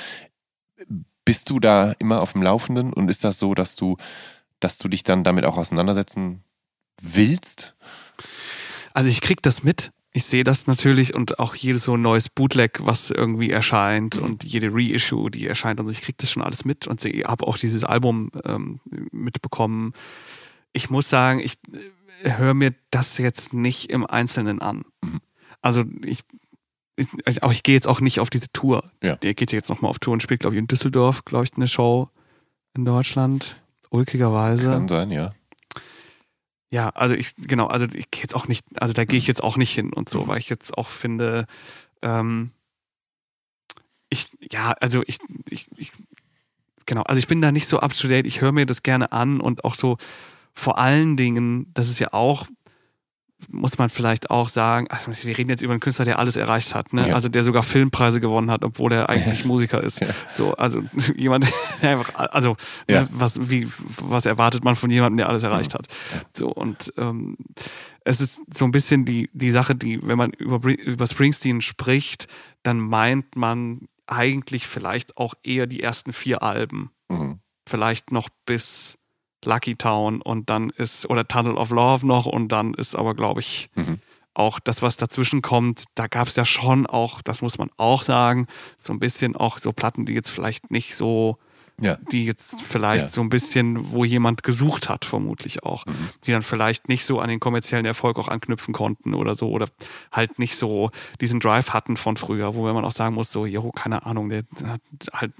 [1.23, 3.95] Bist du da immer auf dem Laufenden und ist das so, dass du,
[4.59, 6.43] dass du dich dann damit auch auseinandersetzen
[7.01, 7.75] willst?
[8.93, 12.79] Also ich krieg das mit, ich sehe das natürlich und auch jedes so neues Bootleg,
[12.85, 14.23] was irgendwie erscheint mhm.
[14.23, 17.47] und jede Reissue, die erscheint und so, ich kriege das schon alles mit und habe
[17.47, 18.81] auch dieses Album ähm,
[19.11, 19.93] mitbekommen.
[20.73, 21.53] Ich muss sagen, ich
[22.23, 24.83] äh, höre mir das jetzt nicht im Einzelnen an.
[25.01, 25.21] Mhm.
[25.61, 26.23] Also ich,
[26.97, 28.91] ich, auch ich gehe jetzt auch nicht auf diese Tour.
[29.01, 29.15] Ja.
[29.15, 31.67] Der geht jetzt nochmal auf Tour und spielt, glaube ich, in Düsseldorf, glaube ich, eine
[31.67, 32.09] Show
[32.75, 33.61] in Deutschland.
[33.89, 34.71] Ulkigerweise.
[34.71, 35.33] Kann sein, ja.
[36.71, 39.43] Ja, also ich, genau, also ich gehe jetzt auch nicht, also da gehe ich jetzt
[39.43, 40.27] auch nicht hin und so, mhm.
[40.29, 41.45] weil ich jetzt auch finde,
[42.01, 42.51] ähm,
[44.09, 45.19] ich, ja, also ich,
[45.49, 45.91] ich, ich,
[46.85, 49.11] genau, also ich bin da nicht so up to date, ich höre mir das gerne
[49.11, 49.97] an und auch so
[50.53, 52.47] vor allen Dingen, das ist ja auch
[53.49, 56.75] muss man vielleicht auch sagen, also wir reden jetzt über einen Künstler, der alles erreicht
[56.75, 57.09] hat, ne?
[57.09, 57.15] Ja.
[57.15, 60.01] also der sogar Filmpreise gewonnen hat, obwohl er eigentlich Musiker ist.
[60.01, 60.07] Ja.
[60.33, 60.83] So, also
[61.15, 61.45] jemand,
[61.81, 62.55] der einfach, also
[62.89, 63.01] ja.
[63.01, 63.67] ne, was, wie,
[63.99, 65.87] was erwartet man von jemandem, der alles erreicht hat?
[66.35, 67.37] So und ähm,
[68.03, 72.27] es ist so ein bisschen die die Sache, die, wenn man über über Springsteen spricht,
[72.63, 77.39] dann meint man eigentlich vielleicht auch eher die ersten vier Alben, mhm.
[77.67, 78.97] vielleicht noch bis
[79.45, 83.39] Lucky Town und dann ist, oder Tunnel of Love noch und dann ist aber, glaube
[83.39, 83.99] ich, mhm.
[84.33, 88.03] auch das, was dazwischen kommt, da gab es ja schon auch, das muss man auch
[88.03, 88.47] sagen,
[88.77, 91.37] so ein bisschen auch so Platten, die jetzt vielleicht nicht so
[91.81, 91.97] ja.
[92.11, 93.09] die jetzt vielleicht ja.
[93.09, 95.93] so ein bisschen, wo jemand gesucht hat, vermutlich auch, mhm.
[96.23, 99.67] die dann vielleicht nicht so an den kommerziellen Erfolg auch anknüpfen konnten oder so oder
[100.11, 103.71] halt nicht so diesen Drive hatten von früher, wo man auch sagen muss, so, jo,
[103.71, 104.81] keine Ahnung, der hat
[105.13, 105.33] halt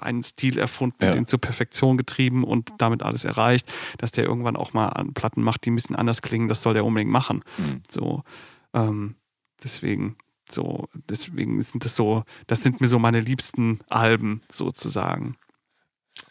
[0.00, 1.12] einen Stil erfunden, ja.
[1.12, 5.64] den zur Perfektion getrieben und damit alles erreicht, dass der irgendwann auch mal Platten macht,
[5.64, 7.42] die ein bisschen anders klingen, das soll der unbedingt machen.
[7.58, 7.82] Mhm.
[7.90, 8.22] So,
[8.74, 9.16] ähm,
[9.62, 10.16] deswegen
[10.52, 15.36] so, deswegen sind das so, das sind mir so meine liebsten Alben sozusagen.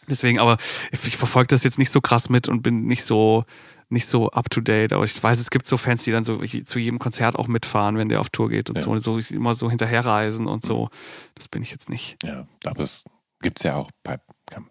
[0.10, 0.58] Deswegen, aber
[0.92, 3.46] ich verfolge das jetzt nicht so krass mit und bin nicht so
[3.90, 6.40] nicht so up to date, aber ich weiß, es gibt so Fans, die dann so
[6.40, 8.82] zu jedem Konzert auch mitfahren, wenn der auf Tour geht und ja.
[8.82, 10.90] so, so immer so hinterherreisen und so.
[11.36, 12.18] Das bin ich jetzt nicht.
[12.24, 13.06] Ja, aber es
[13.42, 14.20] gibt es ja auch bei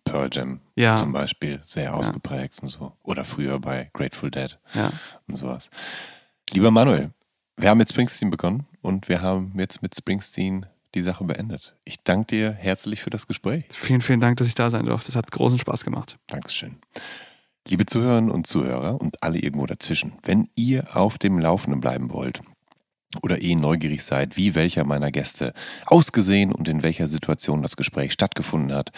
[0.05, 0.97] Pearl Jam ja.
[0.97, 2.63] zum Beispiel sehr ausgeprägt ja.
[2.63, 2.93] und so.
[3.03, 4.93] Oder früher bei Grateful Dead ja.
[5.29, 5.71] und sowas.
[6.51, 7.13] Lieber Manuel,
[7.57, 11.77] wir haben mit Springsteen begonnen und wir haben jetzt mit Springsteen die Sache beendet.
[11.85, 13.65] Ich danke dir herzlich für das Gespräch.
[13.71, 15.09] Vielen, vielen Dank, dass ich da sein durfte.
[15.09, 16.19] Das hat großen Spaß gemacht.
[16.27, 16.77] Dankeschön.
[17.69, 22.41] Liebe Zuhörerinnen und Zuhörer und alle irgendwo dazwischen, wenn ihr auf dem Laufenden bleiben wollt
[23.23, 25.53] oder eh neugierig seid, wie welcher meiner Gäste
[25.87, 28.93] ausgesehen und in welcher Situation das Gespräch stattgefunden hat,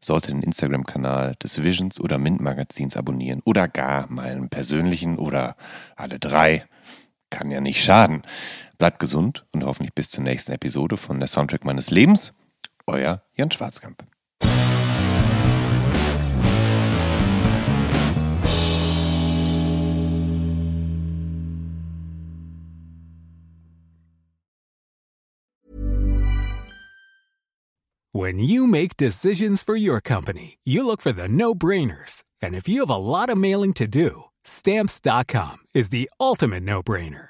[0.00, 5.56] solltet den Instagram-Kanal des Visions oder Mint Magazins abonnieren oder gar meinen persönlichen oder
[5.96, 6.64] alle drei.
[7.30, 8.22] Kann ja nicht schaden.
[8.80, 12.32] Bleibt gesund und hoffentlich bis zur nächsten Episode von der Soundtrack meines Lebens.
[12.86, 14.02] Euer Jan Schwarzkamp.
[28.12, 32.24] When you make decisions for your company, you look for the no-brainers.
[32.40, 37.29] And if you have a lot of mailing to do, stamps.com is the ultimate no-brainer.